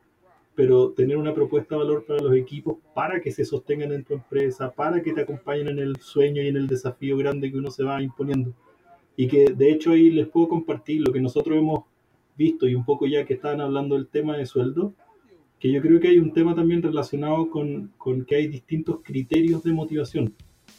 pero 0.55 0.93
tener 0.93 1.15
una 1.15 1.35
propuesta 1.35 1.75
de 1.75 1.83
valor 1.83 2.03
para 2.07 2.23
los 2.23 2.33
equipos 2.33 2.77
para 2.95 3.21
que 3.21 3.31
se 3.31 3.45
sostengan 3.45 3.91
en 3.91 4.03
tu 4.03 4.15
empresa, 4.15 4.71
para 4.71 5.03
que 5.03 5.13
te 5.13 5.21
acompañen 5.21 5.67
en 5.67 5.77
el 5.77 5.97
sueño 5.97 6.41
y 6.41 6.47
en 6.47 6.57
el 6.57 6.65
desafío 6.65 7.17
grande 7.17 7.51
que 7.51 7.59
uno 7.59 7.69
se 7.69 7.83
va 7.83 8.01
imponiendo 8.01 8.51
y 9.15 9.27
que 9.27 9.53
de 9.53 9.71
hecho 9.71 9.91
ahí 9.91 10.09
les 10.09 10.27
puedo 10.27 10.47
compartir 10.47 11.03
lo 11.05 11.13
que 11.13 11.21
nosotros 11.21 11.55
hemos 11.55 11.83
visto 12.35 12.67
y 12.67 12.73
un 12.73 12.83
poco 12.83 13.05
ya 13.05 13.25
que 13.25 13.35
estaban 13.35 13.61
hablando 13.61 13.93
del 13.93 14.07
tema 14.07 14.35
de 14.35 14.47
sueldo, 14.47 14.95
que 15.59 15.71
yo 15.71 15.83
creo 15.83 15.99
que 15.99 16.07
hay 16.07 16.17
un 16.17 16.33
tema 16.33 16.55
también 16.55 16.81
relacionado 16.81 17.47
con, 17.51 17.91
con 17.99 18.25
que 18.25 18.37
hay 18.37 18.47
distintos 18.47 19.01
criterios 19.03 19.61
de 19.61 19.71
motivación. 19.71 20.33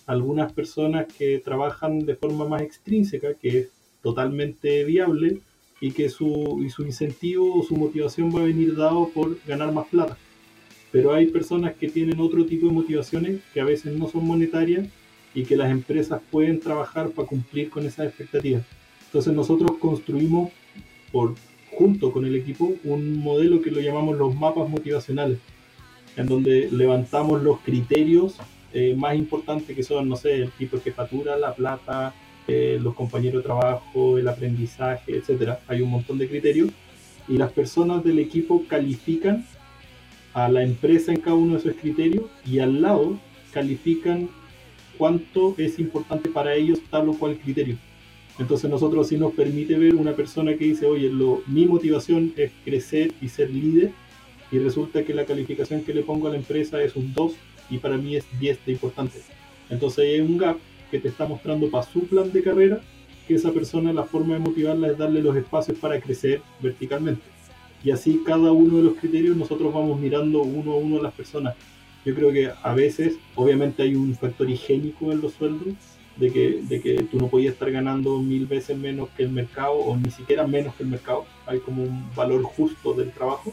Algunas 0.06 0.52
personas 0.52 1.06
que 1.12 1.38
trabajan 1.44 2.06
de 2.06 2.14
forma 2.14 2.46
más 2.46 2.62
extrínseca, 2.62 3.34
que 3.34 3.58
es 3.58 3.68
totalmente 4.02 4.84
viable, 4.84 5.40
y 5.80 5.90
que 5.90 6.08
su, 6.08 6.62
y 6.64 6.70
su 6.70 6.82
incentivo 6.84 7.54
o 7.54 7.62
su 7.62 7.76
motivación 7.76 8.34
va 8.34 8.40
a 8.40 8.44
venir 8.44 8.76
dado 8.76 9.08
por 9.10 9.38
ganar 9.46 9.72
más 9.72 9.86
plata. 9.88 10.16
Pero 10.90 11.12
hay 11.12 11.26
personas 11.26 11.74
que 11.74 11.88
tienen 11.88 12.20
otro 12.20 12.46
tipo 12.46 12.66
de 12.66 12.72
motivaciones 12.72 13.40
que 13.52 13.60
a 13.60 13.64
veces 13.64 13.96
no 13.96 14.08
son 14.08 14.26
monetarias 14.26 14.88
y 15.34 15.44
que 15.44 15.56
las 15.56 15.70
empresas 15.70 16.20
pueden 16.30 16.60
trabajar 16.60 17.10
para 17.10 17.28
cumplir 17.28 17.68
con 17.68 17.84
esas 17.84 18.06
expectativas. 18.06 18.62
Entonces 19.06 19.34
nosotros 19.34 19.72
construimos 19.78 20.50
por, 21.12 21.34
junto 21.70 22.12
con 22.12 22.24
el 22.24 22.36
equipo 22.36 22.74
un 22.84 23.18
modelo 23.18 23.60
que 23.60 23.70
lo 23.70 23.80
llamamos 23.80 24.16
los 24.16 24.34
mapas 24.34 24.68
motivacionales, 24.68 25.38
en 26.16 26.26
donde 26.26 26.70
levantamos 26.70 27.42
los 27.42 27.60
criterios 27.60 28.36
eh, 28.72 28.94
más 28.96 29.16
importantes 29.16 29.74
que 29.74 29.82
son, 29.82 30.08
no 30.08 30.16
sé, 30.16 30.34
el 30.34 30.50
tipo 30.52 30.76
de 30.76 30.82
jefatura, 30.82 31.36
la 31.36 31.54
plata, 31.54 32.14
eh, 32.48 32.78
los 32.80 32.94
compañeros 32.94 33.42
de 33.42 33.46
trabajo, 33.46 34.18
el 34.18 34.28
aprendizaje, 34.28 35.16
etcétera. 35.16 35.60
Hay 35.66 35.80
un 35.80 35.90
montón 35.90 36.18
de 36.18 36.28
criterios 36.28 36.70
y 37.28 37.36
las 37.36 37.52
personas 37.52 38.04
del 38.04 38.18
equipo 38.18 38.64
califican 38.68 39.44
a 40.32 40.48
la 40.48 40.62
empresa 40.62 41.12
en 41.12 41.20
cada 41.20 41.34
uno 41.34 41.54
de 41.54 41.60
esos 41.60 41.80
criterios 41.80 42.26
y 42.44 42.58
al 42.58 42.82
lado 42.82 43.18
califican 43.52 44.28
cuánto 44.98 45.54
es 45.58 45.78
importante 45.78 46.28
para 46.30 46.54
ellos 46.54 46.80
tal 46.90 47.08
o 47.08 47.14
cual 47.14 47.38
criterio. 47.38 47.78
Entonces 48.38 48.70
nosotros 48.70 49.08
sí 49.08 49.16
nos 49.16 49.32
permite 49.32 49.78
ver 49.78 49.94
una 49.94 50.12
persona 50.12 50.54
que 50.56 50.66
dice, 50.66 50.86
oye, 50.86 51.08
lo, 51.08 51.42
mi 51.46 51.66
motivación 51.66 52.32
es 52.36 52.52
crecer 52.64 53.12
y 53.20 53.28
ser 53.28 53.50
líder 53.50 53.92
y 54.52 54.58
resulta 54.58 55.04
que 55.04 55.14
la 55.14 55.24
calificación 55.24 55.82
que 55.82 55.94
le 55.94 56.02
pongo 56.02 56.28
a 56.28 56.30
la 56.30 56.36
empresa 56.36 56.82
es 56.82 56.96
un 56.96 57.12
2 57.12 57.32
y 57.70 57.78
para 57.78 57.96
mí 57.96 58.16
es 58.16 58.24
10 58.38 58.64
de 58.66 58.72
importante. 58.72 59.20
Entonces 59.70 59.98
hay 59.98 60.20
un 60.20 60.38
gap 60.38 60.56
que 60.90 60.98
te 60.98 61.08
está 61.08 61.26
mostrando 61.26 61.70
para 61.70 61.84
su 61.84 62.06
plan 62.06 62.30
de 62.32 62.42
carrera 62.42 62.80
que 63.26 63.34
esa 63.34 63.52
persona 63.52 63.92
la 63.92 64.04
forma 64.04 64.34
de 64.34 64.40
motivarla 64.40 64.88
es 64.88 64.98
darle 64.98 65.20
los 65.20 65.36
espacios 65.36 65.78
para 65.78 66.00
crecer 66.00 66.40
verticalmente. 66.60 67.22
Y 67.82 67.90
así 67.90 68.22
cada 68.24 68.52
uno 68.52 68.78
de 68.78 68.84
los 68.84 68.94
criterios 68.94 69.36
nosotros 69.36 69.72
vamos 69.74 69.98
mirando 70.00 70.42
uno 70.42 70.72
a 70.72 70.76
uno 70.76 70.98
a 70.98 71.02
las 71.02 71.12
personas 71.12 71.54
yo 72.06 72.14
creo 72.14 72.32
que 72.32 72.52
a 72.62 72.72
veces, 72.72 73.18
obviamente 73.34 73.82
hay 73.82 73.96
un 73.96 74.14
factor 74.14 74.48
higiénico 74.48 75.10
en 75.10 75.20
los 75.20 75.32
sueldos, 75.32 75.74
de 76.16 76.30
que, 76.32 76.62
de 76.62 76.80
que 76.80 77.02
tú 77.02 77.18
no 77.18 77.26
podías 77.26 77.54
estar 77.54 77.70
ganando 77.70 78.22
mil 78.22 78.46
veces 78.46 78.78
menos 78.78 79.08
que 79.16 79.24
el 79.24 79.30
mercado 79.30 79.72
o 79.72 79.96
ni 79.96 80.10
siquiera 80.10 80.46
menos 80.46 80.76
que 80.76 80.84
el 80.84 80.88
mercado. 80.88 81.26
Hay 81.46 81.58
como 81.58 81.82
un 81.82 82.08
valor 82.14 82.44
justo 82.44 82.94
del 82.94 83.10
trabajo, 83.10 83.52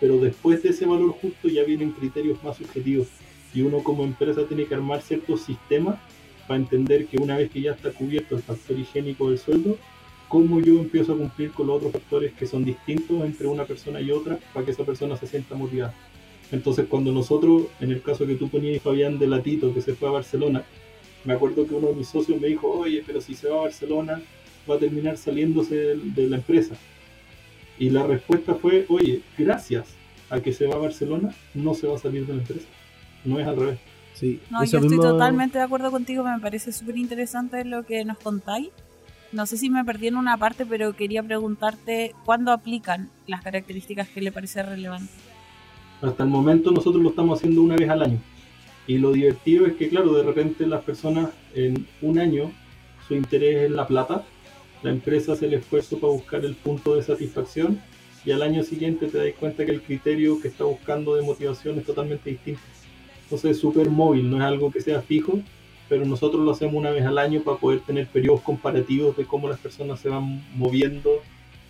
pero 0.00 0.16
después 0.16 0.62
de 0.62 0.70
ese 0.70 0.86
valor 0.86 1.10
justo 1.20 1.48
ya 1.48 1.64
vienen 1.64 1.92
criterios 1.92 2.42
más 2.42 2.56
subjetivos 2.56 3.08
y 3.54 3.62
uno 3.62 3.82
como 3.82 4.04
empresa 4.04 4.46
tiene 4.46 4.66
que 4.66 4.74
armar 4.74 5.02
ciertos 5.02 5.42
sistemas 5.42 5.98
para 6.46 6.58
entender 6.58 7.06
que 7.06 7.18
una 7.18 7.36
vez 7.36 7.50
que 7.50 7.60
ya 7.60 7.72
está 7.72 7.90
cubierto 7.90 8.36
el 8.36 8.42
factor 8.42 8.78
higiénico 8.78 9.28
del 9.28 9.38
sueldo, 9.38 9.76
cómo 10.28 10.60
yo 10.60 10.80
empiezo 10.80 11.12
a 11.12 11.18
cumplir 11.18 11.52
con 11.52 11.66
los 11.66 11.76
otros 11.76 11.92
factores 11.92 12.32
que 12.32 12.46
son 12.46 12.64
distintos 12.64 13.22
entre 13.24 13.46
una 13.46 13.64
persona 13.64 14.00
y 14.00 14.10
otra 14.10 14.38
para 14.52 14.64
que 14.64 14.72
esa 14.72 14.84
persona 14.84 15.16
se 15.16 15.26
sienta 15.26 15.54
motivada. 15.54 15.94
Entonces, 16.50 16.86
cuando 16.88 17.12
nosotros, 17.12 17.64
en 17.80 17.92
el 17.92 18.02
caso 18.02 18.26
que 18.26 18.34
tú 18.34 18.48
ponías 18.48 18.82
Fabián 18.82 19.18
de 19.18 19.26
Latito, 19.26 19.72
que 19.72 19.80
se 19.80 19.94
fue 19.94 20.08
a 20.08 20.12
Barcelona, 20.12 20.64
me 21.24 21.32
acuerdo 21.32 21.66
que 21.66 21.74
uno 21.74 21.88
de 21.88 21.94
mis 21.94 22.08
socios 22.08 22.40
me 22.40 22.48
dijo, 22.48 22.68
oye, 22.68 23.02
pero 23.06 23.20
si 23.20 23.34
se 23.34 23.48
va 23.48 23.58
a 23.58 23.62
Barcelona, 23.62 24.22
va 24.68 24.74
a 24.76 24.78
terminar 24.78 25.16
saliéndose 25.16 25.96
de, 25.96 26.26
la 26.28 26.36
empresa. 26.36 26.76
Y 27.78 27.90
la 27.90 28.06
respuesta 28.06 28.54
fue, 28.54 28.84
oye, 28.88 29.22
gracias 29.38 29.94
a 30.30 30.40
que 30.40 30.52
se 30.52 30.66
va 30.66 30.74
a 30.74 30.78
Barcelona, 30.78 31.34
no 31.54 31.74
se 31.74 31.86
va 31.86 31.96
a 31.96 31.98
salir 31.98 32.26
de 32.26 32.34
la 32.34 32.40
empresa. 32.40 32.66
No 33.24 33.38
es 33.38 33.46
al 33.46 33.56
revés. 33.56 33.78
Sí, 34.14 34.40
no, 34.50 34.64
yo 34.64 34.78
estoy 34.78 34.98
totalmente 34.98 35.58
de 35.58 35.64
acuerdo 35.64 35.90
contigo, 35.90 36.22
me 36.22 36.38
parece 36.38 36.70
súper 36.72 36.96
interesante 36.96 37.64
lo 37.64 37.84
que 37.84 38.04
nos 38.04 38.18
contáis. 38.18 38.68
No 39.32 39.46
sé 39.46 39.56
si 39.56 39.70
me 39.70 39.84
perdí 39.84 40.08
en 40.08 40.16
una 40.16 40.36
parte, 40.36 40.66
pero 40.66 40.94
quería 40.94 41.22
preguntarte 41.22 42.14
cuándo 42.24 42.52
aplican 42.52 43.08
las 43.26 43.42
características 43.42 44.08
que 44.08 44.20
le 44.20 44.30
parece 44.30 44.62
relevante. 44.62 45.10
Hasta 46.02 46.24
el 46.24 46.28
momento 46.28 46.70
nosotros 46.70 47.02
lo 47.02 47.10
estamos 47.10 47.38
haciendo 47.38 47.62
una 47.62 47.76
vez 47.76 47.88
al 47.88 48.02
año. 48.02 48.18
Y 48.86 48.98
lo 48.98 49.12
divertido 49.12 49.66
es 49.66 49.74
que, 49.74 49.88
claro, 49.88 50.12
de 50.12 50.22
repente 50.24 50.66
las 50.66 50.82
personas 50.82 51.30
en 51.54 51.86
un 52.02 52.18
año, 52.18 52.52
su 53.08 53.14
interés 53.14 53.62
es 53.62 53.70
la 53.70 53.86
plata, 53.86 54.24
la 54.82 54.90
empresa 54.90 55.32
hace 55.32 55.46
el 55.46 55.54
esfuerzo 55.54 55.98
para 55.98 56.12
buscar 56.12 56.44
el 56.44 56.54
punto 56.54 56.96
de 56.96 57.02
satisfacción 57.02 57.80
y 58.24 58.32
al 58.32 58.42
año 58.42 58.62
siguiente 58.62 59.06
te 59.06 59.18
das 59.18 59.34
cuenta 59.38 59.64
que 59.64 59.72
el 59.72 59.82
criterio 59.82 60.40
que 60.40 60.48
está 60.48 60.64
buscando 60.64 61.14
de 61.14 61.22
motivación 61.22 61.78
es 61.78 61.86
totalmente 61.86 62.30
distinto. 62.30 62.60
Entonces 63.32 63.52
es 63.52 63.60
súper 63.62 63.88
móvil, 63.88 64.28
no 64.28 64.36
es 64.36 64.42
algo 64.42 64.70
que 64.70 64.82
sea 64.82 65.00
fijo, 65.00 65.40
pero 65.88 66.04
nosotros 66.04 66.44
lo 66.44 66.50
hacemos 66.50 66.74
una 66.74 66.90
vez 66.90 67.06
al 67.06 67.16
año 67.16 67.40
para 67.40 67.56
poder 67.56 67.80
tener 67.80 68.06
periodos 68.06 68.42
comparativos 68.42 69.16
de 69.16 69.24
cómo 69.24 69.48
las 69.48 69.58
personas 69.58 70.00
se 70.00 70.10
van 70.10 70.44
moviendo 70.54 71.08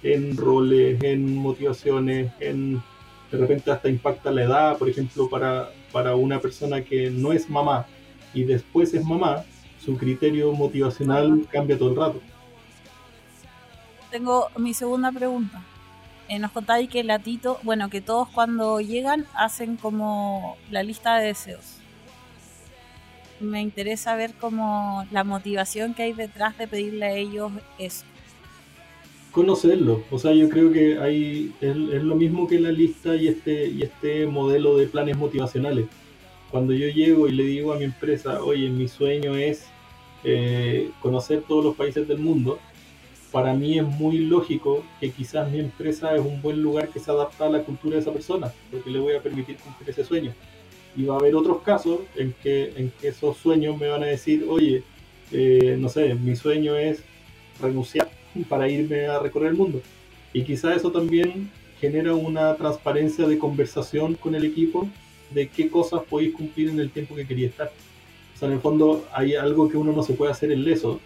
en 0.03 0.37
roles, 0.37 1.01
en 1.05 1.37
motivaciones, 1.37 2.33
en 2.41 2.83
de 3.31 3.39
repente 3.39 3.71
hasta 3.71 3.89
impacta 3.89 4.33
la 4.33 4.43
edad, 4.43 4.77
por 4.77 4.89
ejemplo, 4.89 5.31
para, 5.31 5.71
para 5.93 6.17
una 6.17 6.41
persona 6.41 6.83
que 6.83 7.11
no 7.11 7.33
es 7.33 7.49
mamá 7.49 7.87
y 8.35 8.43
después 8.43 8.93
es 8.93 9.05
mamá, 9.05 9.45
su 9.79 9.97
criterio 9.97 10.53
motivacional 10.53 11.47
cambia 11.49 11.79
todo 11.79 11.91
el 11.91 11.97
rato. 11.97 12.21
Tengo 14.11 14.49
mi 14.57 14.75
segunda 14.75 15.13
pregunta. 15.13 15.63
Eh, 16.33 16.39
nos 16.39 16.51
contáis 16.51 16.89
que 16.89 17.05
Latito, 17.05 17.59
bueno, 17.63 17.91
que 17.91 18.01
todos 18.01 18.27
cuando 18.27 18.81
llegan 18.81 19.27
hacen 19.35 19.77
como 19.77 20.57
la 20.71 20.83
lista 20.83 21.19
de 21.19 21.27
deseos. 21.27 21.77
Me 23.39 23.61
interesa 23.61 24.17
ver 24.17 24.33
como 24.33 25.05
la 25.11 25.25
motivación 25.25 25.93
que 25.93 26.05
hay 26.05 26.15
detrás 26.15 26.57
de 26.57 26.67
pedirle 26.67 27.05
a 27.05 27.13
ellos 27.13 27.53
eso 27.79 28.07
conocerlo. 29.31 30.05
O 30.11 30.19
sea, 30.19 30.33
yo 30.33 30.49
creo 30.49 30.71
que 30.73 30.99
hay, 30.99 31.53
es, 31.61 31.75
lo 31.75 32.15
mismo 32.17 32.47
que 32.47 32.61
la 32.61 32.71
lista 32.71 33.17
y 33.17 33.29
este, 33.29 33.67
y 33.67 33.83
este 33.83 34.27
modelo 34.27 34.77
de 34.77 34.87
planes 34.87 35.17
motivacionales. 35.17 35.87
Cuando 36.51 36.75
yo 36.75 36.87
llego 36.89 37.29
y 37.29 37.33
le 37.33 37.45
digo 37.45 37.73
a 37.73 37.79
mi 37.79 37.85
empresa, 37.85 38.43
oye, 38.43 38.69
mi 38.69 38.89
sueño 38.89 39.35
es 39.35 39.67
eh, 40.25 40.91
conocer 41.01 41.43
todos 41.49 41.65
los 41.65 41.77
países 41.77 42.07
del 42.07 42.19
mundo, 42.19 42.59
para 43.33 43.55
mí 43.55 43.79
es 43.79 43.85
muy 43.85 44.19
lógico 44.19 44.85
que 45.01 45.11
quizás 45.11 45.51
mi 45.51 45.59
empresa 45.59 46.15
es 46.15 46.21
un 46.21 46.41
buen 46.43 46.63
lugar 46.63 46.89
que 46.89 47.01
se 47.01 47.11
adapta 47.11 47.47
a 47.47 47.49
la 47.49 47.63
cultura 47.63 47.97
de 47.97 48.03
esa 48.03 48.13
persona, 48.13 48.53
porque 48.71 48.91
le 48.91 48.99
voy 48.99 49.15
a 49.15 49.23
permitir 49.23 49.57
cumplir 49.57 49.89
ese 49.89 50.05
sueño. 50.05 50.35
Y 50.95 51.05
va 51.05 51.15
a 51.15 51.19
haber 51.19 51.35
otros 51.35 51.63
casos 51.63 52.01
en 52.15 52.35
que, 52.43 52.75
en 52.77 52.93
que 53.01 53.09
esos 53.09 53.39
sueños 53.39 53.79
me 53.79 53.89
van 53.89 54.03
a 54.03 54.07
decir, 54.07 54.45
oye, 54.47 54.83
eh, 55.33 55.77
no 55.81 55.89
sé, 55.89 56.15
mi 56.15 56.37
sueño 56.37 56.77
es 56.77 57.03
renunciar 57.61 58.11
para 58.51 58.69
irme 58.69 59.07
a 59.07 59.19
recorrer 59.19 59.53
el 59.53 59.57
mundo. 59.57 59.81
Y 60.35 60.43
quizás 60.43 60.77
eso 60.77 60.93
también 60.93 61.51
genera 61.81 62.15
una 62.15 62.55
transparencia 62.57 63.27
de 63.27 63.39
conversación 63.39 64.15
con 64.15 64.35
el 64.35 64.45
equipo 64.45 64.89
de 65.31 65.49
qué 65.49 65.71
cosas 65.71 66.03
podéis 66.09 66.35
cumplir 66.35 66.69
en 66.69 66.79
el 66.79 66.91
tiempo 66.91 67.15
que 67.15 67.27
quería 67.27 67.49
estar. 67.49 67.73
O 68.35 68.39
sea, 68.39 68.49
en 68.49 68.55
el 68.55 68.61
fondo 68.61 69.07
hay 69.11 69.35
algo 69.35 69.71
que 69.71 69.79
uno 69.79 69.93
no 69.93 70.03
se 70.03 70.13
puede 70.13 70.33
hacer 70.33 70.53
en 70.53 70.65
leso, 70.65 71.01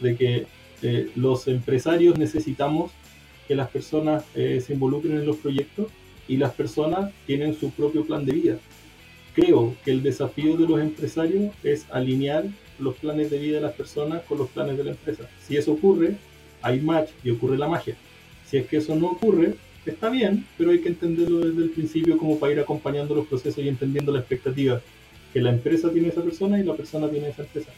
de 0.00 0.16
que 0.16 0.46
eh, 0.82 1.10
los 1.16 1.48
empresarios 1.48 2.18
necesitamos 2.18 2.92
que 3.46 3.54
las 3.54 3.68
personas 3.68 4.24
eh, 4.34 4.62
se 4.64 4.74
involucren 4.74 5.16
en 5.16 5.26
los 5.26 5.36
proyectos 5.36 5.88
y 6.28 6.36
las 6.36 6.52
personas 6.52 7.10
tienen 7.26 7.58
su 7.58 7.70
propio 7.70 8.04
plan 8.04 8.24
de 8.24 8.32
vida. 8.32 8.58
Creo 9.34 9.74
que 9.84 9.90
el 9.90 10.02
desafío 10.02 10.56
de 10.56 10.68
los 10.68 10.80
empresarios 10.80 11.54
es 11.62 11.86
alinear 11.90 12.44
los 12.78 12.96
planes 12.96 13.30
de 13.30 13.38
vida 13.38 13.56
de 13.56 13.62
las 13.62 13.72
personas 13.72 14.22
con 14.24 14.38
los 14.38 14.48
planes 14.50 14.76
de 14.76 14.84
la 14.84 14.90
empresa. 14.90 15.28
Si 15.46 15.56
eso 15.56 15.72
ocurre, 15.72 16.16
hay 16.62 16.80
match 16.80 17.10
y 17.24 17.30
ocurre 17.30 17.56
la 17.56 17.68
magia. 17.68 17.96
Si 18.46 18.58
es 18.58 18.66
que 18.66 18.76
eso 18.78 18.94
no 18.94 19.08
ocurre, 19.08 19.54
está 19.86 20.10
bien, 20.10 20.46
pero 20.56 20.70
hay 20.70 20.80
que 20.80 20.88
entenderlo 20.88 21.38
desde 21.38 21.62
el 21.62 21.70
principio 21.70 22.18
como 22.18 22.38
para 22.38 22.52
ir 22.52 22.60
acompañando 22.60 23.14
los 23.14 23.26
procesos 23.26 23.64
y 23.64 23.68
entendiendo 23.68 24.12
la 24.12 24.20
expectativa 24.20 24.80
que 25.32 25.40
la 25.40 25.50
empresa 25.50 25.90
tiene 25.90 26.08
esa 26.08 26.22
persona 26.22 26.58
y 26.58 26.64
la 26.64 26.74
persona 26.74 27.08
tiene 27.08 27.28
esa 27.30 27.42
empresa 27.42 27.70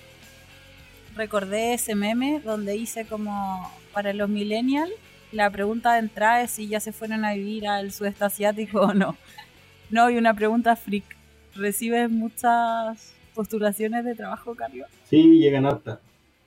recordé 1.21 1.75
ese 1.75 1.95
meme 1.95 2.41
donde 2.43 2.77
hice 2.77 3.05
como 3.05 3.71
para 3.93 4.15
los 4.15 4.31
millennials, 4.31 4.91
la 5.33 5.51
pregunta 5.51 5.93
de 5.93 5.99
entrada 5.99 6.43
es 6.43 6.51
si 6.53 6.67
ya 6.67 6.81
se 6.81 6.93
fueron 6.93 7.27
a 7.27 7.35
vivir 7.35 7.69
al 7.69 7.93
sudeste 7.93 8.25
asiático 8.25 8.81
o 8.81 8.95
no. 8.95 9.17
No, 9.91 10.09
y 10.09 10.17
una 10.17 10.33
pregunta 10.35 10.77
freak. 10.77 11.05
¿Recibes 11.55 12.11
muchas 12.11 13.13
postulaciones 13.35 14.05
de 14.05 14.15
trabajo, 14.15 14.55
Carlos? 14.55 14.89
Sí, 15.05 15.39
llegan 15.39 15.67
hartas, 15.67 15.99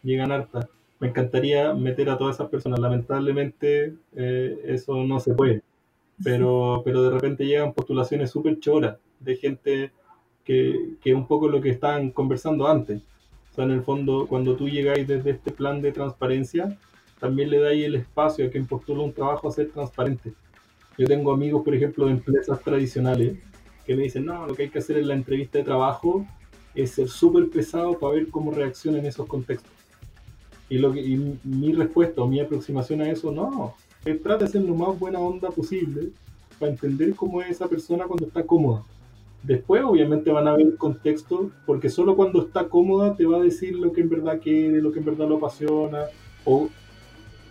llegan 0.01 0.31
hartas. 0.31 0.67
Me 0.99 1.09
encantaría 1.09 1.73
meter 1.73 2.09
a 2.09 2.17
todas 2.17 2.37
esas 2.37 2.49
personas. 2.49 2.79
Lamentablemente 2.79 3.93
eh, 4.15 4.57
eso 4.65 5.03
no 5.03 5.19
se 5.19 5.33
puede. 5.33 5.61
Pero, 6.23 6.81
pero 6.83 7.03
de 7.03 7.11
repente 7.11 7.45
llegan 7.45 7.73
postulaciones 7.73 8.31
súper 8.31 8.59
choras 8.59 8.97
de 9.19 9.35
gente 9.35 9.91
que, 10.45 10.95
que 11.01 11.13
un 11.13 11.27
poco 11.27 11.47
lo 11.47 11.61
que 11.61 11.69
estaban 11.69 12.11
conversando 12.11 12.67
antes 12.67 13.01
o 13.53 13.55
sea, 13.55 13.65
en 13.65 13.71
el 13.71 13.83
fondo, 13.83 14.25
cuando 14.27 14.55
tú 14.55 14.67
llegáis 14.67 15.07
desde 15.07 15.29
este 15.29 15.51
plan 15.51 15.79
de 15.79 15.91
transparencia, 15.91 16.75
también 17.19 17.51
le 17.51 17.59
dais 17.59 17.85
el 17.85 17.93
espacio 17.93 18.47
a 18.47 18.49
quien 18.49 18.65
postula 18.65 19.03
un 19.03 19.13
trabajo 19.13 19.47
a 19.47 19.51
ser 19.51 19.69
transparente. 19.69 20.33
Yo 20.97 21.05
tengo 21.05 21.31
amigos, 21.31 21.63
por 21.63 21.75
ejemplo, 21.75 22.07
de 22.07 22.13
empresas 22.13 22.59
tradicionales 22.61 23.37
que 23.85 23.95
me 23.95 24.03
dicen, 24.03 24.25
no, 24.25 24.47
lo 24.47 24.55
que 24.55 24.63
hay 24.63 24.69
que 24.69 24.79
hacer 24.79 24.97
en 24.97 25.07
la 25.07 25.13
entrevista 25.13 25.59
de 25.59 25.65
trabajo 25.65 26.25
es 26.73 26.91
ser 26.93 27.09
súper 27.09 27.47
pesado 27.51 27.99
para 27.99 28.15
ver 28.15 28.29
cómo 28.29 28.51
reacciona 28.51 28.97
en 28.97 29.05
esos 29.05 29.27
contextos. 29.27 29.71
Y, 30.67 30.79
lo 30.79 30.91
que, 30.91 31.01
mi 31.43 31.73
respuesta 31.73 32.23
o 32.23 32.27
mi 32.27 32.39
aproximación 32.39 33.01
a 33.01 33.11
eso, 33.11 33.31
no, 33.31 33.75
trata 34.23 34.45
de 34.45 34.51
ser 34.51 34.63
lo 34.63 34.73
más 34.73 34.97
buena 34.97 35.19
onda 35.19 35.51
posible 35.51 36.09
para 36.57 36.71
entender 36.71 37.13
cómo 37.13 37.39
es 37.39 37.51
esa 37.51 37.67
persona 37.67 38.05
cuando 38.05 38.25
está 38.25 38.43
cómoda. 38.43 38.83
Después, 39.43 39.83
obviamente, 39.83 40.31
van 40.31 40.47
a 40.47 40.55
ver 40.55 40.77
contexto, 40.77 41.51
porque 41.65 41.89
solo 41.89 42.15
cuando 42.15 42.41
está 42.41 42.69
cómoda 42.69 43.15
te 43.15 43.25
va 43.25 43.37
a 43.37 43.41
decir 43.41 43.75
lo 43.75 43.91
que 43.91 44.01
en 44.01 44.09
verdad 44.09 44.39
quiere, 44.41 44.81
lo 44.81 44.91
que 44.91 44.99
en 44.99 45.05
verdad 45.05 45.27
lo 45.27 45.37
apasiona. 45.37 46.05
O, 46.45 46.69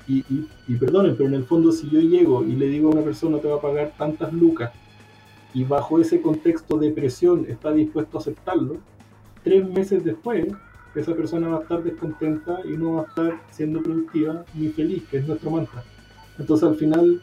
y, 0.08 0.20
y, 0.20 0.48
y 0.68 0.74
perdonen, 0.76 1.16
pero 1.16 1.28
en 1.28 1.34
el 1.34 1.44
fondo, 1.44 1.70
si 1.70 1.88
yo 1.90 2.00
llego 2.00 2.44
y 2.44 2.56
le 2.56 2.66
digo 2.66 2.88
a 2.88 2.92
una 2.92 3.02
persona 3.02 3.38
te 3.38 3.48
va 3.48 3.56
a 3.56 3.60
pagar 3.60 3.92
tantas 3.96 4.32
lucas, 4.32 4.72
y 5.54 5.64
bajo 5.64 6.00
ese 6.00 6.22
contexto 6.22 6.78
de 6.78 6.90
presión 6.90 7.44
está 7.46 7.72
dispuesto 7.72 8.16
a 8.16 8.20
aceptarlo, 8.20 8.78
tres 9.44 9.68
meses 9.68 10.02
después, 10.02 10.46
esa 10.94 11.14
persona 11.14 11.48
va 11.48 11.58
a 11.58 11.62
estar 11.62 11.82
descontenta 11.82 12.60
y 12.64 12.76
no 12.76 12.94
va 12.94 13.02
a 13.02 13.04
estar 13.04 13.42
siendo 13.50 13.82
productiva 13.82 14.44
ni 14.54 14.68
feliz, 14.68 15.04
que 15.10 15.18
es 15.18 15.26
nuestro 15.26 15.50
mantra. 15.50 15.82
Entonces, 16.38 16.68
al 16.68 16.76
final, 16.76 17.22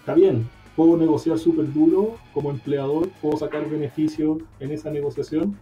está 0.00 0.14
bien, 0.14 0.48
puedo 0.76 0.96
negociar 0.96 1.38
súper 1.38 1.72
duro 1.72 2.16
como 2.32 2.50
empleador, 2.50 3.08
puedo 3.20 3.36
sacar 3.36 3.68
beneficios 3.68 4.38
en 4.60 4.72
esa 4.72 4.90
negociación, 4.90 5.56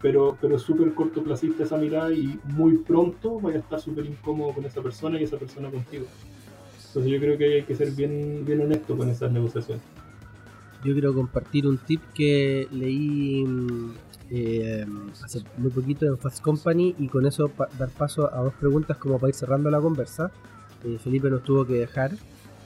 pero, 0.00 0.36
pero 0.40 0.56
es 0.56 0.62
súper 0.62 0.94
cortoplacista 0.94 1.64
esa 1.64 1.76
mirada 1.76 2.12
y 2.12 2.38
muy 2.44 2.78
pronto 2.78 3.40
vaya 3.40 3.58
a 3.58 3.60
estar 3.60 3.80
súper 3.80 4.06
incómodo 4.06 4.52
con 4.52 4.64
esa 4.64 4.82
persona 4.82 5.20
y 5.20 5.24
esa 5.24 5.36
persona 5.38 5.70
contigo. 5.70 6.06
Entonces 6.88 7.12
yo 7.12 7.20
creo 7.20 7.38
que 7.38 7.54
hay 7.54 7.62
que 7.62 7.74
ser 7.74 7.90
bien, 7.90 8.44
bien 8.44 8.60
honesto 8.62 8.96
con 8.96 9.08
esas 9.10 9.30
negociaciones. 9.30 9.82
Yo 10.84 10.92
quiero 10.92 11.14
compartir 11.14 11.66
un 11.66 11.78
tip 11.78 12.00
que 12.14 12.68
leí 12.70 13.44
eh, 14.30 14.86
hace 15.22 15.42
muy 15.56 15.70
poquito 15.70 16.06
en 16.06 16.18
Fast 16.18 16.40
Company 16.42 16.94
y 16.98 17.08
con 17.08 17.26
eso 17.26 17.50
dar 17.78 17.90
paso 17.90 18.32
a 18.32 18.42
dos 18.42 18.54
preguntas 18.54 18.96
como 18.96 19.18
para 19.18 19.30
ir 19.30 19.34
cerrando 19.34 19.70
la 19.70 19.80
conversa. 19.80 20.30
Eh, 20.84 20.98
Felipe 21.02 21.30
nos 21.30 21.42
tuvo 21.42 21.66
que 21.66 21.74
dejar 21.74 22.12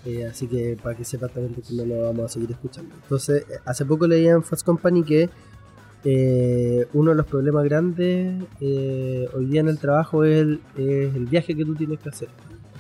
eh, 0.07 0.25
así 0.25 0.47
que 0.47 0.79
para 0.83 0.97
que 0.97 1.05
sepa 1.05 1.29
también 1.29 1.55
que 1.55 1.63
no 1.75 1.85
lo 1.85 2.03
vamos 2.03 2.25
a 2.25 2.29
seguir 2.29 2.51
escuchando. 2.51 2.95
Entonces, 3.03 3.45
hace 3.65 3.85
poco 3.85 4.07
leía 4.07 4.33
en 4.33 4.43
Fast 4.43 4.65
Company 4.65 5.03
que 5.03 5.29
eh, 6.05 6.87
uno 6.95 7.11
de 7.11 7.17
los 7.17 7.27
problemas 7.27 7.65
grandes 7.65 8.43
eh, 8.61 9.29
hoy 9.35 9.45
día 9.45 9.61
en 9.61 9.69
el 9.69 9.79
trabajo 9.79 10.25
es 10.25 10.59
el, 10.77 11.27
viaje 11.31 11.55
que 11.55 11.65
tú 11.65 11.75
tienes 11.75 11.99
que 12.01 12.09
hacer. 12.09 12.29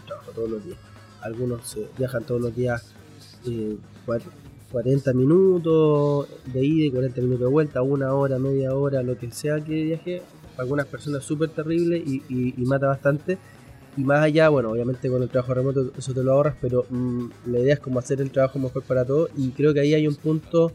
Trabajo 0.06 0.32
todos 0.32 0.50
los 0.50 0.64
días. 0.64 0.78
Algunos 1.20 1.76
viajan 1.98 2.24
todos 2.24 2.40
los 2.40 2.56
días 2.56 2.94
40 4.72 5.12
minutos 5.12 6.28
de 6.46 6.64
ida 6.64 6.86
y 6.86 6.90
40 6.90 7.20
minutos 7.20 7.40
de 7.40 7.46
vuelta, 7.46 7.82
una 7.82 8.14
hora, 8.14 8.38
media 8.38 8.74
hora, 8.74 9.02
lo 9.02 9.18
que 9.18 9.30
sea 9.30 9.60
que 9.60 9.84
viaje. 9.84 10.22
Para 10.52 10.62
algunas 10.62 10.86
personas 10.86 11.22
súper 11.22 11.50
terrible 11.50 11.98
y 11.98 12.54
mata 12.64 12.86
bastante 12.86 13.38
y 13.97 14.05
más 14.05 14.22
allá, 14.22 14.49
bueno, 14.49 14.70
obviamente 14.70 15.09
con 15.09 15.22
el 15.22 15.28
trabajo 15.28 15.55
remoto 15.55 15.93
eso 15.97 16.14
te 16.14 16.22
lo 16.22 16.32
ahorras, 16.32 16.57
pero 16.61 16.86
mm, 16.88 17.26
la 17.47 17.59
idea 17.59 17.74
es 17.74 17.80
como 17.80 17.99
hacer 17.99 18.20
el 18.20 18.30
trabajo 18.30 18.59
mejor 18.59 18.82
para 18.82 19.05
todos 19.05 19.30
y 19.36 19.51
creo 19.51 19.74
que 19.74 19.80
ahí 19.80 19.95
hay 19.95 20.07
un 20.07 20.14
punto 20.14 20.72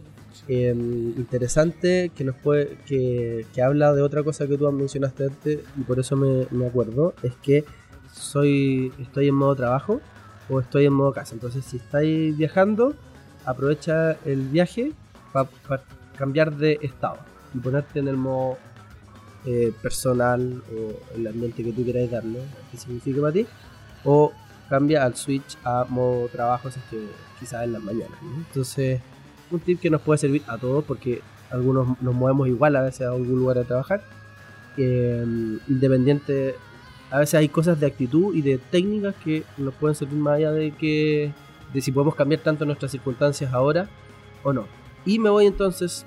em, 0.48 1.14
interesante 1.18 2.12
que 2.16 2.24
nos 2.24 2.36
puede 2.36 2.78
que, 2.86 3.46
que, 3.54 3.62
habla 3.62 3.94
de 3.94 4.02
otra 4.02 4.24
cosa 4.24 4.48
que 4.48 4.58
tú 4.58 4.70
mencionaste 4.72 5.26
antes 5.26 5.60
y 5.78 5.82
por 5.82 6.00
eso 6.00 6.18
me, 6.18 6.68
acuerdo, 6.68 7.14
es 7.24 7.34
que 7.42 7.64
soy 8.12 8.92
estoy 9.00 9.30
en 9.30 9.36
modo 9.36 9.56
trabajo 9.56 10.02
o 10.50 10.60
estoy 10.60 10.86
en 10.86 10.94
modo 10.94 11.12
casa. 11.14 11.34
Entonces, 11.34 11.66
si 11.66 11.78
estáis 11.78 12.38
viajando, 12.38 12.94
aprovecha 13.46 14.18
el 14.26 14.42
viaje 14.50 14.92
para 15.32 15.50
cambiar 16.18 16.56
de 16.56 16.80
estado 16.82 17.18
y 17.54 17.60
ponerte 17.60 18.00
en 18.00 18.08
el 18.08 18.18
modo 18.18 18.58
eh, 19.46 19.72
personal 19.82 20.64
o 20.74 21.16
el 21.16 21.28
ambiente 21.28 21.64
que 21.64 21.72
tú 21.72 21.84
quieras 21.84 22.10
darle, 22.12 22.40
que 22.72 22.78
signifique 22.78 23.20
para 23.20 23.34
ti, 23.34 23.46
o 24.04 24.32
cambia 24.70 25.04
al 25.04 25.16
switch 25.16 25.58
a 25.64 25.86
modo 25.88 26.28
trabajo, 26.30 26.70
es 26.70 26.78
que 26.90 27.08
quizás 27.40 27.64
en 27.64 27.74
las 27.74 27.84
mañanas. 27.84 28.18
Entonces, 28.48 29.02
un 29.52 29.60
tip 29.60 29.80
que 29.80 29.90
nos 29.90 30.02
puede 30.02 30.18
servir 30.18 30.42
a 30.48 30.58
todos 30.58 30.84
porque 30.84 31.22
algunos 31.52 32.02
nos 32.02 32.16
movemos 32.16 32.48
igual 32.48 32.76
a 32.76 32.82
veces 32.82 33.02
a 33.08 33.12
algún 33.12 33.40
lugar 33.40 33.58
a 33.60 33.64
trabajar. 33.64 34.04
Mm, 34.78 35.58
independiente, 35.68 36.56
a 37.12 37.20
veces 37.20 37.36
hay 37.36 37.50
cosas 37.50 37.80
de 37.80 37.88
actitud 37.88 38.36
y 38.36 38.42
de 38.42 38.58
técnicas 38.58 39.16
que 39.24 39.44
nos 39.58 39.74
pueden 39.76 39.96
servir 39.96 40.18
más 40.18 40.36
allá 40.36 40.52
de 40.52 40.72
que 40.72 41.32
de 41.74 41.82
si 41.82 41.92
podemos 41.92 42.16
cambiar 42.16 42.42
tanto 42.42 42.66
nuestras 42.66 42.92
circunstancias 42.92 43.54
ahora 43.54 43.88
o 44.44 44.54
no. 44.54 44.66
Y 45.06 45.20
me 45.20 45.30
voy 45.30 45.46
entonces, 45.46 46.06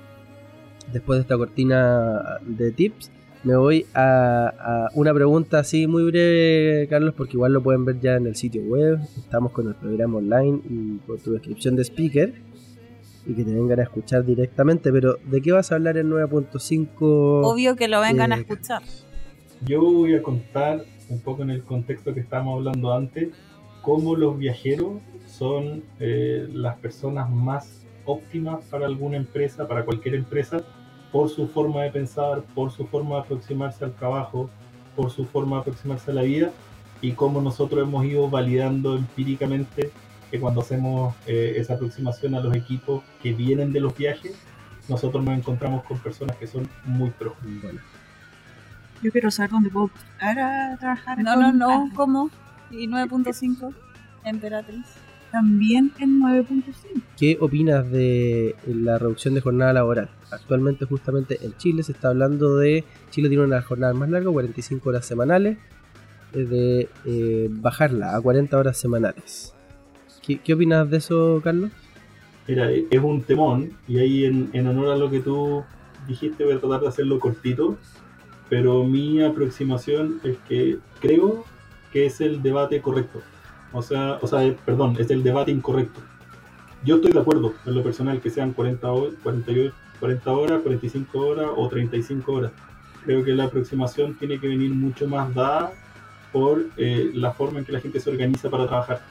después 0.91 1.17
de 1.17 1.21
esta 1.21 1.37
cortina 1.37 2.39
de 2.41 2.71
tips, 2.71 3.11
me 3.43 3.55
voy 3.55 3.85
a, 3.93 4.89
una 4.93 5.13
pregunta 5.13 5.59
así 5.59 5.87
muy 5.87 6.03
breve, 6.03 6.87
Carlos, 6.89 7.13
porque 7.15 7.33
igual 7.33 7.53
lo 7.53 7.63
pueden 7.63 7.85
ver 7.85 7.99
ya 7.99 8.15
en 8.15 8.27
el 8.27 8.35
sitio 8.35 8.61
web. 8.63 8.99
Estamos 9.17 9.51
con 9.51 9.67
el 9.67 9.75
programa 9.75 10.17
online 10.17 10.61
y 10.69 10.97
por 11.07 11.19
tu 11.19 11.31
descripción 11.31 11.75
de 11.75 11.83
speaker 11.83 12.33
y 13.25 13.33
que 13.33 13.43
te 13.43 13.53
vengan 13.53 13.79
a 13.79 13.83
escuchar 13.83 14.25
directamente. 14.25 14.91
Pero, 14.91 15.15
¿de 15.23 15.41
qué 15.41 15.51
vas 15.51 15.71
a 15.71 15.75
hablar 15.75 15.97
en 15.97 16.09
9.5? 16.09 16.97
Obvio 16.99 17.75
que 17.75 17.87
lo 17.87 18.01
vengan 18.01 18.33
a 18.33 18.37
eh, 18.37 18.41
escuchar. 18.41 18.81
Yo 19.65 19.81
voy 19.81 20.15
a 20.15 20.21
contar 20.21 20.83
un 21.09 21.21
poco 21.21 21.43
en 21.43 21.49
el 21.49 21.63
contexto 21.63 22.13
que 22.13 22.19
estábamos 22.19 22.57
hablando 22.57 22.93
antes, 22.93 23.29
cómo 23.81 24.15
los 24.15 24.37
viajeros 24.37 24.97
son 25.25 25.83
eh, 25.99 26.47
las 26.51 26.77
personas 26.77 27.29
más 27.29 27.85
óptimas 28.05 28.63
para 28.65 28.85
alguna 28.85 29.17
empresa, 29.17 29.67
para 29.67 29.85
cualquier 29.85 30.15
empresa 30.15 30.63
por 31.11 31.29
su 31.29 31.47
forma 31.47 31.83
de 31.83 31.91
pensar, 31.91 32.41
por 32.53 32.71
su 32.71 32.85
forma 32.85 33.15
de 33.15 33.21
aproximarse 33.21 33.83
al 33.83 33.93
trabajo, 33.93 34.49
por 34.95 35.11
su 35.11 35.25
forma 35.25 35.57
de 35.57 35.61
aproximarse 35.61 36.11
a 36.11 36.13
la 36.13 36.21
vida 36.21 36.51
y 37.01 37.13
cómo 37.13 37.41
nosotros 37.41 37.81
hemos 37.87 38.05
ido 38.05 38.29
validando 38.29 38.95
empíricamente 38.95 39.91
que 40.29 40.39
cuando 40.39 40.61
hacemos 40.61 41.15
eh, 41.25 41.55
esa 41.57 41.73
aproximación 41.73 42.35
a 42.35 42.39
los 42.39 42.55
equipos 42.55 43.03
que 43.23 43.33
vienen 43.33 43.73
de 43.73 43.79
los 43.79 43.95
viajes, 43.95 44.33
nosotros 44.87 45.23
nos 45.23 45.37
encontramos 45.37 45.83
con 45.83 45.97
personas 45.99 46.35
que 46.37 46.47
son 46.47 46.69
muy 46.85 47.09
profundas. 47.11 47.73
Yo 49.01 49.11
quiero 49.11 49.31
saber 49.31 49.51
dónde 49.51 49.69
puedo 49.69 49.87
postular 49.87 50.39
a 50.39 50.77
trabajar. 50.77 51.23
No, 51.23 51.35
no, 51.35 51.53
no, 51.53 51.89
¿cómo? 51.95 52.29
Y 52.69 52.87
9.5, 52.87 53.73
Emperatriz. 54.25 54.85
También 55.31 55.91
en 55.99 56.21
9.5. 56.21 57.01
¿Qué 57.17 57.37
opinas 57.39 57.89
de 57.91 58.55
la 58.65 58.97
reducción 58.97 59.33
de 59.33 59.41
jornada 59.41 59.73
laboral? 59.73 60.09
Actualmente 60.31 60.85
justamente 60.85 61.37
en 61.41 61.55
Chile 61.57 61.83
se 61.83 61.91
está 61.91 62.09
hablando 62.09 62.57
de... 62.57 62.83
Chile 63.11 63.29
tiene 63.29 63.43
una 63.43 63.61
jornada 63.61 63.93
más 63.93 64.09
larga, 64.09 64.31
45 64.31 64.89
horas 64.89 65.05
semanales, 65.05 65.57
de 66.33 66.89
eh, 67.05 67.47
bajarla 67.49 68.15
a 68.15 68.21
40 68.21 68.57
horas 68.57 68.77
semanales. 68.77 69.53
¿Qué, 70.21 70.39
¿Qué, 70.39 70.53
opinas 70.53 70.89
de 70.89 70.97
eso, 70.97 71.41
Carlos? 71.43 71.71
Mira, 72.47 72.71
es 72.71 73.01
un 73.01 73.21
temón 73.21 73.73
y 73.87 73.99
ahí 73.99 74.25
en, 74.25 74.49
en 74.53 74.67
honor 74.67 74.89
a 74.89 74.95
lo 74.95 75.09
que 75.09 75.19
tú 75.19 75.63
dijiste 76.07 76.43
voy 76.43 76.53
a 76.53 76.59
tratar 76.59 76.81
de 76.81 76.87
hacerlo 76.87 77.19
cortito, 77.19 77.77
pero 78.49 78.83
mi 78.83 79.21
aproximación 79.23 80.19
es 80.23 80.37
que 80.47 80.79
creo 80.99 81.45
que 81.93 82.05
es 82.05 82.21
el 82.21 82.41
debate 82.41 82.81
correcto. 82.81 83.21
O 83.71 83.81
sea, 83.81 84.17
o 84.21 84.27
sea, 84.27 84.53
perdón, 84.65 84.95
es 84.99 85.09
el 85.11 85.23
debate 85.23 85.51
incorrecto. 85.51 85.99
Yo 86.83 86.95
estoy 86.95 87.11
de 87.11 87.19
acuerdo 87.19 87.53
en 87.65 87.75
lo 87.75 87.83
personal 87.83 88.21
que 88.21 88.29
sean 88.29 88.53
40, 88.53 88.91
horas, 88.91 89.13
48, 89.21 89.75
40 89.99 90.31
horas, 90.31 90.61
45 90.61 91.19
horas 91.19 91.47
o 91.55 91.67
35 91.67 92.31
horas. 92.31 92.51
Creo 93.03 93.23
que 93.23 93.31
la 93.33 93.45
aproximación 93.45 94.15
tiene 94.15 94.39
que 94.39 94.47
venir 94.47 94.73
mucho 94.73 95.07
más 95.07 95.33
dada 95.33 95.73
por 96.31 96.65
eh, 96.77 97.11
la 97.13 97.31
forma 97.31 97.59
en 97.59 97.65
que 97.65 97.71
la 97.71 97.81
gente 97.81 97.99
se 97.99 98.09
organiza 98.09 98.49
para 98.49 98.67
trabajar. 98.67 99.01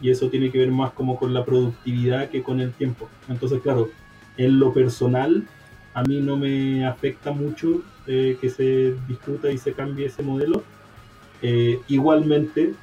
Y 0.00 0.10
eso 0.10 0.28
tiene 0.28 0.50
que 0.50 0.58
ver 0.58 0.70
más 0.70 0.92
como 0.92 1.18
con 1.18 1.32
la 1.32 1.44
productividad 1.44 2.28
que 2.28 2.42
con 2.42 2.60
el 2.60 2.72
tiempo. 2.72 3.08
Entonces, 3.28 3.60
claro, 3.62 3.88
en 4.36 4.58
lo 4.58 4.72
personal, 4.72 5.46
a 5.94 6.02
mí 6.02 6.20
no 6.20 6.36
me 6.36 6.86
afecta 6.86 7.32
mucho 7.32 7.82
eh, 8.06 8.36
que 8.40 8.50
se 8.50 8.94
discuta 9.08 9.50
y 9.50 9.58
se 9.58 9.72
cambie 9.72 10.06
ese 10.06 10.22
modelo. 10.22 10.62
Eh, 11.40 11.80
igualmente, 11.88 12.74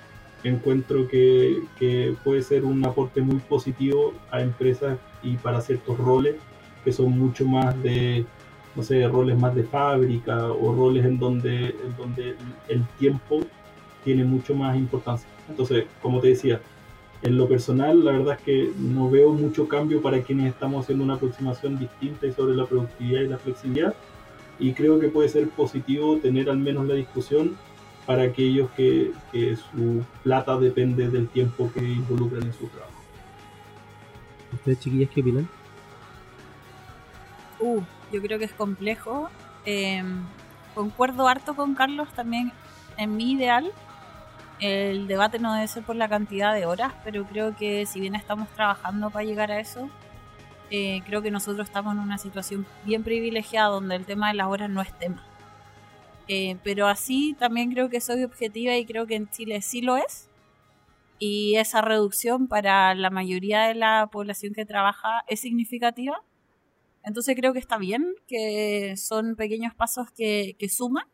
encuentro 0.49 1.07
que, 1.07 1.61
que, 1.79 2.15
puede 2.23 2.41
ser 2.41 2.65
un 2.65 2.83
aporte 2.85 3.21
muy 3.21 3.39
positivo 3.39 4.13
a 4.31 4.41
empresas 4.41 4.97
y 5.21 5.37
para 5.37 5.61
ciertos 5.61 5.97
roles 5.97 6.35
que 6.83 6.91
son 6.91 7.17
mucho 7.17 7.45
más 7.45 7.81
de, 7.81 8.25
no 8.75 8.83
sé, 8.83 9.07
roles 9.07 9.37
más 9.37 9.55
de 9.55 9.63
fábrica 9.63 10.51
o 10.51 10.73
roles 10.75 11.05
en 11.05 11.17
donde, 11.17 11.67
en 11.67 11.97
donde 11.97 12.35
el 12.67 12.85
tiempo 12.99 13.39
tiene 14.03 14.25
mucho 14.25 14.53
más 14.53 14.75
importancia. 14.75 15.27
Entonces, 15.49 15.85
como 16.01 16.19
te 16.19 16.29
decía, 16.29 16.59
en 17.21 17.37
lo 17.37 17.47
personal, 17.47 18.03
la 18.03 18.11
verdad 18.11 18.35
es 18.37 18.41
que 18.43 18.71
no 18.77 19.09
veo 19.09 19.31
mucho 19.31 19.67
cambio 19.67 20.01
para 20.01 20.21
quienes 20.21 20.47
estamos 20.51 20.83
haciendo 20.83 21.05
una 21.05 21.13
aproximación 21.13 21.79
distinta 21.79 22.27
y 22.27 22.33
sobre 22.33 22.53
la 22.53 22.65
productividad 22.65 23.21
y 23.21 23.27
la 23.27 23.37
flexibilidad. 23.37 23.95
Y 24.59 24.73
creo 24.73 24.99
que 24.99 25.07
puede 25.07 25.29
ser 25.29 25.47
positivo 25.49 26.17
tener 26.17 26.49
al 26.49 26.57
menos 26.57 26.85
la 26.85 26.95
discusión 26.95 27.55
para 28.06 28.24
aquellos 28.24 28.70
que, 28.72 29.14
que 29.32 29.56
su 29.56 30.04
plata 30.24 30.58
depende 30.58 31.10
del 31.10 31.28
tiempo 31.30 31.72
que 31.74 31.82
involucran 31.82 32.43
en 32.43 32.54
su 32.54 32.68
trabajo. 32.68 32.91
¿Ustedes, 34.51 34.80
chiquillas, 34.80 35.10
qué 35.14 35.22
opinan? 35.22 35.49
Uh, 37.60 37.82
yo 38.12 38.22
creo 38.22 38.38
que 38.39 38.45
es 38.45 38.54
complejo. 38.54 39.30
Eh, 39.66 40.04
concuerdo 40.76 41.28
harto 41.28 41.56
con 41.56 41.76
Carlos 41.76 42.10
también 42.14 42.51
en 42.97 43.16
mi 43.16 43.32
ideal. 43.32 43.72
El 44.60 45.08
debate 45.08 45.39
no 45.39 45.54
debe 45.54 45.68
ser 45.68 45.84
por 45.84 45.95
la 45.95 46.08
cantidad 46.08 46.54
de 46.54 46.66
horas, 46.66 46.93
pero 47.04 47.26
creo 47.26 47.56
que 47.56 47.86
si 47.86 47.99
bien 47.99 48.16
estamos 48.16 48.47
trabajando 48.49 49.10
para 49.10 49.26
llegar 49.26 49.51
a 49.51 49.60
eso, 49.60 49.89
eh, 50.70 51.01
creo 51.06 51.22
que 51.22 51.32
nosotros 51.32 51.68
estamos 51.68 51.93
en 51.93 51.99
una 51.99 52.18
situación 52.18 52.66
bien 52.86 53.04
privilegiada 53.04 53.70
donde 53.70 53.95
el 53.95 54.06
tema 54.06 54.30
de 54.30 54.36
las 54.36 54.47
horas 54.47 54.70
no 54.70 54.82
es 54.82 54.91
tema. 54.99 55.24
Eh, 56.28 56.57
pero 56.63 56.88
así 56.88 57.36
también 57.38 57.71
creo 57.71 57.89
que 57.89 57.99
soy 57.99 58.24
objetiva 58.24 58.76
y 58.78 58.86
creo 58.86 59.05
que 59.07 59.15
en 59.15 59.30
Chile 59.30 59.61
sí 59.61 59.82
lo 59.82 59.97
es. 59.97 60.30
Y 61.19 61.55
esa 61.55 61.82
reducción 61.82 62.47
para 62.47 62.95
la 62.95 63.09
mayoría 63.09 63.63
de 63.63 63.76
la 63.76 64.09
población 64.11 64.53
que 64.53 64.65
trabaja 64.65 65.24
es 65.28 65.39
significativa. 65.39 66.21
Entonces 67.03 67.36
creo 67.36 67.53
que 67.53 67.59
está 67.59 67.78
bien, 67.78 68.15
que 68.28 68.95
son 68.97 69.36
pequeños 69.36 69.74
pasos 69.76 70.09
que, 70.11 70.55
que 70.57 70.69
suman. 70.69 71.05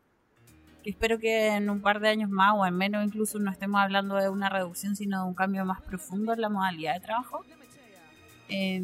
Que 0.82 0.90
espero 0.90 1.18
que 1.18 1.48
en 1.48 1.68
un 1.68 1.82
par 1.82 2.00
de 2.00 2.08
años 2.08 2.30
más 2.30 2.54
o 2.56 2.64
en 2.64 2.74
menos 2.74 3.04
incluso 3.04 3.38
no 3.38 3.50
estemos 3.50 3.80
hablando 3.80 4.16
de 4.16 4.28
una 4.28 4.48
reducción, 4.48 4.96
sino 4.96 5.22
de 5.22 5.28
un 5.28 5.34
cambio 5.34 5.64
más 5.64 5.82
profundo 5.82 6.32
en 6.32 6.40
la 6.40 6.48
modalidad 6.48 6.94
de 6.94 7.00
trabajo. 7.00 7.44
Eh, 8.48 8.82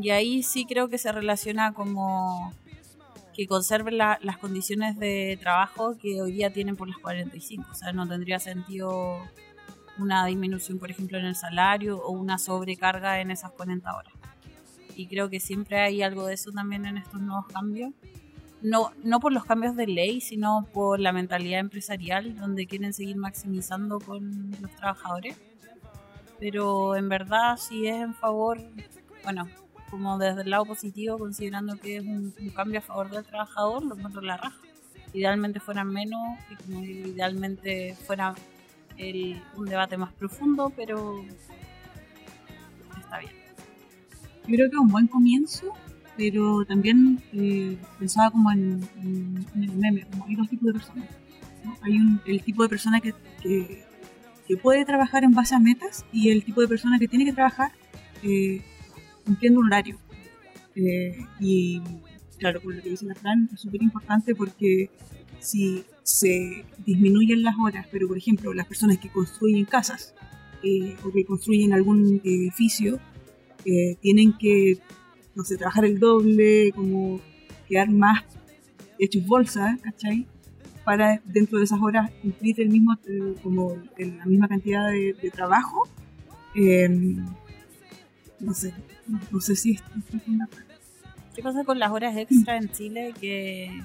y 0.00 0.10
ahí 0.10 0.42
sí 0.42 0.64
creo 0.64 0.88
que 0.88 0.98
se 0.98 1.12
relaciona 1.12 1.74
como 1.74 2.52
que 3.34 3.46
conserven 3.46 3.98
la, 3.98 4.18
las 4.22 4.38
condiciones 4.38 4.98
de 4.98 5.38
trabajo 5.40 5.96
que 5.98 6.20
hoy 6.20 6.32
día 6.32 6.52
tienen 6.52 6.76
por 6.76 6.88
las 6.88 6.98
45. 6.98 7.68
O 7.70 7.74
sea, 7.74 7.92
no 7.92 8.06
tendría 8.06 8.38
sentido 8.38 9.18
una 9.98 10.26
disminución, 10.26 10.78
por 10.78 10.90
ejemplo, 10.90 11.18
en 11.18 11.26
el 11.26 11.34
salario 11.34 11.98
o 11.98 12.12
una 12.12 12.38
sobrecarga 12.38 13.20
en 13.20 13.30
esas 13.30 13.52
40 13.52 13.94
horas. 13.94 14.12
Y 14.96 15.06
creo 15.06 15.30
que 15.30 15.40
siempre 15.40 15.80
hay 15.80 16.02
algo 16.02 16.26
de 16.26 16.34
eso 16.34 16.50
también 16.52 16.84
en 16.84 16.98
estos 16.98 17.20
nuevos 17.20 17.46
cambios. 17.46 17.92
No, 18.60 18.92
no 19.02 19.18
por 19.18 19.32
los 19.32 19.44
cambios 19.44 19.74
de 19.74 19.86
ley, 19.86 20.20
sino 20.20 20.68
por 20.72 21.00
la 21.00 21.12
mentalidad 21.12 21.60
empresarial, 21.60 22.36
donde 22.36 22.66
quieren 22.66 22.92
seguir 22.92 23.16
maximizando 23.16 23.98
con 23.98 24.52
los 24.60 24.70
trabajadores. 24.76 25.36
Pero 26.38 26.94
en 26.96 27.08
verdad, 27.08 27.56
si 27.56 27.86
es 27.86 27.96
en 27.96 28.14
favor, 28.14 28.60
bueno, 29.24 29.48
como 29.92 30.16
desde 30.16 30.40
el 30.40 30.48
lado 30.48 30.64
positivo, 30.64 31.18
considerando 31.18 31.76
que 31.76 31.98
es 31.98 32.02
un, 32.02 32.34
un 32.40 32.50
cambio 32.50 32.78
a 32.78 32.82
favor 32.82 33.10
del 33.10 33.26
trabajador, 33.26 33.84
lo 33.84 33.94
encuentro 33.94 34.22
la 34.22 34.38
raja. 34.38 34.58
Idealmente 35.12 35.60
fueran 35.60 35.88
menos 35.92 36.18
y 36.50 36.56
como 36.56 36.80
digo, 36.80 37.08
idealmente 37.08 37.94
fuera 38.06 38.34
el, 38.96 39.42
un 39.54 39.66
debate 39.66 39.98
más 39.98 40.10
profundo, 40.14 40.72
pero 40.74 41.22
está 42.98 43.18
bien. 43.18 43.32
Yo 44.46 44.54
creo 44.54 44.70
que 44.70 44.76
es 44.76 44.80
un 44.80 44.88
buen 44.88 45.08
comienzo, 45.08 45.74
pero 46.16 46.64
también 46.64 47.22
eh, 47.34 47.76
pensaba 47.98 48.30
como 48.30 48.50
en, 48.50 48.88
en, 48.96 49.46
en, 49.54 49.62
el 49.62 49.72
meme, 49.72 50.06
como 50.10 50.24
hay 50.24 50.36
dos 50.36 50.48
tipos 50.48 50.68
de 50.68 50.72
personas. 50.72 51.08
¿no? 51.64 51.76
Hay 51.82 51.98
un, 51.98 52.18
el 52.24 52.42
tipo 52.42 52.62
de 52.62 52.70
persona 52.70 52.98
que, 53.02 53.12
que, 53.42 53.84
que, 54.48 54.56
puede 54.56 54.86
trabajar 54.86 55.22
en 55.22 55.32
base 55.32 55.54
a 55.54 55.58
metas 55.58 56.06
y 56.14 56.30
el 56.30 56.44
tipo 56.44 56.62
de 56.62 56.68
persona 56.68 56.98
que 56.98 57.08
tiene 57.08 57.26
que 57.26 57.34
trabajar 57.34 57.72
eh, 58.22 58.62
cumpliendo 59.24 59.60
un 59.60 59.66
horario. 59.66 59.98
Eh, 60.74 61.16
y 61.40 61.80
claro, 62.38 62.60
por 62.60 62.74
lo 62.74 62.82
que 62.82 62.90
dice 62.90 63.06
la 63.06 63.14
Fran, 63.14 63.48
es 63.52 63.60
súper 63.60 63.82
importante 63.82 64.34
porque 64.34 64.90
si 65.40 65.84
se 66.02 66.64
disminuyen 66.84 67.42
las 67.42 67.54
horas, 67.58 67.86
pero 67.90 68.08
por 68.08 68.18
ejemplo 68.18 68.52
las 68.54 68.66
personas 68.66 68.98
que 68.98 69.10
construyen 69.10 69.64
casas 69.64 70.14
eh, 70.62 70.96
o 71.04 71.12
que 71.12 71.24
construyen 71.24 71.72
algún 71.72 72.20
edificio 72.24 72.98
eh, 73.64 73.96
tienen 74.00 74.36
que, 74.38 74.78
no 75.34 75.44
sé, 75.44 75.56
trabajar 75.56 75.84
el 75.84 75.98
doble, 75.98 76.72
como 76.74 77.20
quedar 77.68 77.90
más 77.90 78.24
hechos 78.98 79.24
bolsa, 79.26 79.78
¿cachai? 79.82 80.26
Para 80.84 81.20
dentro 81.24 81.58
de 81.58 81.64
esas 81.64 81.80
horas 81.80 82.10
cumplir 82.22 82.60
el 82.60 82.70
mismo, 82.70 82.96
como 83.42 83.76
la 83.98 84.24
misma 84.26 84.48
cantidad 84.48 84.90
de, 84.90 85.14
de 85.20 85.30
trabajo. 85.30 85.88
No 88.42 88.52
sé, 88.52 88.74
no 89.30 89.40
sé 89.40 89.56
si 89.56 89.72
esto 89.72 89.90
es 89.96 90.28
una 90.28 90.48
¿Qué 91.34 91.42
pasa 91.42 91.64
con 91.64 91.78
las 91.78 91.90
horas 91.90 92.16
extra 92.16 92.58
en 92.58 92.70
Chile 92.70 93.14
que 93.18 93.82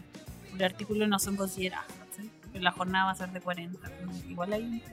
por 0.52 0.64
artículo 0.64 1.08
no 1.08 1.18
son 1.18 1.38
consideradas? 1.38 1.86
¿sí? 2.18 2.30
Porque 2.42 2.60
la 2.60 2.72
jornada 2.72 3.06
va 3.06 3.12
a 3.12 3.16
ser 3.16 3.32
de 3.32 3.40
40. 3.40 3.80
Igual 4.30 4.54
hay 4.54 4.84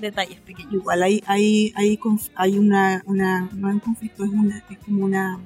detalles 0.00 0.38
pequeños. 0.40 0.74
Igual 0.74 1.02
hay, 1.02 1.22
hay, 1.26 1.72
hay, 1.76 1.98
hay 2.34 2.58
una, 2.58 3.02
una, 3.06 3.48
no 3.52 3.80
conflicto, 3.80 4.24
es, 4.24 4.30
una, 4.30 4.62
es 4.68 4.78
como 4.78 5.04
una 5.04 5.38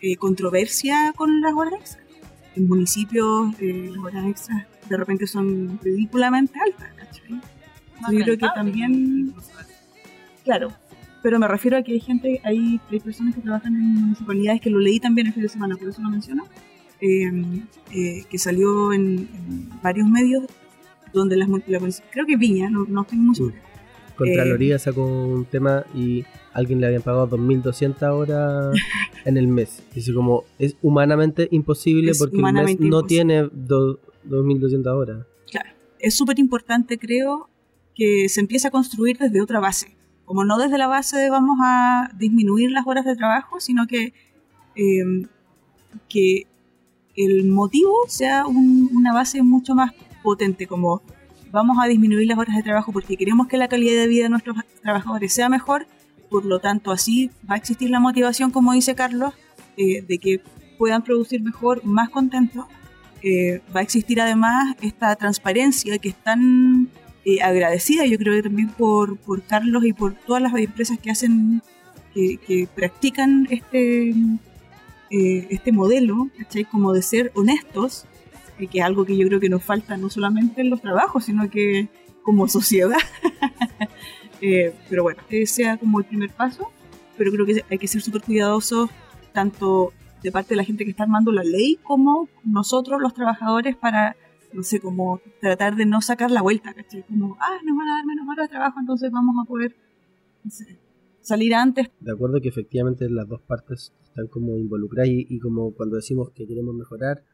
eh, 0.00 0.16
controversia 0.16 1.12
con 1.14 1.40
las 1.40 1.52
horas 1.52 1.74
extras. 1.74 2.04
En 2.56 2.68
municipios 2.68 3.54
eh, 3.60 3.90
las 3.92 4.04
horas 4.04 4.26
extras 4.26 4.66
de 4.88 4.96
repente 4.96 5.26
son 5.26 5.78
ridículamente 5.82 6.58
altas, 6.60 6.92
¿cachai? 6.96 7.40
Yo 8.12 8.24
creo 8.24 8.38
que 8.38 8.48
también, 8.54 9.34
claro, 10.44 10.72
pero 11.24 11.38
me 11.38 11.48
refiero 11.48 11.78
a 11.78 11.82
que 11.82 11.92
hay 11.92 12.00
gente, 12.00 12.38
hay, 12.44 12.78
hay 12.90 13.00
personas 13.00 13.34
que 13.34 13.40
trabajan 13.40 13.74
en 13.74 13.94
municipalidades 13.94 14.60
que 14.60 14.68
lo 14.68 14.78
leí 14.78 15.00
también 15.00 15.28
el 15.28 15.32
fin 15.32 15.42
de 15.42 15.48
semana, 15.48 15.74
por 15.74 15.88
eso 15.88 16.02
lo 16.02 16.10
menciono, 16.10 16.44
eh, 17.00 17.32
eh, 17.94 18.24
que 18.28 18.36
salió 18.36 18.92
en, 18.92 19.26
en, 19.32 19.70
varios 19.82 20.06
medios 20.06 20.44
donde 21.14 21.38
las 21.38 21.48
la, 21.48 21.80
creo 22.10 22.26
que 22.26 22.36
Viña, 22.36 22.68
no, 22.68 22.84
no 22.86 23.00
estoy 23.00 23.16
muy 23.16 23.34
segura. 23.34 23.56
Contraloría 24.18 24.76
eh, 24.76 24.78
sacó 24.78 25.06
un 25.06 25.46
tema 25.46 25.86
y 25.94 26.26
alguien 26.52 26.82
le 26.82 26.88
habían 26.88 27.00
pagado 27.00 27.26
2.200 27.38 28.02
horas 28.12 28.76
en 29.24 29.38
el 29.38 29.48
mes. 29.48 29.82
Dice 29.94 30.12
como, 30.12 30.44
es 30.58 30.76
humanamente 30.82 31.48
imposible 31.52 32.10
es 32.10 32.18
porque 32.18 32.36
humanamente 32.36 32.82
el 32.82 32.90
mes 32.90 32.90
no 32.90 33.02
tiene 33.02 33.44
2.200 33.44 34.86
horas. 34.94 35.26
Claro, 35.50 35.70
es 35.98 36.14
súper 36.14 36.38
importante 36.38 36.98
creo 36.98 37.48
que 37.94 38.28
se 38.28 38.40
empiece 38.40 38.68
a 38.68 38.70
construir 38.70 39.16
desde 39.16 39.40
otra 39.40 39.58
base 39.58 39.96
como 40.24 40.44
no 40.44 40.58
desde 40.58 40.78
la 40.78 40.86
base 40.86 41.18
de 41.18 41.30
vamos 41.30 41.58
a 41.62 42.10
disminuir 42.16 42.70
las 42.70 42.86
horas 42.86 43.04
de 43.04 43.16
trabajo, 43.16 43.60
sino 43.60 43.86
que, 43.86 44.12
eh, 44.76 45.26
que 46.08 46.46
el 47.16 47.46
motivo 47.46 47.92
sea 48.08 48.46
un, 48.46 48.90
una 48.92 49.12
base 49.12 49.42
mucho 49.42 49.74
más 49.74 49.92
potente, 50.22 50.66
como 50.66 51.02
vamos 51.50 51.76
a 51.80 51.86
disminuir 51.86 52.26
las 52.26 52.38
horas 52.38 52.56
de 52.56 52.62
trabajo 52.62 52.92
porque 52.92 53.16
queremos 53.16 53.46
que 53.46 53.56
la 53.56 53.68
calidad 53.68 53.94
de 53.94 54.08
vida 54.08 54.24
de 54.24 54.30
nuestros 54.30 54.56
trabajadores 54.82 55.32
sea 55.32 55.48
mejor, 55.48 55.86
por 56.28 56.44
lo 56.44 56.58
tanto 56.58 56.90
así 56.90 57.30
va 57.48 57.54
a 57.54 57.58
existir 57.58 57.90
la 57.90 58.00
motivación, 58.00 58.50
como 58.50 58.72
dice 58.72 58.94
Carlos, 58.94 59.34
eh, 59.76 60.02
de 60.02 60.18
que 60.18 60.40
puedan 60.78 61.02
producir 61.02 61.42
mejor, 61.42 61.84
más 61.84 62.10
contentos. 62.10 62.66
Eh, 63.22 63.62
va 63.74 63.80
a 63.80 63.82
existir 63.82 64.20
además 64.20 64.76
esta 64.82 65.14
transparencia 65.16 65.98
que 65.98 66.10
es 66.10 66.16
tan 66.16 66.90
eh, 67.24 67.42
agradecida, 67.42 68.06
yo 68.06 68.18
creo 68.18 68.34
que 68.34 68.42
también 68.42 68.68
por, 68.68 69.16
por 69.18 69.42
Carlos 69.42 69.84
y 69.84 69.92
por 69.92 70.14
todas 70.14 70.42
las 70.42 70.54
empresas 70.54 70.98
que 70.98 71.10
hacen, 71.10 71.62
que, 72.12 72.68
practican 72.74 73.46
este, 73.50 74.14
este 75.10 75.72
modelo, 75.72 76.28
¿cachai? 76.38 76.64
Como 76.64 76.92
de 76.92 77.02
ser 77.02 77.32
honestos 77.34 78.06
que 78.56 78.78
es 78.78 78.84
algo 78.84 79.04
que 79.04 79.16
yo 79.16 79.26
creo 79.26 79.40
que 79.40 79.48
nos 79.48 79.62
falta 79.62 79.96
no 79.96 80.10
solamente 80.10 80.60
en 80.60 80.70
los 80.70 80.80
trabajos, 80.80 81.24
sino 81.24 81.48
que 81.50 81.88
como 82.22 82.48
sociedad. 82.48 82.98
Eh, 84.40 84.74
pero 84.90 85.04
bueno, 85.04 85.22
ese 85.30 85.54
sea 85.54 85.76
como 85.78 86.00
el 86.00 86.04
primer 86.04 86.28
paso, 86.28 86.70
pero 87.16 87.30
creo 87.32 87.46
que 87.46 87.64
hay 87.70 87.78
que 87.78 87.88
ser 87.88 88.02
súper 88.02 88.20
cuidadosos, 88.20 88.90
tanto 89.32 89.94
de 90.22 90.32
parte 90.32 90.50
de 90.50 90.56
la 90.56 90.64
gente 90.64 90.84
que 90.84 90.90
está 90.90 91.04
armando 91.04 91.32
la 91.32 91.44
ley, 91.44 91.78
como 91.82 92.28
nosotros 92.42 93.00
los 93.00 93.14
trabajadores 93.14 93.74
para, 93.74 94.16
no 94.54 94.62
sé, 94.62 94.80
como 94.80 95.20
tratar 95.40 95.76
de 95.76 95.84
no 95.84 96.00
sacar 96.00 96.30
la 96.30 96.42
vuelta, 96.42 96.72
¿cachai? 96.72 97.02
Como, 97.02 97.36
ah, 97.40 97.58
nos 97.64 97.76
van 97.76 97.88
a 97.88 97.96
dar 97.96 98.06
menos 98.06 98.26
horas 98.28 98.48
de 98.48 98.52
trabajo, 98.52 98.80
entonces 98.80 99.10
vamos 99.10 99.34
a 99.42 99.48
poder, 99.48 99.76
salir 101.20 101.54
antes. 101.54 101.88
De 102.00 102.12
acuerdo 102.12 102.40
que 102.40 102.48
efectivamente 102.48 103.08
las 103.10 103.28
dos 103.28 103.40
partes 103.42 103.92
están 104.04 104.28
como 104.28 104.56
involucradas 104.58 105.08
y 105.10 105.38
como 105.40 105.74
cuando 105.74 105.96
decimos 105.96 106.30
que 106.30 106.46
queremos 106.46 106.74
mejorar, 106.74 107.24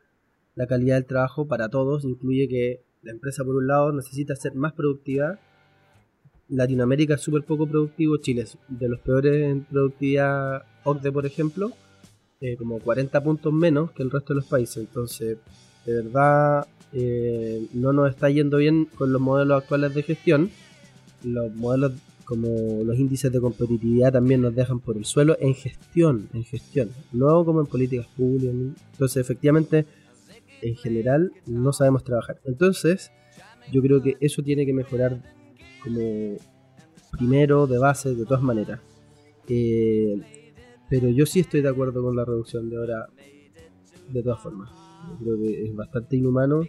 la 0.55 0.66
calidad 0.66 0.97
del 0.97 1.07
trabajo 1.07 1.47
para 1.47 1.68
todos 1.68 2.05
incluye 2.05 2.49
que 2.49 2.85
la 3.03 3.12
empresa 3.12 3.45
por 3.45 3.57
un 3.57 3.66
lado 3.66 3.93
necesita 3.93 4.37
ser 4.37 4.55
más 4.55 4.73
productiva. 4.73 5.39
Latinoamérica 6.49 7.14
es 7.14 7.21
súper 7.21 7.45
poco 7.45 7.66
productivo, 7.66 8.16
Chile 8.18 8.43
es 8.43 8.59
de 8.68 8.89
los 8.89 9.01
peores 9.01 9.43
en 9.43 9.64
productividad 9.64 10.62
OCDE, 10.85 11.12
por 11.12 11.27
ejemplo, 11.27 11.73
eh, 12.41 12.57
como 12.57 12.81
40 12.81 13.23
puntos 13.23 13.53
menos 13.53 13.93
que 13.93 14.03
el 14.03 14.11
resto 14.11 14.35
de 14.35 14.41
los 14.41 14.49
países. 14.49 14.79
Entonces, 14.79 15.39
de 15.87 16.03
verdad, 16.03 16.66
eh, 16.93 17.66
no 17.72 17.93
nos 17.93 18.11
está 18.11 18.31
yendo 18.31 18.59
bien 18.59 18.87
con 18.87 19.12
los 19.12 19.20
modelos 19.20 19.62
actuales 19.62 19.95
de 19.95 20.03
gestión. 20.03 20.51
Los 21.22 21.55
modelos 21.55 21.93
como 22.24 22.85
los 22.85 22.97
índices 22.97 23.33
de 23.33 23.41
competitividad 23.41 24.12
también 24.12 24.41
nos 24.41 24.55
dejan 24.55 24.78
por 24.78 24.97
el 24.97 25.05
suelo 25.05 25.37
en 25.41 25.53
gestión, 25.53 26.28
en 26.33 26.45
gestión, 26.45 26.91
no 27.12 27.45
como 27.45 27.61
en 27.61 27.66
políticas 27.66 28.07
públicas. 28.16 28.55
Entonces, 28.93 29.16
efectivamente, 29.16 29.85
en 30.62 30.76
general 30.76 31.33
no 31.47 31.72
sabemos 31.72 32.05
trabajar. 32.05 32.41
Entonces, 32.45 33.11
yo 33.72 33.83
creo 33.83 34.01
que 34.01 34.16
eso 34.20 34.43
tiene 34.43 34.64
que 34.64 34.72
mejorar 34.72 35.20
como 35.83 36.37
primero, 37.11 37.66
de 37.66 37.78
base, 37.78 38.14
de 38.14 38.24
todas 38.24 38.43
maneras. 38.43 38.81
Eh, 39.49 40.20
pero 40.89 41.09
yo 41.09 41.26
sí 41.26 41.41
estoy 41.41 41.62
de 41.62 41.68
acuerdo 41.68 42.03
con 42.03 42.14
la 42.14 42.24
reducción 42.24 42.70
de 42.70 42.78
hora 42.78 43.09
de 44.09 44.22
todas 44.22 44.41
formas. 44.41 44.80
Creo 45.21 45.39
que 45.39 45.65
es 45.67 45.75
bastante 45.75 46.17
inhumano. 46.17 46.63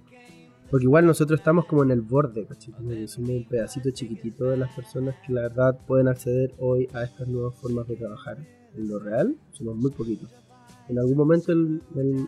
Porque 0.69 0.85
igual 0.85 1.05
nosotros 1.05 1.39
estamos 1.39 1.65
como 1.65 1.83
en 1.83 1.91
el 1.91 2.01
borde, 2.01 2.47
Somos 2.57 3.17
un 3.17 3.45
pedacito 3.45 3.91
chiquitito 3.91 4.45
de 4.45 4.57
las 4.57 4.73
personas 4.73 5.15
que 5.25 5.33
la 5.33 5.41
verdad 5.41 5.77
pueden 5.85 6.07
acceder 6.07 6.53
hoy 6.59 6.87
a 6.93 7.03
estas 7.03 7.27
nuevas 7.27 7.55
formas 7.55 7.87
de 7.87 7.97
trabajar. 7.97 8.37
En 8.75 8.87
lo 8.87 8.99
real, 8.99 9.35
somos 9.51 9.75
muy 9.75 9.91
poquitos 9.91 10.31
en 10.91 10.99
algún 10.99 11.17
momento 11.17 11.51
el, 11.51 11.81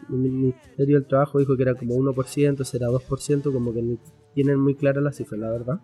Ministerio 0.10 0.98
del 0.98 1.06
Trabajo 1.06 1.40
dijo 1.40 1.56
que 1.58 1.64
era 1.64 1.76
como 1.76 1.96
1%, 1.96 2.64
será 2.64 2.88
2%, 2.88 3.52
como 3.52 3.74
que 3.74 3.98
tienen 4.34 4.60
muy 4.60 4.76
clara 4.76 5.02
la 5.02 5.12
cifra, 5.12 5.38
la 5.38 5.52
verdad. 5.52 5.82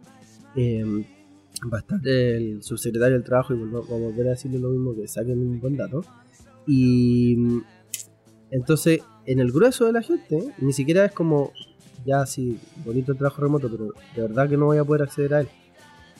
Eh, 0.56 0.84
va 1.72 1.78
a 1.78 1.82
estar 1.82 2.00
el 2.08 2.64
subsecretario 2.64 3.16
del 3.16 3.26
Trabajo 3.26 3.54
y 3.54 3.60
vamos 3.60 3.90
a 3.90 3.94
volver 3.94 4.28
a 4.28 4.30
decirle 4.32 4.60
lo 4.60 4.70
mismo, 4.70 4.96
que 4.96 5.08
saquen 5.08 5.40
un 5.40 5.60
buen 5.60 5.76
dato. 5.76 6.04
Y 6.66 7.38
entonces, 8.52 9.02
en 9.26 9.40
el 9.40 9.52
grueso 9.52 9.86
de 9.86 9.94
la 9.94 10.02
gente, 10.02 10.54
ni 10.60 10.74
siquiera 10.74 11.06
es 11.06 11.12
como, 11.12 11.52
ya 12.06 12.26
sí, 12.26 12.60
bonito 12.86 13.12
el 13.12 13.18
trabajo 13.18 13.42
remoto, 13.42 13.70
pero 13.70 13.94
de 14.16 14.22
verdad 14.22 14.50
que 14.50 14.58
no 14.58 14.66
voy 14.66 14.78
a 14.78 14.84
poder 14.84 15.04
acceder 15.04 15.34
a 15.34 15.42
él 15.42 15.50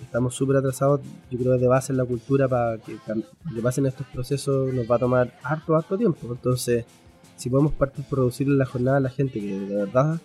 estamos 0.02 0.36
súper 0.36 0.58
atrasados, 0.58 1.02
yo 1.30 1.38
creo 1.38 1.58
de 1.58 1.68
base 1.68 1.92
en 1.92 1.98
la 1.98 2.06
cultura 2.06 2.48
para 2.48 2.78
que, 2.78 2.94
que, 2.94 3.62
pasen 3.62 3.86
estos 3.86 4.08
procesos 4.08 4.74
nos 4.74 4.90
va 4.90 4.96
a 4.96 5.00
tomar 5.00 5.34
harto, 5.44 5.76
harto 5.76 5.98
tiempo. 5.98 6.32
Entonces, 6.32 6.86
si 7.36 7.50
podemos 7.50 7.74
partir 7.74 8.06
producir 8.06 8.48
la 8.48 8.66
jornada 8.66 8.98
a 8.98 9.02
la 9.02 9.10
gente 9.10 9.40
que 9.40 9.60
de 9.60 9.76
verdad 9.76 10.20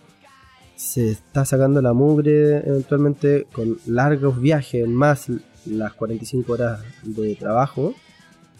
se 0.77 1.11
está 1.11 1.45
sacando 1.45 1.81
la 1.81 1.93
mugre 1.93 2.59
eventualmente 2.59 3.47
con 3.53 3.79
largos 3.87 4.41
viajes, 4.41 4.89
más 4.89 5.29
las 5.67 5.95
45 5.95 6.53
horas 6.53 6.81
de 7.03 7.37
trabajo, 7.37 7.95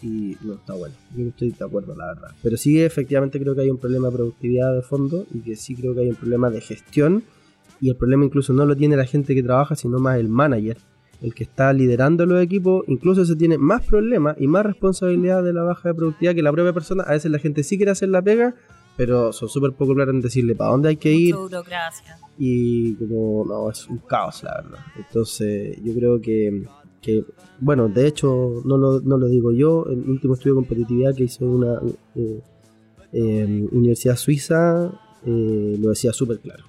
y 0.01 0.37
no 0.41 0.53
está 0.53 0.73
bueno. 0.73 0.95
Yo 1.15 1.23
no 1.23 1.29
estoy 1.29 1.51
de 1.51 1.65
acuerdo, 1.65 1.95
la 1.95 2.07
verdad. 2.07 2.31
Pero 2.41 2.57
sí, 2.57 2.81
efectivamente, 2.81 3.39
creo 3.39 3.55
que 3.55 3.61
hay 3.61 3.69
un 3.69 3.77
problema 3.77 4.09
de 4.09 4.15
productividad 4.15 4.73
de 4.73 4.81
fondo 4.81 5.25
y 5.33 5.39
que 5.39 5.55
sí 5.55 5.75
creo 5.75 5.93
que 5.95 6.01
hay 6.01 6.09
un 6.09 6.15
problema 6.15 6.49
de 6.49 6.61
gestión. 6.61 7.23
Y 7.81 7.89
el 7.89 7.95
problema 7.95 8.25
incluso 8.25 8.53
no 8.53 8.65
lo 8.65 8.75
tiene 8.75 8.95
la 8.95 9.05
gente 9.05 9.35
que 9.35 9.43
trabaja, 9.43 9.75
sino 9.75 9.99
más 9.99 10.19
el 10.19 10.29
manager 10.29 10.77
el 11.21 11.33
que 11.33 11.43
está 11.43 11.73
liderando 11.73 12.25
los 12.25 12.41
equipos, 12.41 12.83
incluso 12.87 13.25
se 13.25 13.35
tiene 13.35 13.57
más 13.57 13.83
problemas 13.83 14.35
y 14.39 14.47
más 14.47 14.65
responsabilidad 14.65 15.43
de 15.43 15.53
la 15.53 15.63
baja 15.63 15.89
de 15.89 15.95
productividad 15.95 16.35
que 16.35 16.41
la 16.41 16.51
propia 16.51 16.73
persona. 16.73 17.03
A 17.03 17.11
veces 17.11 17.31
la 17.31 17.39
gente 17.39 17.63
sí 17.63 17.77
quiere 17.77 17.91
hacer 17.91 18.09
la 18.09 18.21
pega, 18.21 18.53
pero 18.95 19.33
son 19.33 19.49
súper 19.49 19.71
poco 19.73 19.93
claros 19.93 20.13
en 20.13 20.21
decirle 20.21 20.55
para 20.55 20.71
dónde 20.71 20.89
hay 20.89 20.97
que 20.97 21.11
ir. 21.11 21.35
Y 22.37 22.95
como, 22.95 23.45
no, 23.45 23.71
es 23.71 23.87
un 23.87 23.97
caos, 23.99 24.43
la 24.43 24.61
verdad. 24.61 24.79
Entonces, 24.97 25.77
yo 25.83 25.93
creo 25.93 26.21
que, 26.21 26.65
que 27.05 27.23
bueno, 27.59 27.87
de 27.87 28.07
hecho, 28.07 28.61
no 28.65 28.77
lo, 28.77 29.27
digo 29.27 29.51
yo, 29.51 29.85
el 29.89 30.09
último 30.09 30.33
estudio 30.33 30.55
de 30.55 30.61
competitividad 30.61 31.15
que 31.15 31.23
hizo 31.25 31.45
una 31.45 31.79
eh, 32.15 32.41
eh, 33.13 33.67
universidad 33.71 34.17
suiza 34.17 34.91
eh, 35.25 35.77
lo 35.79 35.89
decía 35.89 36.11
súper 36.11 36.39
claro. 36.39 36.65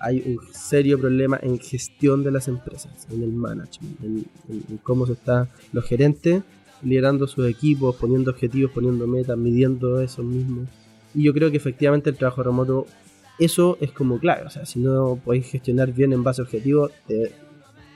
Hay 0.00 0.22
un 0.26 0.38
serio 0.52 0.98
problema 0.98 1.38
en 1.42 1.58
gestión 1.58 2.24
de 2.24 2.30
las 2.30 2.48
empresas, 2.48 3.06
en 3.10 3.22
el 3.22 3.32
management, 3.32 4.00
en, 4.02 4.78
cómo 4.82 5.06
se 5.06 5.12
está 5.12 5.48
los 5.72 5.84
gerentes 5.84 6.42
liderando 6.82 7.26
sus 7.26 7.48
equipos, 7.48 7.96
poniendo 7.96 8.30
objetivos, 8.30 8.72
poniendo 8.72 9.06
metas, 9.06 9.36
midiendo 9.36 10.00
eso 10.00 10.22
mismo. 10.22 10.66
Y 11.14 11.24
yo 11.24 11.32
creo 11.34 11.50
que 11.50 11.58
efectivamente 11.58 12.10
el 12.10 12.16
trabajo 12.16 12.42
remoto, 12.42 12.86
eso 13.38 13.76
es 13.80 13.92
como 13.92 14.18
clave. 14.18 14.46
O 14.46 14.50
sea, 14.50 14.64
si 14.64 14.80
no 14.80 15.20
podéis 15.22 15.46
gestionar 15.46 15.92
bien 15.92 16.12
en 16.12 16.22
base 16.22 16.40
a 16.40 16.44
objetivos, 16.44 16.90
te, 17.06 17.32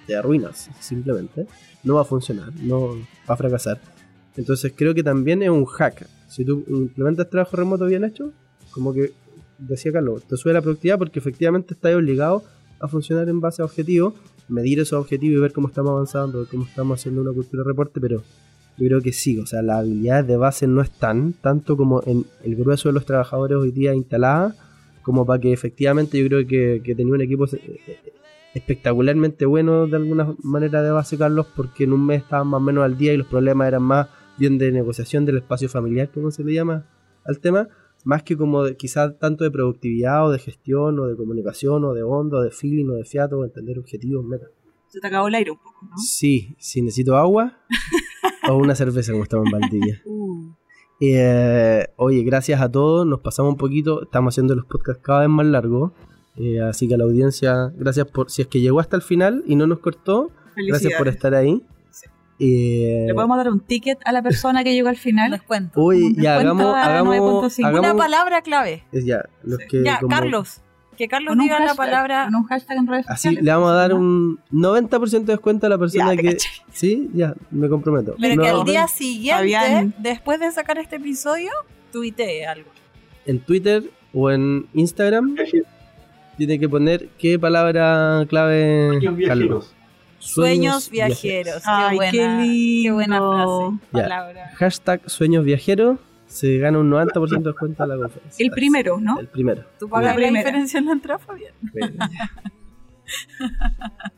te 0.07 0.17
arruinas 0.17 0.71
simplemente. 0.81 1.47
No 1.83 1.97
va 1.97 2.03
a 2.03 2.05
funcionar, 2.05 2.53
no 2.63 2.97
va 3.29 3.35
a 3.35 3.37
fracasar. 3.37 3.81
Entonces 4.37 4.73
creo 4.75 4.95
que 4.95 5.03
también 5.03 5.43
es 5.43 5.51
un 5.51 5.65
hack. 5.65 6.09
Si 6.29 6.45
tú 6.45 6.65
implementas 6.69 7.31
trabajo 7.31 7.57
remoto 7.57 7.87
bien 7.87 8.05
hecho, 8.05 8.33
como 8.71 8.93
que 8.93 9.13
decía 9.59 9.93
Carlos, 9.93 10.25
te 10.25 10.37
sube 10.37 10.53
la 10.53 10.63
productividad 10.63 10.99
porque 10.99 11.19
efectivamente 11.19 11.75
estás 11.75 11.95
obligado 11.95 12.43
a 12.81 12.89
funcionar 12.89 13.29
en 13.29 13.41
base 13.41 13.63
a 13.63 13.65
objetivos, 13.65 14.15
medir 14.49 14.81
esos 14.81 15.01
objetivos 15.01 15.39
y 15.39 15.41
ver 15.41 15.53
cómo 15.53 15.69
estamos 15.69 15.93
avanzando, 15.93 16.47
cómo 16.51 16.65
estamos 16.65 17.01
haciendo 17.01 17.23
una 17.23 17.33
cultura 17.33 17.63
de 17.63 17.69
reporte, 17.69 18.01
pero 18.01 18.23
yo 18.77 18.87
creo 18.87 19.01
que 19.01 19.13
sí, 19.13 19.39
o 19.39 19.47
sea, 19.47 19.63
las 19.63 19.81
habilidades 19.81 20.27
de 20.27 20.37
base 20.37 20.67
no 20.67 20.83
están 20.83 21.33
tanto 21.35 21.77
como 21.77 22.03
en 22.07 22.27
el 22.43 22.57
grueso 22.57 22.89
de 22.89 22.95
los 22.95 23.07
trabajadores 23.07 23.57
hoy 23.57 23.71
día 23.71 23.95
instaladas, 23.95 24.57
como 25.03 25.25
para 25.25 25.41
que 25.41 25.53
efectivamente 25.53 26.19
yo 26.21 26.27
creo 26.27 26.47
que, 26.47 26.83
que 26.83 27.03
un 27.05 27.21
equipo 27.21 27.45
eh, 27.47 27.81
eh, 27.87 28.13
espectacularmente 28.55 29.47
bueno 29.47 29.87
de 29.87 29.97
alguna 29.97 30.35
manera 30.43 30.83
de 30.83 30.91
base, 30.91 31.19
Carlos, 31.19 31.47
porque 31.55 31.85
en 31.85 31.93
un 31.93 32.07
mes 32.07 32.23
estaban 32.23 32.47
más 32.49 32.59
o 32.59 32.61
menos 32.63 32.85
al 32.85 32.97
día 32.97 33.13
y 33.13 33.17
los 33.17 33.27
problemas 33.27 33.69
eran 33.69 33.83
más 33.83 34.09
bien 34.39 34.59
de 34.59 34.73
negociación 34.73 35.25
del 35.25 35.39
espacio 35.39 35.69
familiar, 35.69 36.11
como 36.13 36.31
se 36.31 36.45
le 36.45 36.55
llama 36.55 36.87
al 37.25 37.41
tema, 37.41 37.69
más 38.05 38.23
que 38.23 38.37
como 38.37 38.65
quizás 38.77 39.19
tanto 39.19 39.45
de 39.45 39.51
productividad 39.51 40.27
o 40.27 40.31
de 40.31 40.39
gestión 40.39 40.99
o 41.01 41.07
de 41.07 41.17
comunicación 41.17 41.85
o 41.85 41.95
de 41.95 42.03
onda 42.03 42.39
o 42.39 42.43
de 42.43 42.51
feeling 42.51 42.91
o 42.91 42.95
de 42.95 43.05
fiato 43.05 43.39
o 43.39 43.45
entender 43.45 43.79
objetivos, 43.79 44.25
metas. 44.25 44.51
Se 44.89 45.01
te 45.01 45.07
acabó 45.09 45.27
el 45.27 45.35
aire 45.35 45.51
un 45.51 45.59
poco, 45.59 45.87
¿no? 45.91 45.97
Sí, 45.97 46.55
si 46.59 46.81
necesito 46.81 47.17
agua 47.17 47.59
o 48.49 48.57
una 48.57 48.77
cerveza 48.77 49.13
como 49.13 49.25
estamos 49.25 49.47
en 49.47 49.61
Valdivia. 49.61 50.03
Uh. 50.15 50.55
Eh, 51.01 51.89
oye, 51.97 52.23
gracias 52.23 52.61
a 52.61 52.71
todos, 52.71 53.05
nos 53.05 53.21
pasamos 53.21 53.53
un 53.53 53.59
poquito, 53.59 54.05
estamos 54.05 54.33
haciendo 54.33 54.55
los 54.55 54.65
podcasts 54.65 55.03
cada 55.03 55.21
vez 55.21 55.29
más 55.29 55.45
largos, 55.45 55.93
eh, 56.37 56.61
así 56.61 56.89
que 56.89 56.95
a 56.95 56.99
la 56.99 57.05
audiencia, 57.05 57.73
gracias 57.77 58.07
por, 58.07 58.31
si 58.31 58.43
es 58.43 58.49
que 58.49 58.61
llegó 58.61 58.81
hasta 58.81 58.97
el 58.97 59.03
final 59.03 59.45
y 59.47 59.57
no 59.57 59.67
nos 59.67 59.79
cortó, 59.79 60.31
gracias 60.57 60.95
por 60.99 61.09
estar 61.09 61.35
ahí. 61.35 61.63
Eh, 62.41 63.05
¿Le 63.07 63.15
podemos 63.15 63.37
dar 63.37 63.49
un 63.49 63.61
ticket 63.61 63.99
a 64.05 64.11
la 64.11 64.21
persona 64.21 64.65
que 64.65 64.75
llegó 64.75 64.89
al 64.89 64.97
final? 64.97 65.31
Descuento. 65.31 65.81
Uy, 65.81 66.15
ya, 66.17 66.39
hagamos, 66.39 66.75
hagamos, 66.75 67.59
Una 67.59 67.95
palabra 67.95 68.43
clave. 68.43 68.85
ya, 68.93 69.25
los 69.43 69.59
que 69.69 69.85
ya 69.85 70.01
Carlos. 70.09 70.61
Que 70.97 71.09
Carlos 71.09 71.37
diga 71.39 71.59
la 71.65 71.75
palabra. 71.75 72.27
Con 72.27 72.37
un 72.37 72.45
hashtag 72.45 72.79
en 72.79 72.87
redes 72.87 73.07
Así 73.09 73.31
le 73.35 73.51
vamos 73.51 73.71
a 73.71 73.75
dar 73.75 73.95
un 73.95 74.39
90% 74.53 75.25
de 75.25 75.33
descuento 75.33 75.67
a 75.67 75.69
la 75.69 75.79
persona 75.79 76.17
que. 76.17 76.37
Sí, 76.73 77.11
ya, 77.15 77.35
me 77.51 77.69
comprometo. 77.69 78.17
Pero 78.21 78.43
que 78.43 78.49
al 78.49 78.65
día 78.65 78.87
siguiente, 78.89 79.93
después 79.99 80.41
de 80.41 80.51
sacar 80.51 80.79
este 80.79 80.97
episodio, 80.97 81.51
tuitee 81.93 82.47
algo. 82.47 82.71
En 83.27 83.41
Twitter 83.41 83.85
o 84.13 84.31
en 84.31 84.67
Instagram. 84.75 85.37
Tiene 86.37 86.59
que 86.59 86.69
poner 86.69 87.09
qué 87.19 87.39
palabra 87.39 88.25
clave. 88.29 88.89
Sueños 88.89 89.17
viajeros. 89.17 89.75
Sueños 90.19 90.91
viajeros. 90.91 91.63
Ay, 91.67 91.91
qué, 91.91 91.97
buena, 91.97 92.11
qué 92.11 92.43
lindo. 92.47 92.83
qué 92.83 92.93
buena 92.93 93.19
frase. 93.19 93.81
Palabra. 93.93 94.51
Hashtag 94.55 95.11
sueños 95.11 95.45
viajeros. 95.45 95.99
Se 96.27 96.59
gana 96.59 96.79
un 96.79 96.91
90% 96.91 97.39
de 97.43 97.45
descuento 97.45 97.83
a 97.83 97.87
la 97.87 97.97
conferencia. 97.97 98.45
El 98.45 98.51
primero, 98.51 98.99
¿no? 99.01 99.21
El 99.21 99.29
primero. 99.29 99.65
¿Tú 99.79 99.89
pagas 99.89 100.13
la 100.13 100.15
primera. 100.17 100.41
diferencia 100.41 100.79
en 100.79 100.87
la 100.87 100.93
entrada, 100.93 101.19
Fabián? 101.21 101.53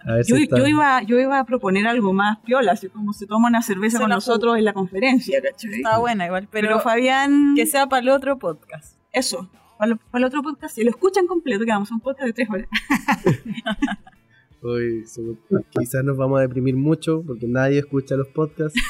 A 0.06 0.14
ver 0.14 0.24
si 0.24 0.46
Yo, 0.46 0.56
yo 0.56 0.66
iba, 0.66 1.02
yo 1.02 1.18
iba 1.18 1.38
a 1.38 1.44
proponer 1.44 1.86
algo 1.86 2.12
más 2.12 2.38
piola, 2.38 2.72
así 2.72 2.88
como 2.88 3.12
se 3.12 3.26
toma 3.26 3.48
una 3.48 3.62
cerveza 3.62 3.98
Se 3.98 4.02
con 4.02 4.10
la 4.10 4.14
nosotros 4.14 4.56
en 4.56 4.64
la 4.64 4.72
conferencia, 4.72 5.42
¿cachai? 5.42 5.74
Está 5.74 5.98
buena 5.98 6.26
igual, 6.26 6.48
pero, 6.50 6.68
Pero, 6.68 6.80
Fabián, 6.80 7.54
que 7.56 7.66
sea 7.66 7.88
para 7.88 8.00
el 8.02 8.08
otro 8.10 8.38
podcast. 8.38 8.96
eso, 9.12 9.50
para, 9.78 9.90
lo- 9.90 9.96
para 10.10 10.18
el 10.18 10.24
otro 10.24 10.42
podcast, 10.42 10.74
si 10.74 10.84
lo 10.84 10.90
escuchan 10.90 11.26
completo, 11.26 11.64
que 11.64 11.70
vamos 11.70 11.90
a 11.90 11.94
un 11.94 12.00
podcast 12.00 12.26
de 12.26 12.32
tres 12.32 12.48
horas. 12.50 12.66
Hoy 14.62 15.04
quizás 15.78 16.02
nos 16.04 16.16
vamos 16.16 16.38
a 16.38 16.42
deprimir 16.42 16.74
mucho 16.76 17.22
porque 17.26 17.46
nadie 17.46 17.78
escucha 17.78 18.16
los 18.16 18.26
podcasts. 18.28 18.80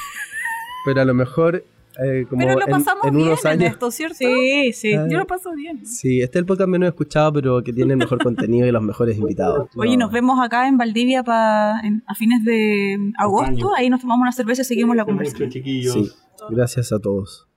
pero 0.87 1.01
a 1.03 1.05
lo 1.05 1.13
mejor, 1.13 1.65
eh, 2.03 2.25
como 2.31 2.41
pero 2.41 2.55
lo 2.55 2.65
en, 2.67 2.71
pasamos 2.71 3.05
en 3.05 3.15
bien 3.15 3.27
unos 3.27 3.45
en 3.45 3.51
años. 3.51 3.73
esto, 3.73 3.91
¿cierto? 3.91 4.17
Sí, 4.17 4.73
sí. 4.73 4.95
Ah, 4.95 5.07
Yo 5.11 5.19
lo 5.19 5.27
paso 5.27 5.53
bien. 5.55 5.85
Sí, 5.85 6.21
este 6.23 6.39
es 6.39 6.41
el 6.43 6.47
podcast 6.47 6.69
menos 6.71 6.89
escuchado, 6.89 7.33
pero 7.33 7.63
que 7.63 7.73
tiene 7.73 7.93
el 7.95 7.99
mejor 7.99 8.23
contenido 8.23 8.67
y 8.67 8.71
los 8.71 8.83
mejores 8.83 9.19
invitados. 9.19 9.69
Oye, 9.77 9.97
No. 9.97 10.07
nos 10.07 10.13
vemos 10.13 10.39
acá 10.43 10.69
en 10.69 10.79
Valdivia 10.79 11.23
pa- 11.25 11.81
en- 11.83 12.03
a 12.07 12.15
fines 12.15 12.43
de 12.45 13.13
agosto, 13.19 13.75
ahí 13.77 13.91
nos 13.91 14.01
tomamos 14.01 14.23
una 14.23 14.33
cerveza 14.33 14.63
y 14.63 14.65
seguimos 14.67 14.97
la 14.97 15.03
Mucho, 15.03 15.11
conversación. 15.15 15.51
chiquillos. 15.51 15.93
Sí, 15.93 16.11
gracias 16.51 16.93
a 16.93 17.01
todos. 17.01 17.49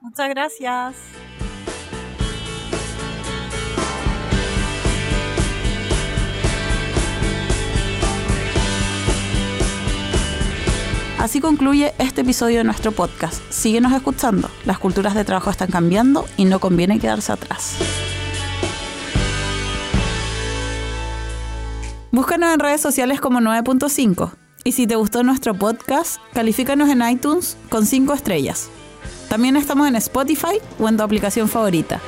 Muchas 0.00 0.28
gracias. 0.30 1.47
Así 11.18 11.40
concluye 11.40 11.94
este 11.98 12.20
episodio 12.20 12.58
de 12.58 12.64
nuestro 12.64 12.92
podcast. 12.92 13.42
Síguenos 13.50 13.92
escuchando. 13.92 14.48
Las 14.64 14.78
culturas 14.78 15.16
de 15.16 15.24
trabajo 15.24 15.50
están 15.50 15.68
cambiando 15.68 16.24
y 16.36 16.44
no 16.44 16.60
conviene 16.60 17.00
quedarse 17.00 17.32
atrás. 17.32 17.76
Búscanos 22.12 22.54
en 22.54 22.60
redes 22.60 22.80
sociales 22.80 23.20
como 23.20 23.40
9.5. 23.40 24.30
Y 24.62 24.72
si 24.72 24.86
te 24.86 24.94
gustó 24.94 25.24
nuestro 25.24 25.54
podcast, 25.54 26.20
califícanos 26.34 26.88
en 26.88 27.02
iTunes 27.02 27.56
con 27.68 27.84
5 27.84 28.14
estrellas. 28.14 28.70
También 29.28 29.56
estamos 29.56 29.88
en 29.88 29.96
Spotify 29.96 30.60
o 30.78 30.88
en 30.88 30.96
tu 30.96 31.02
aplicación 31.02 31.48
favorita. 31.48 32.00